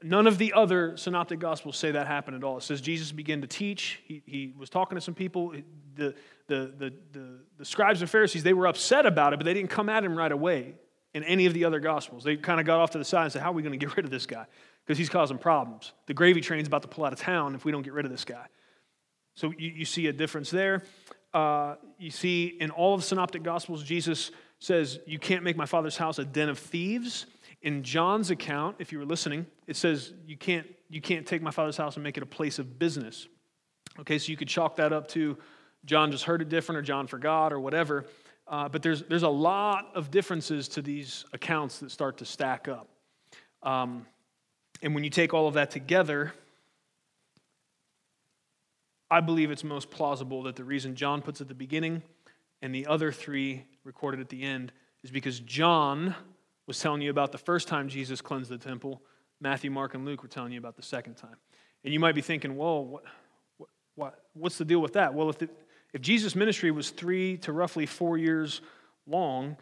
None 0.05 0.27
of 0.27 0.39
the 0.39 0.53
other 0.53 0.97
synoptic 0.97 1.39
gospels 1.39 1.77
say 1.77 1.93
that 1.93 2.07
happened 2.07 2.37
at 2.37 2.45
all. 2.45 2.59
It 2.59 2.63
says 2.63 2.81
Jesus 2.81 3.13
began 3.13 3.41
to 3.41 3.47
teach. 3.47 4.01
He, 4.07 4.23
he 4.27 4.55
was 4.59 4.71
talking 4.71 4.97
to 4.97 5.01
some 5.01 5.15
people. 5.15 5.55
The, 5.95 6.15
the, 6.47 6.73
the, 6.79 6.93
the, 7.13 7.39
the 7.59 7.65
scribes 7.65 8.01
and 8.01 8.11
Pharisees, 8.11 8.43
they 8.43 8.53
were 8.53 8.67
upset 8.67 9.07
about 9.07 9.33
it, 9.33 9.39
but 9.39 9.45
they 9.45 9.55
didn't 9.55 9.71
come 9.71 9.89
at 9.89 10.05
him 10.05 10.17
right 10.17 10.33
away 10.33 10.75
in 11.15 11.23
any 11.25 11.47
of 11.47 11.55
the 11.55 11.65
other 11.65 11.81
gospels. 11.81 12.25
They 12.25 12.37
kind 12.37 12.61
of 12.61 12.67
got 12.67 12.81
off 12.81 12.91
to 12.91 12.99
the 12.99 13.05
side 13.05 13.25
and 13.25 13.33
said, 13.33 13.43
How 13.43 13.51
are 13.51 13.55
we 13.55 13.63
going 13.63 13.79
to 13.79 13.87
get 13.87 13.97
rid 13.97 14.05
of 14.05 14.11
this 14.11 14.27
guy? 14.27 14.47
Because 14.85 14.99
he's 14.99 15.09
causing 15.09 15.39
problems. 15.39 15.93
The 16.07 16.15
gravy 16.15 16.41
train's 16.41 16.67
about 16.67 16.83
to 16.83 16.89
pull 16.89 17.05
out 17.05 17.13
of 17.13 17.21
town 17.21 17.55
if 17.55 17.65
we 17.65 17.73
don't 17.73 17.83
get 17.83 17.93
rid 17.93 18.05
of 18.05 18.11
this 18.11 18.25
guy. 18.25 18.47
So 19.35 19.53
you, 19.57 19.71
you 19.71 19.85
see 19.85 20.07
a 20.09 20.13
difference 20.13 20.51
there. 20.51 20.83
Uh, 21.33 21.77
you 21.99 22.11
see 22.11 22.47
in 22.47 22.71
all 22.71 22.95
of 22.95 23.01
the 23.01 23.07
synoptic 23.07 23.43
gospels, 23.43 23.83
Jesus 23.83 24.31
says, 24.59 24.99
You 25.07 25.19
can't 25.19 25.45
make 25.45 25.57
my 25.57 25.67
father's 25.67 25.97
house 25.97 26.19
a 26.19 26.25
den 26.25 26.49
of 26.49 26.59
thieves. 26.59 27.27
In 27.63 27.83
John's 27.83 28.31
account, 28.31 28.77
if 28.79 28.93
you 28.93 28.99
were 28.99 29.05
listening, 29.05 29.47
it 29.67 29.77
says, 29.77 30.13
You 30.27 30.37
can't, 30.37 30.67
you 30.89 31.01
can't 31.01 31.27
take 31.27 31.43
my 31.43 31.51
father's 31.51 31.77
house 31.77 31.97
and 31.97 32.03
make 32.03 32.17
it 32.17 32.23
a 32.23 32.27
place 32.27 32.59
of 32.59 32.79
business. 32.79 33.29
Okay, 34.01 34.19
so 34.19 34.31
you 34.31 34.37
could 34.37 34.49
chalk 34.49 34.77
that 34.77 34.93
up 34.93 35.09
to 35.09 35.39
John 35.85 36.13
just 36.13 36.25
heard 36.25 36.41
it 36.43 36.49
different 36.49 36.79
or 36.79 36.83
John 36.83 37.07
forgot 37.07 37.53
or 37.53 37.61
whatever. 37.61 38.07
Uh, 38.47 38.69
but 38.69 38.83
there's, 38.83 39.03
there's 39.05 39.23
a 39.23 39.29
lot 39.29 39.91
of 39.95 40.11
differences 40.11 40.69
to 40.69 40.83
these 40.83 41.25
accounts 41.33 41.79
that 41.81 41.91
start 41.91 42.19
to 42.19 42.25
stack 42.25 42.69
up. 42.69 42.89
Um, 43.63 44.07
and 44.83 44.95
when 44.95 45.05
you 45.05 45.11
take 45.11 45.33
all 45.35 45.49
of 45.49 45.55
that 45.55 45.71
together, 45.71 46.33
I 49.11 49.21
believe 49.21 49.51
it's 49.51 49.65
most 49.65 49.91
plausible 49.91 50.45
that 50.45 50.57
the 50.57 50.65
reason 50.65 50.95
John 50.95 51.23
puts 51.23 51.41
at 51.41 51.49
the 51.49 51.55
beginning 51.55 52.03
and 52.63 52.75
the 52.75 52.87
other 52.87 53.13
three 53.13 53.65
recorded 53.85 54.21
at 54.21 54.29
the 54.29 54.43
end 54.43 54.73
is 55.03 55.11
because 55.11 55.41
John 55.41 56.15
was 56.67 56.79
telling 56.79 57.03
you 57.03 57.11
about 57.11 57.33
the 57.33 57.39
first 57.39 57.69
time 57.69 57.89
Jesus 57.89 58.21
cleansed 58.21 58.51
the 58.51 58.59
temple. 58.59 59.03
Matthew, 59.41 59.71
Mark, 59.71 59.95
and 59.95 60.05
Luke 60.05 60.23
were 60.23 60.29
telling 60.29 60.53
you 60.53 60.59
about 60.59 60.77
the 60.77 60.83
second 60.83 61.15
time. 61.15 61.37
And 61.85 61.93
you 61.93 61.99
might 61.99 62.15
be 62.15 62.21
thinking, 62.21 62.57
well, 62.57 62.85
what, 62.85 63.03
what, 63.97 64.25
what's 64.35 64.59
the 64.59 64.65
deal 64.65 64.81
with 64.81 64.93
that? 64.93 65.15
Well, 65.15 65.29
if, 65.31 65.39
the, 65.39 65.49
if 65.93 66.01
Jesus' 66.01 66.37
ministry 66.37 66.71
was 66.71 66.91
three 66.91 67.37
to 67.39 67.53
roughly 67.53 67.87
four 67.87 68.17
years 68.17 68.61
long, 69.07 69.57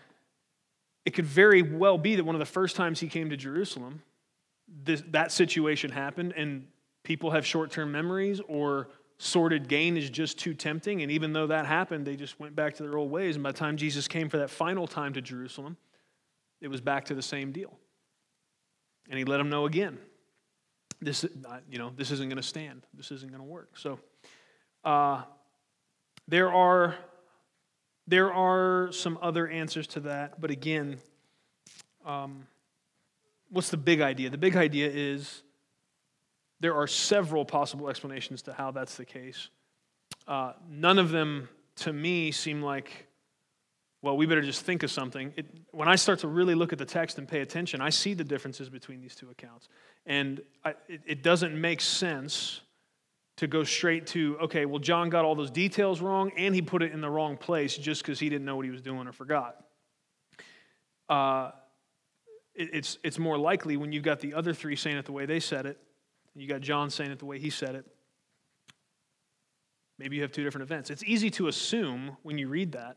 it 1.07 1.15
could 1.15 1.25
very 1.25 1.63
well 1.63 1.97
be 1.97 2.17
that 2.17 2.25
one 2.25 2.35
of 2.35 2.41
the 2.41 2.45
first 2.47 2.77
times 2.77 3.01
he 3.01 3.09
came 3.09 3.31
to 3.31 3.37
Jerusalem, 3.37 4.03
this, 4.85 5.03
that 5.09 5.33
situation 5.33 5.91
happened, 5.91 6.35
and 6.37 6.67
people 7.03 7.31
have 7.31 7.47
short 7.47 7.71
term 7.71 7.91
memories 7.91 8.41
or 8.47 8.89
sordid 9.19 9.69
gain 9.69 9.97
is 9.97 10.09
just 10.09 10.39
too 10.39 10.55
tempting. 10.55 11.03
And 11.03 11.11
even 11.11 11.33
though 11.33 11.49
that 11.49 11.67
happened, 11.67 12.07
they 12.07 12.17
just 12.17 12.39
went 12.39 12.55
back 12.55 12.75
to 12.77 12.83
their 12.83 12.97
old 12.97 13.11
ways. 13.11 13.37
And 13.37 13.43
by 13.43 13.53
the 13.53 13.59
time 13.59 13.77
Jesus 13.77 14.09
came 14.09 14.29
for 14.29 14.39
that 14.39 14.51
final 14.51 14.87
time 14.87 15.13
to 15.15 15.21
Jerusalem, 15.21 15.77
it 16.61 16.69
was 16.69 16.81
back 16.81 17.07
to 17.07 17.15
the 17.15 17.23
same 17.23 17.53
deal. 17.53 17.79
And 19.09 19.19
he 19.19 19.25
let 19.25 19.39
them 19.39 19.49
know 19.49 19.67
again 19.67 19.99
this, 21.01 21.25
you 21.69 21.79
know, 21.79 21.93
this 21.97 22.11
isn't 22.11 22.29
going 22.29 22.37
to 22.37 22.43
stand. 22.43 22.87
This 22.95 23.11
isn't 23.11 23.31
going 23.31 23.43
to 23.43 23.49
work. 23.49 23.77
So 23.77 23.99
uh, 24.85 25.23
there 26.29 26.53
are 26.53 26.97
there 28.07 28.33
are 28.33 28.91
some 28.93 29.19
other 29.23 29.47
answers 29.47 29.87
to 29.89 30.01
that, 30.01 30.41
but 30.41 30.51
again, 30.51 30.99
um, 32.05 32.47
what's 33.51 33.71
the 33.71 33.77
big 33.77 34.01
idea? 34.01 34.31
The 34.31 34.39
big 34.39 34.57
idea 34.57 34.91
is 34.93 35.45
there 36.59 36.75
are 36.75 36.89
several 36.89 37.45
possible 37.45 37.89
explanations 37.89 38.43
to 38.43 38.53
how 38.53 38.73
that's 38.73 38.97
the 38.97 39.05
case. 39.05 39.49
Uh, 40.27 40.55
none 40.69 40.99
of 40.99 41.11
them, 41.11 41.49
to 41.77 41.93
me, 41.93 42.33
seem 42.33 42.63
like, 42.63 43.07
well, 44.03 44.17
we 44.17 44.27
better 44.27 44.43
just 44.43 44.65
think 44.65 44.83
of 44.83 44.91
something. 44.91 45.33
It, 45.37 45.47
when 45.73 45.89
I 45.89 45.97
start 45.97 46.21
to 46.21 46.29
really 46.29 46.55
look 46.55 46.73
at 46.73 46.79
the 46.79 46.85
text 46.85 47.19
and 47.19 47.29
pay 47.29 47.41
attention, 47.41 47.81
I 47.81 47.91
see 47.91 48.15
the 48.15 48.25
differences 48.25 48.69
between 48.71 49.01
these 49.01 49.15
two 49.15 49.31
accounts. 49.31 49.69
And 50.07 50.41
I, 50.65 50.71
it, 50.89 51.03
it 51.07 51.23
doesn't 51.23 51.59
make 51.59 51.81
sense 51.81 52.61
to 53.37 53.47
go 53.47 53.63
straight 53.65 54.07
to, 54.09 54.39
okay, 54.43 54.67
well, 54.67 54.79
John 54.79 55.11
got 55.11 55.25
all 55.25 55.35
those 55.35 55.51
details 55.51 56.01
wrong 56.01 56.31
and 56.37 56.55
he 56.55 56.63
put 56.63 56.83
it 56.83 56.93
in 56.93 57.01
the 57.01 57.11
wrong 57.11 57.37
place 57.37 57.77
just 57.77 58.03
because 58.03 58.19
he 58.19 58.29
didn't 58.29 58.45
know 58.45 58.57
what 58.57 58.65
he 58.65 58.71
was 58.71 58.83
doing 58.83 59.07
or 59.07 59.13
forgot. 59.13 59.57
Uh, 61.09 61.51
it, 62.55 62.71
it's, 62.73 62.99
it's 63.03 63.19
more 63.19 63.39
likely 63.39 63.77
when 63.77 63.93
you've 63.93 64.03
got 64.05 64.21
the 64.21 64.35
other 64.35 64.53
three 64.53 64.77
saying 64.77 64.97
it 64.97 65.05
the 65.05 65.13
way 65.13 65.27
they 65.27 65.41
said 65.41 65.67
it 65.67 65.79
you 66.35 66.47
got 66.47 66.61
John 66.61 66.91
saying 66.91 67.11
it 67.11 67.19
the 67.19 67.27
way 67.27 67.39
he 67.39 67.51
said 67.51 67.75
it. 67.75 67.85
Maybe 69.99 70.17
you 70.17 70.23
have 70.23 70.33
two 70.33 70.45
different 70.45 70.63
events. 70.63 70.91
It's 70.91 71.05
easy 71.05 71.31
to 71.33 71.49
assume 71.49 72.17
when 72.23 72.39
you 72.39 72.49
read 72.49 72.73
that 72.73 72.97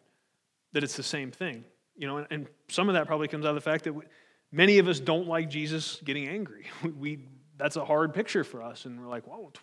that 0.74 0.84
it's 0.84 0.98
the 0.98 1.04
same 1.04 1.32
thing. 1.32 1.64
You 1.96 2.08
know, 2.08 2.26
and 2.30 2.48
some 2.70 2.90
of 2.90 2.96
that 2.96 3.08
probably 3.08 3.28
comes 3.28 3.46
out 3.46 3.50
of 3.50 3.56
the 3.56 3.62
fact 3.62 3.86
that 3.86 3.94
we, 3.94 4.04
many 4.52 4.80
of 4.80 4.88
us 4.88 5.00
don't 5.00 5.28
like 5.28 5.50
Jesus 5.50 6.02
getting 6.04 6.28
angry. 6.28 6.66
We, 7.00 7.20
that's 7.58 7.76
a 7.76 7.86
hard 7.86 8.14
picture 8.14 8.44
for 8.44 8.64
us, 8.64 8.86
and 8.86 9.00
we're 9.00 9.08
like, 9.08 9.28
"Whoa, 9.28 9.52
t- 9.54 9.60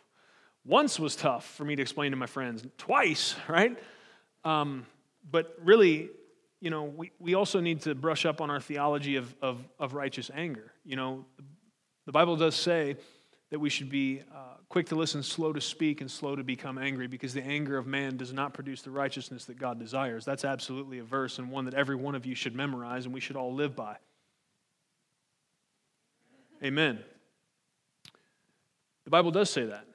once 0.65 0.99
was 0.99 1.17
tough 1.17 1.45
for 1.45 1.65
me 1.65 1.75
to 1.77 1.83
explain 1.83 2.13
to 2.13 2.17
my 2.17 2.27
friends, 2.27 2.65
twice, 2.79 3.35
right?" 3.49 3.77
Um, 4.45 4.87
but 5.29 5.57
really, 5.63 6.11
you 6.61 6.71
know, 6.71 6.85
we, 6.85 7.11
we 7.19 7.35
also 7.35 7.61
need 7.61 7.83
to 7.83 7.95
brush 7.95 8.25
up 8.25 8.41
on 8.41 8.51
our 8.51 8.61
theology 8.61 9.17
of, 9.17 9.35
of, 9.43 9.59
of 9.79 9.95
righteous 9.95 10.31
anger. 10.35 10.73
You 10.85 10.97
know, 10.97 11.25
the 12.07 12.13
Bible 12.13 12.37
does 12.37 12.55
say 12.55 12.97
that 13.51 13.59
we 13.59 13.69
should 13.69 13.91
be 13.91 14.23
uh, 14.33 14.55
quick 14.69 14.87
to 14.87 14.95
listen, 14.95 15.23
slow 15.23 15.53
to 15.53 15.61
speak, 15.61 16.01
and 16.01 16.11
slow 16.11 16.37
to 16.37 16.45
become 16.45 16.79
angry 16.79 17.09
because 17.09 17.35
the 17.35 17.43
anger 17.43 17.77
of 17.77 17.87
man 17.87 18.17
does 18.17 18.33
not 18.33 18.55
produce 18.55 18.83
the 18.83 18.91
righteousness 18.91 19.45
that 19.47 19.59
God 19.59 19.79
desires. 19.79 20.25
That's 20.25 20.45
absolutely 20.45 21.01
a 21.01 21.05
verse 21.05 21.39
and 21.39 21.51
one 21.51 21.65
that 21.65 21.75
every 21.75 21.97
one 21.97 22.15
of 22.15 22.25
you 22.25 22.35
should 22.35 22.55
memorize 22.55 23.05
and 23.05 23.15
we 23.15 23.21
should 23.21 23.37
all 23.37 23.53
live 23.53 23.75
by. 23.75 23.97
Amen. 26.63 27.01
The 29.05 29.11
Bible 29.11 29.33
does 29.33 29.51
say 29.51 29.65
that. 29.65 29.87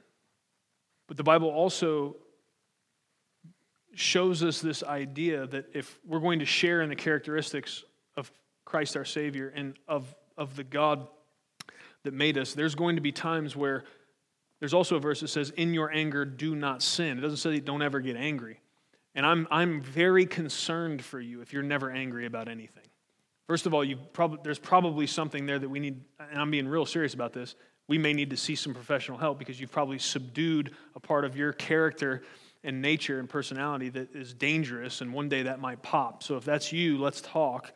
But 1.07 1.15
the 1.15 1.23
Bible 1.23 1.49
also 1.49 2.17
shows 3.93 4.43
us 4.43 4.59
this 4.59 4.83
idea 4.83 5.47
that 5.47 5.67
if 5.73 5.97
we're 6.05 6.19
going 6.19 6.39
to 6.39 6.45
share 6.45 6.81
in 6.81 6.89
the 6.89 6.95
characteristics 6.95 7.85
of 8.17 8.29
Christ 8.65 8.97
our 8.97 9.05
Savior 9.05 9.53
and 9.55 9.75
of, 9.87 10.13
of 10.37 10.55
the 10.57 10.65
God 10.65 11.07
that 12.05 12.13
made 12.13 12.37
us, 12.37 12.53
there's 12.53 12.75
going 12.75 12.95
to 12.95 13.01
be 13.01 13.11
times 13.11 13.55
where 13.55 13.83
there's 14.59 14.73
also 14.73 14.95
a 14.95 14.99
verse 14.99 15.19
that 15.19 15.27
says, 15.27 15.51
In 15.51 15.73
your 15.73 15.91
anger, 15.91 16.25
do 16.25 16.55
not 16.55 16.81
sin. 16.81 17.17
It 17.17 17.21
doesn't 17.21 17.37
say 17.37 17.59
don't 17.59 17.81
ever 17.81 17.99
get 17.99 18.15
angry. 18.15 18.61
And 19.13 19.25
I'm, 19.25 19.47
I'm 19.51 19.81
very 19.81 20.25
concerned 20.25 21.03
for 21.03 21.19
you 21.19 21.41
if 21.41 21.53
you're 21.53 21.63
never 21.63 21.91
angry 21.91 22.25
about 22.25 22.47
anything. 22.47 22.83
First 23.47 23.65
of 23.65 23.73
all, 23.73 23.83
you 23.83 23.97
prob- 23.97 24.43
there's 24.43 24.59
probably 24.59 25.07
something 25.07 25.45
there 25.45 25.59
that 25.59 25.69
we 25.69 25.79
need, 25.79 26.01
and 26.19 26.39
I'm 26.39 26.51
being 26.51 26.67
real 26.67 26.85
serious 26.85 27.13
about 27.13 27.31
this. 27.31 27.55
We 27.87 27.97
may 27.97 28.13
need 28.13 28.31
to 28.31 28.37
see 28.37 28.55
some 28.55 28.73
professional 28.73 29.17
help 29.17 29.37
because 29.37 29.59
you've 29.59 29.71
probably 29.71 29.99
subdued 29.99 30.73
a 30.95 30.99
part 30.99 31.23
of 31.23 31.37
your 31.37 31.53
character 31.53 32.23
and 32.63 32.81
nature 32.81 33.19
and 33.19 33.29
personality 33.29 33.89
that 33.89 34.15
is 34.15 34.33
dangerous, 34.33 35.01
and 35.01 35.13
one 35.13 35.29
day 35.29 35.43
that 35.43 35.59
might 35.59 35.83
pop. 35.83 36.23
So 36.23 36.35
if 36.35 36.43
that's 36.43 36.73
you, 36.73 36.97
let's 36.97 37.21
talk, 37.21 37.71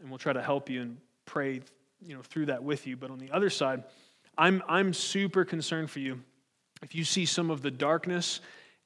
and 0.00 0.08
we'll 0.08 0.18
try 0.18 0.32
to 0.32 0.42
help 0.42 0.70
you 0.70 0.80
and 0.80 0.96
pray 1.26 1.60
you 2.04 2.14
know, 2.14 2.22
through 2.22 2.46
that 2.46 2.62
with 2.62 2.86
you. 2.86 2.96
But 2.96 3.10
on 3.10 3.18
the 3.18 3.30
other 3.30 3.50
side, 3.50 3.84
I'm, 4.36 4.62
I'm 4.68 4.92
super 4.92 5.44
concerned 5.44 5.90
for 5.90 5.98
you 5.98 6.20
if 6.82 6.94
you 6.94 7.04
see 7.04 7.26
some 7.26 7.50
of 7.50 7.62
the 7.62 7.70
darkness 7.70 8.40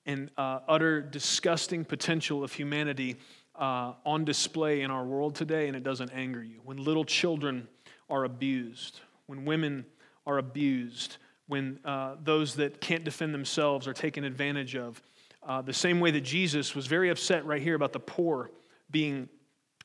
and 0.05 0.31
uh, 0.37 0.61
utter 0.69 1.01
disgusting 1.01 1.85
potential 1.85 2.45
of 2.45 2.53
humanity 2.53 3.17
uh, 3.59 3.95
on 4.05 4.25
display 4.25 4.83
in 4.83 4.91
our 4.91 5.05
world 5.05 5.35
today 5.35 5.67
and 5.69 5.77
it 5.77 5.83
doesn't 5.83 6.11
anger 6.13 6.43
you. 6.43 6.61
When 6.65 6.77
little 6.77 7.05
children 7.05 7.69
are 8.09 8.25
abused, 8.25 9.01
when 9.27 9.45
women 9.45 9.87
are 10.27 10.39
abused, 10.39 11.17
when 11.49 11.81
uh, 11.85 12.17
those 12.23 12.57
that 12.57 12.81
can't 12.81 13.05
defend 13.05 13.33
themselves 13.33 13.87
are 13.89 13.95
taken 13.95 14.25
advantage 14.25 14.77
of. 14.77 15.01
Uh, 15.43 15.63
the 15.63 15.73
same 15.73 16.01
way 16.01 16.11
that 16.11 16.23
Jesus 16.23 16.75
was 16.75 16.87
very 16.87 17.09
upset 17.09 17.47
right 17.47 17.63
here 17.63 17.75
about 17.75 17.93
the 17.93 18.01
poor 18.01 18.51
being 18.91 19.29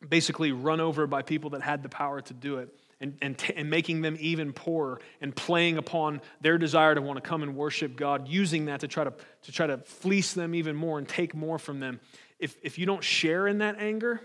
basically 0.08 0.52
run 0.52 0.80
over 0.80 1.06
by 1.06 1.22
people 1.22 1.52
that 1.52 1.62
had 1.62 1.84
the 1.84 1.90
power 1.90 2.20
to 2.22 2.34
do 2.34 2.58
it 2.58 2.70
and, 3.02 3.18
and, 3.22 3.38
t- 3.38 3.54
and 3.56 3.70
making 3.70 4.02
them 4.02 4.16
even 4.20 4.54
poorer 4.54 5.02
and 5.20 5.36
playing 5.36 5.78
upon 5.78 6.22
their 6.39 6.58
desire 6.58 6.95
to 6.95 7.02
want 7.02 7.22
to 7.22 7.28
come 7.28 7.43
and 7.43 7.56
worship 7.56 7.95
God, 7.95 8.28
using 8.28 8.66
that 8.66 8.80
to 8.82 8.88
try 8.88 9.04
to, 9.04 9.14
to 9.43 9.52
try 9.52 9.68
to 9.68 9.80
fleece 9.80 10.34
them 10.34 10.56
even 10.56 10.76
more 10.76 10.99
and 10.99 11.08
take 11.08 11.36
more 11.36 11.60
from 11.60 11.80
them. 11.80 11.99
If, 12.39 12.56
if 12.62 12.78
you 12.80 12.86
don't 12.86 13.04
share 13.04 13.47
in 13.47 13.58
that 13.58 13.78
anger, 13.80 14.22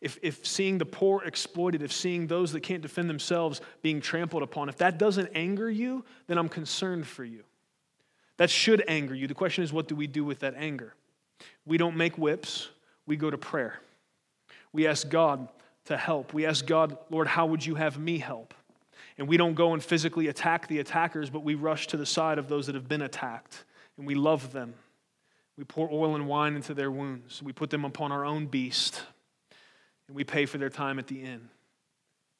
if, 0.00 0.18
if 0.22 0.46
seeing 0.46 0.78
the 0.78 0.86
poor 0.86 1.22
exploited, 1.24 1.82
if 1.82 1.92
seeing 1.92 2.26
those 2.26 2.52
that 2.52 2.60
can't 2.60 2.82
defend 2.82 3.10
themselves 3.10 3.60
being 3.82 4.00
trampled 4.00 4.42
upon, 4.42 4.68
if 4.68 4.78
that 4.78 4.98
doesn't 4.98 5.30
anger 5.34 5.68
you, 5.68 6.04
then 6.26 6.38
I'm 6.38 6.48
concerned 6.48 7.06
for 7.06 7.24
you. 7.24 7.42
That 8.38 8.48
should 8.48 8.82
anger 8.88 9.14
you. 9.14 9.26
The 9.26 9.34
question 9.34 9.64
is, 9.64 9.72
what 9.72 9.88
do 9.88 9.94
we 9.94 10.06
do 10.06 10.24
with 10.24 10.38
that 10.40 10.54
anger? 10.56 10.94
We 11.66 11.76
don't 11.76 11.96
make 11.96 12.16
whips, 12.16 12.70
we 13.06 13.16
go 13.16 13.30
to 13.30 13.36
prayer. 13.36 13.80
We 14.72 14.86
ask 14.86 15.08
God 15.08 15.48
to 15.90 15.96
help. 15.96 16.32
We 16.32 16.46
ask 16.46 16.64
God, 16.64 16.96
Lord, 17.10 17.26
how 17.26 17.46
would 17.46 17.64
you 17.64 17.74
have 17.74 17.98
me 17.98 18.18
help? 18.18 18.54
And 19.18 19.28
we 19.28 19.36
don't 19.36 19.54
go 19.54 19.74
and 19.74 19.82
physically 19.82 20.28
attack 20.28 20.66
the 20.68 20.78
attackers, 20.78 21.30
but 21.30 21.44
we 21.44 21.54
rush 21.54 21.88
to 21.88 21.96
the 21.96 22.06
side 22.06 22.38
of 22.38 22.48
those 22.48 22.66
that 22.66 22.74
have 22.74 22.88
been 22.88 23.02
attacked, 23.02 23.64
and 23.98 24.06
we 24.06 24.14
love 24.14 24.52
them. 24.52 24.74
We 25.58 25.64
pour 25.64 25.90
oil 25.90 26.14
and 26.14 26.26
wine 26.26 26.54
into 26.56 26.74
their 26.74 26.90
wounds. 26.90 27.42
We 27.42 27.52
put 27.52 27.70
them 27.70 27.84
upon 27.84 28.12
our 28.12 28.24
own 28.24 28.46
beast, 28.46 29.02
and 30.06 30.16
we 30.16 30.24
pay 30.24 30.46
for 30.46 30.58
their 30.58 30.70
time 30.70 30.98
at 30.98 31.06
the 31.06 31.20
inn. 31.20 31.50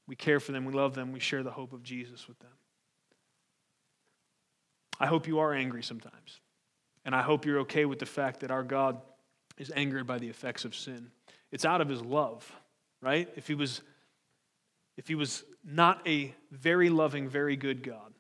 We 0.07 0.17
care 0.17 0.41
for 0.41 0.53
them, 0.53 0.65
we 0.65 0.73
love 0.73 0.95
them, 0.95 1.13
we 1.13 1.21
share 1.21 1.43
the 1.43 1.51
hope 1.51 1.73
of 1.73 1.83
Jesus 1.83 2.27
with 2.27 2.39
them. 2.39 2.51
I 4.99 5.07
hope 5.07 5.27
you 5.27 5.41
are 5.41 5.53
angry 5.53 5.83
sometimes. 5.83 6.41
And 7.05 7.15
I 7.15 7.23
hope 7.23 7.47
you're 7.47 7.61
okay 7.61 7.85
with 7.85 7.99
the 7.99 8.07
fact 8.07 8.41
that 8.41 8.51
our 8.51 8.63
God 8.63 9.01
is 9.59 9.73
angered 9.75 10.07
by 10.07 10.19
the 10.19 10.29
effects 10.29 10.65
of 10.65 10.75
sin. 10.75 11.11
It's 11.51 11.65
out 11.65 11.81
of 11.81 11.89
his 11.89 12.03
love, 12.03 12.53
right? 13.01 13.29
If 13.37 13.47
he 13.47 13.55
was 13.55 13.83
if 14.97 15.09
he 15.09 15.15
was 15.15 15.45
not 15.65 16.07
a 16.07 16.35
very 16.51 16.91
loving, 16.91 17.29
very 17.29 17.57
good 17.57 17.83
God, 17.83 18.13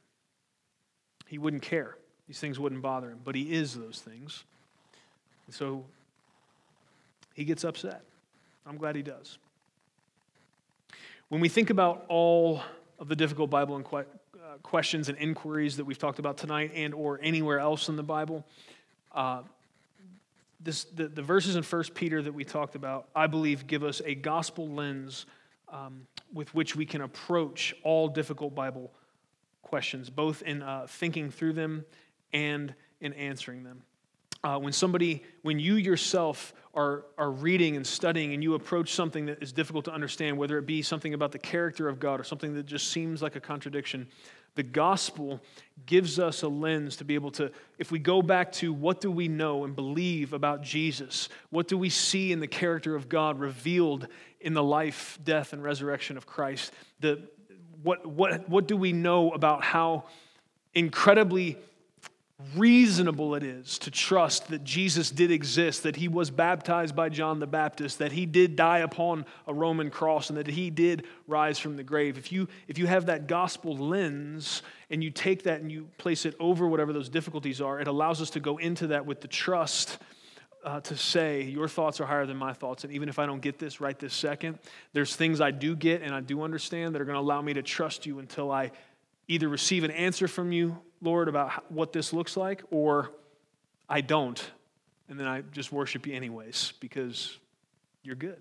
he 1.26 1.36
wouldn't 1.36 1.62
care. 1.62 1.96
These 2.26 2.40
things 2.40 2.58
wouldn't 2.58 2.80
bother 2.80 3.10
him, 3.10 3.20
but 3.22 3.34
he 3.34 3.52
is 3.52 3.74
those 3.74 4.00
things. 4.00 4.44
And 5.46 5.54
so 5.54 5.84
he 7.34 7.44
gets 7.44 7.64
upset. 7.64 8.02
I'm 8.64 8.78
glad 8.78 8.96
he 8.96 9.02
does. 9.02 9.38
When 11.28 11.40
we 11.40 11.48
think 11.48 11.70
about 11.70 12.06
all 12.08 12.62
of 12.98 13.08
the 13.08 13.16
difficult 13.16 13.50
Bible 13.50 13.76
and 13.76 13.84
uh, 13.92 14.04
questions 14.62 15.08
and 15.08 15.18
inquiries 15.18 15.76
that 15.76 15.84
we've 15.84 15.98
talked 15.98 16.18
about 16.18 16.38
tonight 16.38 16.72
and 16.74 16.94
or 16.94 17.20
anywhere 17.22 17.58
else 17.58 17.88
in 17.88 17.96
the 17.96 18.02
Bible, 18.02 18.44
uh, 19.12 19.42
this, 20.60 20.84
the, 20.84 21.08
the 21.08 21.22
verses 21.22 21.56
in 21.56 21.62
1 21.62 21.84
Peter 21.94 22.20
that 22.22 22.32
we 22.32 22.44
talked 22.44 22.74
about, 22.74 23.08
I 23.14 23.26
believe, 23.26 23.66
give 23.66 23.82
us 23.82 24.02
a 24.04 24.14
gospel 24.14 24.68
lens 24.68 25.26
um, 25.68 26.06
with 26.32 26.54
which 26.54 26.76
we 26.76 26.84
can 26.84 27.00
approach 27.00 27.74
all 27.82 28.08
difficult 28.08 28.54
Bible 28.54 28.92
questions, 29.62 30.10
both 30.10 30.42
in 30.42 30.62
uh, 30.62 30.86
thinking 30.88 31.30
through 31.30 31.54
them 31.54 31.84
and 32.32 32.74
in 33.00 33.12
answering 33.14 33.62
them. 33.62 33.82
Uh, 34.42 34.58
when 34.58 34.72
somebody, 34.72 35.22
when 35.42 35.58
you 35.58 35.74
yourself 35.74 36.54
are, 36.74 37.04
are 37.18 37.30
reading 37.30 37.76
and 37.76 37.86
studying 37.86 38.32
and 38.32 38.42
you 38.42 38.54
approach 38.54 38.92
something 38.92 39.26
that 39.26 39.42
is 39.42 39.52
difficult 39.52 39.84
to 39.84 39.92
understand, 39.92 40.36
whether 40.36 40.56
it 40.56 40.66
be 40.66 40.80
something 40.80 41.12
about 41.12 41.30
the 41.30 41.38
character 41.38 41.88
of 41.88 42.00
God 42.00 42.20
or 42.20 42.24
something 42.24 42.54
that 42.54 42.64
just 42.64 42.90
seems 42.90 43.20
like 43.20 43.36
a 43.36 43.40
contradiction, 43.40 44.08
the 44.54 44.62
gospel 44.62 45.40
gives 45.86 46.18
us 46.18 46.42
a 46.42 46.48
lens 46.48 46.96
to 46.96 47.04
be 47.04 47.14
able 47.14 47.30
to, 47.32 47.50
if 47.78 47.90
we 47.90 47.98
go 47.98 48.22
back 48.22 48.52
to 48.52 48.72
what 48.72 49.00
do 49.00 49.10
we 49.10 49.28
know 49.28 49.64
and 49.64 49.74
believe 49.74 50.32
about 50.32 50.62
Jesus, 50.62 51.28
what 51.50 51.68
do 51.68 51.78
we 51.78 51.88
see 51.88 52.32
in 52.32 52.40
the 52.40 52.46
character 52.46 52.94
of 52.94 53.08
God 53.08 53.38
revealed 53.38 54.06
in 54.40 54.54
the 54.54 54.62
life, 54.62 55.18
death, 55.24 55.52
and 55.52 55.62
resurrection 55.62 56.16
of 56.16 56.26
Christ, 56.26 56.72
the, 57.00 57.28
what, 57.82 58.06
what, 58.06 58.48
what 58.48 58.68
do 58.68 58.76
we 58.76 58.92
know 58.92 59.30
about 59.32 59.64
how 59.64 60.04
incredibly 60.74 61.56
reasonable 62.56 63.34
it 63.34 63.42
is 63.42 63.78
to 63.78 63.90
trust 63.90 64.48
that 64.48 64.64
Jesus 64.64 65.10
did 65.10 65.30
exist, 65.30 65.82
that 65.82 65.96
he 65.96 66.08
was 66.08 66.30
baptized 66.30 66.94
by 66.96 67.08
John 67.08 67.38
the 67.38 67.46
Baptist, 67.46 67.98
that 67.98 68.12
he 68.12 68.26
did 68.26 68.56
die 68.56 68.78
upon 68.78 69.24
a 69.46 69.54
Roman 69.54 69.90
cross, 69.90 70.28
and 70.28 70.38
that 70.38 70.46
he 70.46 70.70
did 70.70 71.06
rise 71.26 71.58
from 71.58 71.76
the 71.76 71.82
grave. 71.82 72.18
If 72.18 72.32
you, 72.32 72.48
if 72.68 72.78
you 72.78 72.86
have 72.86 73.06
that 73.06 73.26
gospel 73.26 73.76
lens 73.76 74.62
and 74.90 75.02
you 75.02 75.10
take 75.10 75.44
that 75.44 75.60
and 75.60 75.70
you 75.70 75.88
place 75.98 76.26
it 76.26 76.34
over 76.40 76.66
whatever 76.66 76.92
those 76.92 77.08
difficulties 77.08 77.60
are, 77.60 77.80
it 77.80 77.88
allows 77.88 78.20
us 78.20 78.30
to 78.30 78.40
go 78.40 78.56
into 78.58 78.88
that 78.88 79.06
with 79.06 79.20
the 79.20 79.28
trust. 79.28 79.98
Uh, 80.62 80.78
to 80.78 80.94
say 80.94 81.44
your 81.44 81.68
thoughts 81.68 82.02
are 82.02 82.06
higher 82.06 82.26
than 82.26 82.36
my 82.36 82.52
thoughts 82.52 82.84
and 82.84 82.92
even 82.92 83.08
if 83.08 83.18
i 83.18 83.24
don't 83.24 83.40
get 83.40 83.58
this 83.58 83.80
right 83.80 83.98
this 83.98 84.12
second 84.12 84.58
there's 84.92 85.16
things 85.16 85.40
i 85.40 85.50
do 85.50 85.74
get 85.74 86.02
and 86.02 86.14
i 86.14 86.20
do 86.20 86.42
understand 86.42 86.94
that 86.94 87.00
are 87.00 87.06
going 87.06 87.14
to 87.14 87.20
allow 87.20 87.40
me 87.40 87.54
to 87.54 87.62
trust 87.62 88.04
you 88.04 88.18
until 88.18 88.52
i 88.52 88.70
either 89.26 89.48
receive 89.48 89.84
an 89.84 89.90
answer 89.90 90.28
from 90.28 90.52
you 90.52 90.76
Lord, 91.02 91.28
about 91.28 91.70
what 91.72 91.92
this 91.92 92.12
looks 92.12 92.36
like, 92.36 92.62
or 92.70 93.10
I 93.88 94.00
don't, 94.00 94.50
and 95.08 95.18
then 95.18 95.26
I 95.26 95.42
just 95.52 95.72
worship 95.72 96.06
you 96.06 96.14
anyways 96.14 96.74
because 96.80 97.38
you're 98.02 98.16
good. 98.16 98.38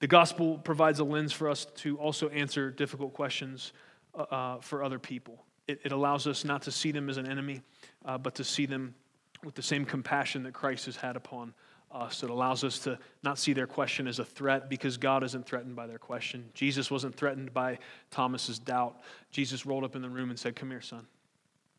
The 0.00 0.06
gospel 0.06 0.58
provides 0.58 0.98
a 0.98 1.04
lens 1.04 1.32
for 1.32 1.48
us 1.48 1.66
to 1.76 1.96
also 1.98 2.28
answer 2.28 2.70
difficult 2.70 3.14
questions 3.14 3.72
uh, 4.14 4.22
uh, 4.22 4.60
for 4.60 4.82
other 4.82 4.98
people. 4.98 5.42
It, 5.66 5.80
it, 5.84 5.92
allows 5.92 6.26
us 6.26 6.44
not 6.44 6.62
to 6.62 6.72
see 6.72 6.92
them 6.92 7.08
as 7.08 7.16
an 7.16 7.28
enemy, 7.28 7.62
uh, 8.04 8.18
but 8.18 8.34
to 8.36 8.44
see 8.44 8.66
them 8.66 8.94
with 9.42 9.54
the 9.54 9.62
same 9.62 9.84
compassion 9.84 10.42
that 10.44 10.52
Christ 10.52 10.86
has 10.86 10.96
had 10.96 11.16
upon 11.16 11.54
Uh, 11.90 11.98
us. 11.98 12.22
It 12.22 12.30
allows 12.30 12.64
us 12.64 12.78
to 12.80 12.98
not 13.22 13.38
see 13.38 13.52
their 13.52 13.66
question 13.66 14.06
as 14.06 14.18
a 14.18 14.24
threat 14.24 14.68
because 14.68 14.96
God 14.96 15.22
isn't 15.24 15.46
threatened 15.46 15.76
by 15.76 15.86
their 15.86 15.98
question. 15.98 16.48
Jesus 16.54 16.90
wasn't 16.90 17.14
threatened 17.14 17.52
by 17.52 17.78
Thomas's 18.10 18.58
doubt. 18.58 19.00
Jesus 19.30 19.66
rolled 19.66 19.84
up 19.84 19.96
in 19.96 20.02
the 20.02 20.08
room 20.08 20.30
and 20.30 20.38
said, 20.38 20.56
Come 20.56 20.70
here, 20.70 20.80
son. 20.80 21.06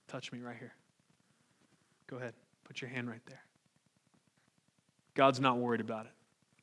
Touch 0.07 0.31
me 0.31 0.39
right 0.39 0.55
here. 0.57 0.73
Go 2.07 2.17
ahead. 2.17 2.33
Put 2.63 2.81
your 2.81 2.89
hand 2.89 3.09
right 3.09 3.25
there. 3.25 3.41
God's 5.13 5.39
not 5.39 5.57
worried 5.57 5.81
about 5.81 6.05
it. 6.05 6.11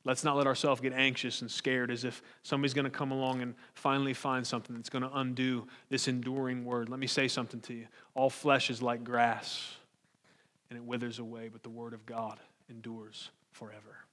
Let's 0.03 0.23
not 0.23 0.37
let 0.37 0.45
ourselves 0.45 0.81
get 0.81 0.93
anxious 0.93 1.41
and 1.41 1.49
scared 1.49 1.89
as 1.89 2.03
if 2.03 2.21
somebody's 2.43 2.75
going 2.75 2.85
to 2.85 2.91
come 2.91 3.11
along 3.11 3.41
and 3.41 3.55
finally 3.73 4.13
find 4.13 4.45
something 4.45 4.75
that's 4.75 4.89
going 4.89 5.01
to 5.01 5.11
undo 5.17 5.67
this 5.89 6.07
enduring 6.07 6.63
word. 6.63 6.89
Let 6.89 6.99
me 6.99 7.07
say 7.07 7.27
something 7.27 7.59
to 7.61 7.73
you. 7.73 7.87
All 8.13 8.29
flesh 8.29 8.69
is 8.69 8.83
like 8.83 9.03
grass, 9.03 9.75
and 10.69 10.77
it 10.77 10.85
withers 10.85 11.17
away, 11.17 11.49
but 11.51 11.63
the 11.63 11.69
word 11.69 11.93
of 11.93 12.05
God 12.05 12.39
endures 12.69 13.29
forever. 13.51 14.05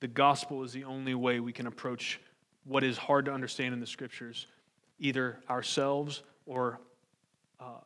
The 0.00 0.08
gospel 0.08 0.62
is 0.62 0.72
the 0.72 0.84
only 0.84 1.14
way 1.14 1.40
we 1.40 1.52
can 1.52 1.66
approach 1.66 2.20
what 2.64 2.84
is 2.84 2.96
hard 2.96 3.24
to 3.24 3.32
understand 3.32 3.74
in 3.74 3.80
the 3.80 3.86
scriptures, 3.86 4.46
either 4.98 5.40
ourselves 5.50 6.22
or 6.46 6.78
uh, 7.58 7.80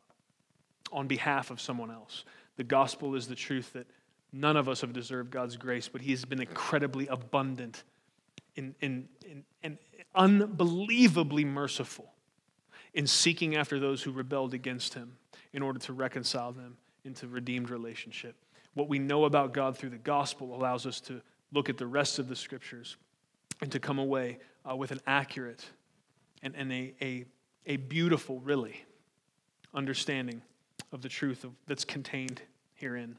on 0.92 1.06
behalf 1.06 1.50
of 1.50 1.60
someone 1.60 1.90
else. 1.90 2.24
The 2.56 2.64
gospel 2.64 3.14
is 3.14 3.28
the 3.28 3.34
truth 3.34 3.72
that 3.72 3.86
none 4.32 4.56
of 4.56 4.68
us 4.68 4.82
have 4.82 4.92
deserved 4.92 5.30
God's 5.30 5.56
grace, 5.56 5.88
but 5.88 6.02
He 6.02 6.10
has 6.10 6.24
been 6.24 6.40
incredibly 6.40 7.06
abundant 7.06 7.84
and 8.56 8.74
in, 8.80 9.08
in, 9.22 9.44
in, 9.62 9.78
unbelievably 10.14 11.44
merciful 11.44 12.12
in 12.92 13.06
seeking 13.06 13.56
after 13.56 13.80
those 13.80 14.02
who 14.02 14.12
rebelled 14.12 14.52
against 14.52 14.92
Him 14.92 15.16
in 15.52 15.62
order 15.62 15.78
to 15.78 15.92
reconcile 15.92 16.52
them 16.52 16.76
into 17.04 17.26
redeemed 17.26 17.70
relationship. 17.70 18.36
What 18.74 18.88
we 18.88 18.98
know 18.98 19.24
about 19.24 19.52
God 19.52 19.76
through 19.76 19.90
the 19.90 19.98
gospel 19.98 20.54
allows 20.54 20.86
us 20.86 21.00
to 21.02 21.20
look 21.52 21.68
at 21.68 21.76
the 21.76 21.86
rest 21.86 22.18
of 22.18 22.28
the 22.28 22.36
scriptures 22.36 22.96
and 23.60 23.70
to 23.72 23.78
come 23.78 23.98
away 23.98 24.38
uh, 24.68 24.74
with 24.74 24.90
an 24.92 25.00
accurate 25.06 25.64
and, 26.42 26.54
and 26.56 26.72
a, 26.72 26.94
a, 27.02 27.24
a 27.66 27.76
beautiful, 27.76 28.40
really, 28.40 28.84
understanding 29.74 30.42
of 30.92 31.02
the 31.02 31.08
truth 31.08 31.44
of, 31.44 31.52
that's 31.66 31.84
contained 31.84 32.42
herein. 32.74 33.16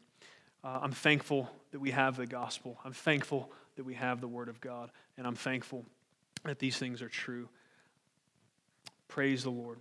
Uh, 0.63 0.79
I'm 0.81 0.91
thankful 0.91 1.49
that 1.71 1.79
we 1.79 1.91
have 1.91 2.15
the 2.15 2.25
gospel. 2.25 2.77
I'm 2.85 2.93
thankful 2.93 3.51
that 3.75 3.83
we 3.83 3.95
have 3.95 4.21
the 4.21 4.27
word 4.27 4.49
of 4.49 4.61
God. 4.61 4.91
And 5.17 5.27
I'm 5.27 5.35
thankful 5.35 5.85
that 6.43 6.59
these 6.59 6.77
things 6.77 7.01
are 7.01 7.09
true. 7.09 7.49
Praise 9.07 9.43
the 9.43 9.49
Lord. 9.49 9.79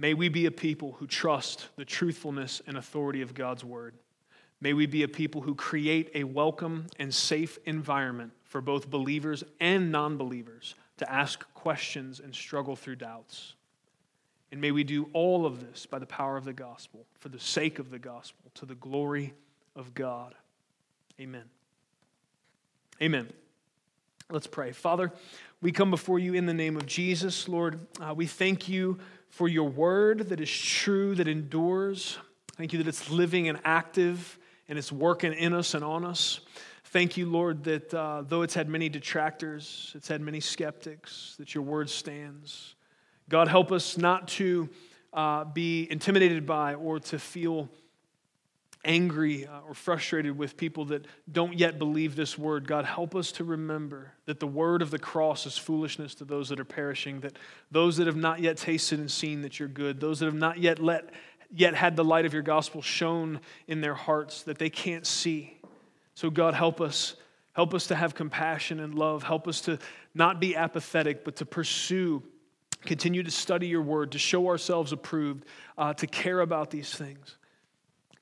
May 0.00 0.14
we 0.14 0.30
be 0.30 0.46
a 0.46 0.50
people 0.50 0.92
who 0.92 1.06
trust 1.06 1.68
the 1.76 1.84
truthfulness 1.84 2.62
and 2.66 2.78
authority 2.78 3.20
of 3.20 3.34
God's 3.34 3.62
word. 3.62 3.94
May 4.58 4.72
we 4.72 4.86
be 4.86 5.02
a 5.02 5.08
people 5.08 5.42
who 5.42 5.54
create 5.54 6.10
a 6.14 6.24
welcome 6.24 6.86
and 6.98 7.14
safe 7.14 7.58
environment 7.66 8.32
for 8.44 8.62
both 8.62 8.88
believers 8.88 9.44
and 9.60 9.92
non 9.92 10.16
believers 10.16 10.74
to 10.96 11.12
ask 11.12 11.44
questions 11.52 12.18
and 12.18 12.34
struggle 12.34 12.76
through 12.76 12.96
doubts. 12.96 13.52
And 14.50 14.58
may 14.58 14.70
we 14.70 14.84
do 14.84 15.10
all 15.12 15.44
of 15.44 15.60
this 15.60 15.84
by 15.84 15.98
the 15.98 16.06
power 16.06 16.38
of 16.38 16.46
the 16.46 16.54
gospel, 16.54 17.04
for 17.18 17.28
the 17.28 17.38
sake 17.38 17.78
of 17.78 17.90
the 17.90 17.98
gospel, 17.98 18.50
to 18.54 18.64
the 18.64 18.74
glory 18.76 19.34
of 19.76 19.92
God. 19.92 20.34
Amen. 21.20 21.44
Amen. 23.02 23.28
Let's 24.30 24.46
pray. 24.46 24.72
Father, 24.72 25.12
we 25.60 25.72
come 25.72 25.90
before 25.90 26.18
you 26.18 26.32
in 26.32 26.46
the 26.46 26.54
name 26.54 26.78
of 26.78 26.86
Jesus. 26.86 27.48
Lord, 27.48 27.80
uh, 28.00 28.14
we 28.14 28.26
thank 28.26 28.66
you 28.66 28.98
for 29.30 29.48
your 29.48 29.68
word 29.68 30.28
that 30.28 30.40
is 30.40 30.50
true, 30.50 31.14
that 31.14 31.26
endures. 31.26 32.18
Thank 32.56 32.72
you 32.72 32.78
that 32.78 32.88
it's 32.88 33.10
living 33.10 33.48
and 33.48 33.58
active 33.64 34.38
and 34.68 34.78
it's 34.78 34.92
working 34.92 35.32
in 35.32 35.54
us 35.54 35.74
and 35.74 35.82
on 35.82 36.04
us. 36.04 36.40
Thank 36.84 37.16
you, 37.16 37.26
Lord, 37.26 37.64
that 37.64 37.94
uh, 37.94 38.24
though 38.26 38.42
it's 38.42 38.54
had 38.54 38.68
many 38.68 38.88
detractors, 38.88 39.92
it's 39.94 40.08
had 40.08 40.20
many 40.20 40.40
skeptics, 40.40 41.36
that 41.38 41.54
your 41.54 41.62
word 41.62 41.88
stands. 41.88 42.74
God, 43.28 43.46
help 43.46 43.70
us 43.70 43.96
not 43.96 44.26
to 44.28 44.68
uh, 45.12 45.44
be 45.44 45.88
intimidated 45.90 46.46
by 46.46 46.74
or 46.74 46.98
to 46.98 47.18
feel 47.18 47.68
angry 48.84 49.46
uh, 49.46 49.60
or 49.68 49.74
frustrated 49.74 50.36
with 50.36 50.56
people 50.56 50.86
that 50.86 51.06
don't 51.30 51.58
yet 51.58 51.78
believe 51.78 52.16
this 52.16 52.38
word, 52.38 52.66
God, 52.66 52.84
help 52.84 53.14
us 53.14 53.32
to 53.32 53.44
remember 53.44 54.12
that 54.24 54.40
the 54.40 54.46
word 54.46 54.80
of 54.80 54.90
the 54.90 54.98
cross 54.98 55.46
is 55.46 55.58
foolishness 55.58 56.14
to 56.16 56.24
those 56.24 56.48
that 56.48 56.58
are 56.58 56.64
perishing, 56.64 57.20
that 57.20 57.36
those 57.70 57.98
that 57.98 58.06
have 58.06 58.16
not 58.16 58.40
yet 58.40 58.56
tasted 58.56 58.98
and 58.98 59.10
seen 59.10 59.42
that 59.42 59.58
you're 59.58 59.68
good, 59.68 60.00
those 60.00 60.20
that 60.20 60.26
have 60.26 60.34
not 60.34 60.58
yet 60.58 60.78
let 60.78 61.10
yet 61.52 61.74
had 61.74 61.96
the 61.96 62.04
light 62.04 62.24
of 62.24 62.32
your 62.32 62.42
gospel 62.42 62.80
shone 62.80 63.40
in 63.66 63.80
their 63.80 63.94
hearts 63.94 64.44
that 64.44 64.58
they 64.58 64.70
can't 64.70 65.06
see. 65.06 65.58
So, 66.14 66.30
God, 66.30 66.54
help 66.54 66.80
us. 66.80 67.16
Help 67.52 67.74
us 67.74 67.88
to 67.88 67.96
have 67.96 68.14
compassion 68.14 68.78
and 68.78 68.94
love. 68.94 69.24
Help 69.24 69.48
us 69.48 69.60
to 69.62 69.78
not 70.14 70.40
be 70.40 70.54
apathetic, 70.54 71.24
but 71.24 71.36
to 71.36 71.44
pursue, 71.44 72.22
continue 72.84 73.24
to 73.24 73.30
study 73.30 73.66
your 73.66 73.82
word, 73.82 74.12
to 74.12 74.18
show 74.18 74.46
ourselves 74.46 74.92
approved, 74.92 75.44
uh, 75.76 75.92
to 75.94 76.06
care 76.06 76.40
about 76.40 76.70
these 76.70 76.94
things. 76.94 77.36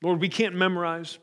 Lord, 0.01 0.21
we 0.21 0.29
can't 0.29 0.55
memorize 0.55 1.19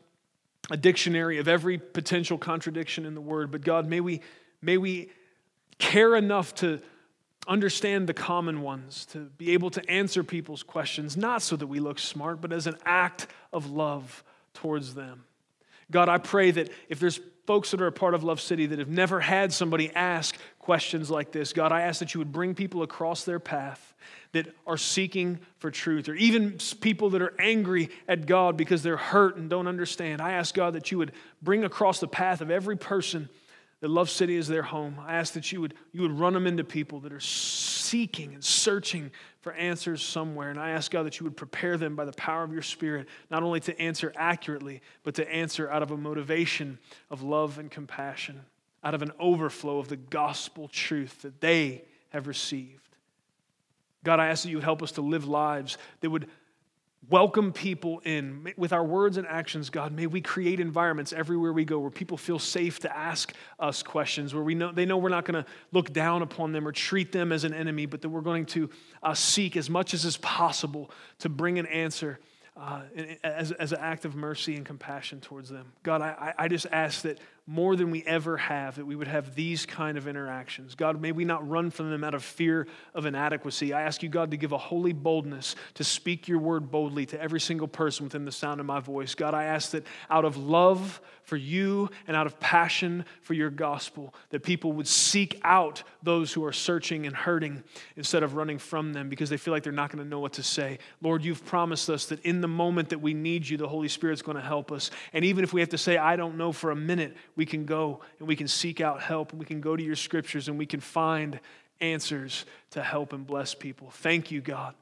a 0.70 0.76
dictionary 0.76 1.38
of 1.38 1.48
every 1.48 1.78
potential 1.78 2.38
contradiction 2.38 3.06
in 3.06 3.14
the 3.14 3.20
word, 3.20 3.50
but 3.50 3.62
God, 3.62 3.86
may 3.86 4.00
we, 4.00 4.20
may 4.60 4.76
we 4.76 5.10
care 5.78 6.16
enough 6.16 6.54
to 6.56 6.80
understand 7.46 8.08
the 8.08 8.14
common 8.14 8.62
ones, 8.62 9.06
to 9.06 9.18
be 9.18 9.52
able 9.52 9.70
to 9.70 9.90
answer 9.90 10.24
people's 10.24 10.62
questions, 10.62 11.16
not 11.16 11.42
so 11.42 11.56
that 11.56 11.66
we 11.66 11.78
look 11.78 11.98
smart, 11.98 12.40
but 12.40 12.52
as 12.52 12.66
an 12.66 12.76
act 12.84 13.28
of 13.52 13.70
love 13.70 14.24
towards 14.54 14.94
them. 14.94 15.24
God, 15.90 16.08
I 16.08 16.18
pray 16.18 16.50
that 16.50 16.70
if 16.88 16.98
there's 16.98 17.20
folks 17.46 17.70
that 17.70 17.80
are 17.80 17.86
a 17.86 17.92
part 17.92 18.14
of 18.14 18.24
Love 18.24 18.40
City 18.40 18.66
that 18.66 18.78
have 18.78 18.88
never 18.88 19.20
had 19.20 19.52
somebody 19.52 19.90
ask 19.94 20.36
questions 20.58 21.10
like 21.10 21.30
this, 21.30 21.52
God, 21.52 21.72
I 21.72 21.82
ask 21.82 22.00
that 22.00 22.12
you 22.12 22.18
would 22.18 22.32
bring 22.32 22.54
people 22.54 22.82
across 22.82 23.24
their 23.24 23.38
path 23.38 23.94
that 24.32 24.52
are 24.66 24.76
seeking 24.76 25.38
for 25.58 25.70
truth, 25.70 26.08
or 26.08 26.14
even 26.14 26.58
people 26.80 27.10
that 27.10 27.22
are 27.22 27.34
angry 27.38 27.88
at 28.08 28.26
God 28.26 28.56
because 28.56 28.82
they're 28.82 28.96
hurt 28.96 29.36
and 29.36 29.48
don't 29.48 29.68
understand. 29.68 30.20
I 30.20 30.32
ask 30.32 30.54
God 30.54 30.74
that 30.74 30.90
you 30.90 30.98
would 30.98 31.12
bring 31.40 31.64
across 31.64 32.00
the 32.00 32.08
path 32.08 32.40
of 32.40 32.50
every 32.50 32.76
person 32.76 33.28
that 33.86 33.92
Love 33.92 34.10
City 34.10 34.34
is 34.34 34.48
their 34.48 34.64
home. 34.64 34.98
I 35.06 35.14
ask 35.14 35.34
that 35.34 35.52
you 35.52 35.60
would, 35.60 35.74
you 35.92 36.02
would 36.02 36.18
run 36.18 36.32
them 36.32 36.48
into 36.48 36.64
people 36.64 36.98
that 37.00 37.12
are 37.12 37.20
seeking 37.20 38.34
and 38.34 38.42
searching 38.42 39.12
for 39.42 39.52
answers 39.52 40.02
somewhere. 40.02 40.50
And 40.50 40.58
I 40.58 40.70
ask 40.70 40.90
God 40.90 41.06
that 41.06 41.20
you 41.20 41.24
would 41.24 41.36
prepare 41.36 41.76
them 41.76 41.94
by 41.94 42.04
the 42.04 42.12
power 42.14 42.42
of 42.42 42.52
your 42.52 42.62
Spirit, 42.62 43.06
not 43.30 43.44
only 43.44 43.60
to 43.60 43.80
answer 43.80 44.12
accurately, 44.16 44.82
but 45.04 45.14
to 45.14 45.32
answer 45.32 45.70
out 45.70 45.84
of 45.84 45.92
a 45.92 45.96
motivation 45.96 46.80
of 47.12 47.22
love 47.22 47.60
and 47.60 47.70
compassion, 47.70 48.40
out 48.82 48.94
of 48.94 49.02
an 49.02 49.12
overflow 49.20 49.78
of 49.78 49.86
the 49.86 49.96
gospel 49.96 50.66
truth 50.66 51.22
that 51.22 51.40
they 51.40 51.84
have 52.08 52.26
received. 52.26 52.88
God, 54.02 54.18
I 54.18 54.26
ask 54.26 54.42
that 54.42 54.48
you 54.48 54.56
would 54.56 54.64
help 54.64 54.82
us 54.82 54.90
to 54.92 55.00
live 55.00 55.28
lives 55.28 55.78
that 56.00 56.10
would 56.10 56.28
welcome 57.08 57.52
people 57.52 58.00
in. 58.04 58.52
With 58.56 58.72
our 58.72 58.84
words 58.84 59.16
and 59.16 59.26
actions 59.26 59.70
god 59.70 59.92
may 59.92 60.06
we 60.06 60.20
create 60.20 60.60
environments 60.60 61.12
everywhere 61.12 61.52
we 61.52 61.64
go 61.64 61.78
where 61.78 61.90
people 61.90 62.16
feel 62.16 62.38
safe 62.38 62.80
to 62.80 62.96
ask 62.96 63.32
us 63.58 63.82
questions 63.82 64.34
where 64.34 64.42
we 64.42 64.54
know 64.54 64.72
they 64.72 64.84
know 64.84 64.96
we're 64.96 65.08
not 65.08 65.24
going 65.24 65.42
to 65.42 65.48
look 65.72 65.92
down 65.92 66.22
upon 66.22 66.52
them 66.52 66.66
or 66.66 66.72
treat 66.72 67.12
them 67.12 67.32
as 67.32 67.44
an 67.44 67.54
enemy 67.54 67.86
but 67.86 68.02
that 68.02 68.08
we're 68.08 68.20
going 68.20 68.46
to 68.46 68.70
uh, 69.02 69.14
seek 69.14 69.56
as 69.56 69.70
much 69.70 69.94
as 69.94 70.04
is 70.04 70.16
possible 70.18 70.90
to 71.18 71.28
bring 71.28 71.58
an 71.58 71.66
answer 71.66 72.18
uh, 72.56 72.82
as, 73.22 73.52
as 73.52 73.72
an 73.72 73.78
act 73.80 74.04
of 74.04 74.14
mercy 74.14 74.56
and 74.56 74.64
compassion 74.64 75.20
towards 75.20 75.50
them. 75.50 75.72
God 75.82 76.00
I, 76.00 76.34
I 76.38 76.48
just 76.48 76.66
ask 76.72 77.02
that 77.02 77.18
more 77.46 77.76
than 77.76 77.92
we 77.92 78.02
ever 78.04 78.36
have, 78.36 78.74
that 78.74 78.86
we 78.86 78.96
would 78.96 79.06
have 79.06 79.36
these 79.36 79.66
kind 79.66 79.96
of 79.96 80.08
interactions. 80.08 80.74
God, 80.74 81.00
may 81.00 81.12
we 81.12 81.24
not 81.24 81.48
run 81.48 81.70
from 81.70 81.90
them 81.90 82.02
out 82.02 82.14
of 82.14 82.24
fear 82.24 82.66
of 82.92 83.06
inadequacy. 83.06 83.72
I 83.72 83.82
ask 83.82 84.02
you, 84.02 84.08
God, 84.08 84.32
to 84.32 84.36
give 84.36 84.50
a 84.50 84.58
holy 84.58 84.92
boldness 84.92 85.54
to 85.74 85.84
speak 85.84 86.26
your 86.26 86.40
word 86.40 86.72
boldly 86.72 87.06
to 87.06 87.20
every 87.20 87.40
single 87.40 87.68
person 87.68 88.04
within 88.04 88.24
the 88.24 88.32
sound 88.32 88.58
of 88.58 88.66
my 88.66 88.80
voice. 88.80 89.14
God, 89.14 89.32
I 89.32 89.44
ask 89.44 89.70
that 89.70 89.86
out 90.10 90.24
of 90.24 90.36
love 90.36 91.00
for 91.22 91.36
you 91.36 91.90
and 92.06 92.16
out 92.16 92.26
of 92.26 92.38
passion 92.38 93.04
for 93.20 93.34
your 93.34 93.50
gospel, 93.50 94.14
that 94.30 94.42
people 94.44 94.72
would 94.72 94.86
seek 94.86 95.40
out 95.42 95.82
those 96.02 96.32
who 96.32 96.44
are 96.44 96.52
searching 96.52 97.04
and 97.04 97.14
hurting 97.14 97.62
instead 97.96 98.22
of 98.22 98.34
running 98.34 98.58
from 98.58 98.92
them 98.92 99.08
because 99.08 99.28
they 99.28 99.36
feel 99.36 99.52
like 99.52 99.64
they're 99.64 99.72
not 99.72 99.90
going 99.90 100.02
to 100.02 100.08
know 100.08 100.20
what 100.20 100.34
to 100.34 100.42
say. 100.42 100.78
Lord, 101.02 101.24
you've 101.24 101.44
promised 101.44 101.90
us 101.90 102.06
that 102.06 102.20
in 102.24 102.40
the 102.40 102.48
moment 102.48 102.90
that 102.90 103.00
we 103.00 103.12
need 103.12 103.48
you, 103.48 103.56
the 103.56 103.68
Holy 103.68 103.88
Spirit's 103.88 104.22
going 104.22 104.36
to 104.36 104.42
help 104.42 104.70
us. 104.70 104.92
And 105.12 105.24
even 105.24 105.42
if 105.42 105.52
we 105.52 105.60
have 105.60 105.70
to 105.70 105.78
say, 105.78 105.96
I 105.96 106.14
don't 106.14 106.36
know 106.36 106.52
for 106.52 106.70
a 106.70 106.76
minute, 106.76 107.16
we 107.36 107.46
can 107.46 107.66
go 107.66 108.00
and 108.18 108.26
we 108.26 108.34
can 108.34 108.48
seek 108.48 108.80
out 108.80 109.02
help 109.02 109.30
and 109.30 109.38
we 109.38 109.46
can 109.46 109.60
go 109.60 109.76
to 109.76 109.82
your 109.82 109.94
scriptures 109.94 110.48
and 110.48 110.58
we 110.58 110.66
can 110.66 110.80
find 110.80 111.38
answers 111.80 112.46
to 112.70 112.82
help 112.82 113.12
and 113.12 113.26
bless 113.26 113.54
people. 113.54 113.90
Thank 113.90 114.30
you, 114.30 114.40
God, 114.40 114.74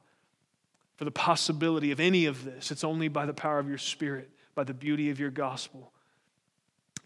for 0.95 1.03
the 1.03 1.11
possibility 1.11 1.91
of 1.91 1.99
any 1.99 2.25
of 2.25 2.45
this. 2.45 2.71
It's 2.71 2.85
only 2.85 3.09
by 3.09 3.25
the 3.25 3.33
power 3.33 3.59
of 3.59 3.67
your 3.67 3.77
Spirit, 3.77 4.29
by 4.55 4.63
the 4.63 4.73
beauty 4.73 5.09
of 5.09 5.19
your 5.19 5.31
gospel, 5.31 5.91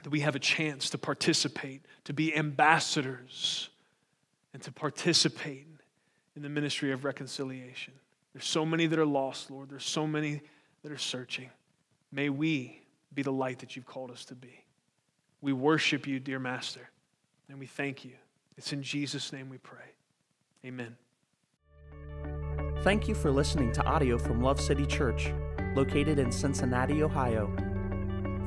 that 0.03 0.11
we 0.11 0.19
have 0.21 0.35
a 0.35 0.39
chance 0.39 0.91
to 0.91 0.97
participate, 0.97 1.81
to 2.05 2.13
be 2.13 2.35
ambassadors, 2.35 3.69
and 4.53 4.61
to 4.63 4.71
participate 4.71 5.65
in 6.35 6.43
the 6.43 6.49
ministry 6.49 6.91
of 6.91 7.03
reconciliation. 7.03 7.93
There's 8.33 8.45
so 8.45 8.65
many 8.65 8.85
that 8.85 8.99
are 8.99 9.05
lost, 9.05 9.51
Lord. 9.51 9.69
There's 9.69 9.85
so 9.85 10.07
many 10.07 10.41
that 10.83 10.91
are 10.91 10.97
searching. 10.97 11.49
May 12.11 12.29
we 12.29 12.81
be 13.13 13.23
the 13.23 13.31
light 13.31 13.59
that 13.59 13.75
you've 13.75 13.85
called 13.85 14.11
us 14.11 14.23
to 14.25 14.35
be. 14.35 14.63
We 15.41 15.53
worship 15.53 16.05
you, 16.05 16.19
dear 16.19 16.39
Master, 16.39 16.89
and 17.47 17.59
we 17.59 17.65
thank 17.65 18.03
you. 18.03 18.11
It's 18.57 18.73
in 18.73 18.83
Jesus' 18.83 19.31
name 19.31 19.47
we 19.49 19.57
pray. 19.57 19.93
Amen. 20.65 20.97
Thank 22.81 23.07
you 23.07 23.15
for 23.15 23.31
listening 23.31 23.71
to 23.73 23.85
audio 23.85 24.17
from 24.17 24.41
Love 24.41 24.59
City 24.59 24.85
Church, 24.85 25.31
located 25.75 26.19
in 26.19 26.29
Cincinnati, 26.31 27.03
Ohio. 27.03 27.49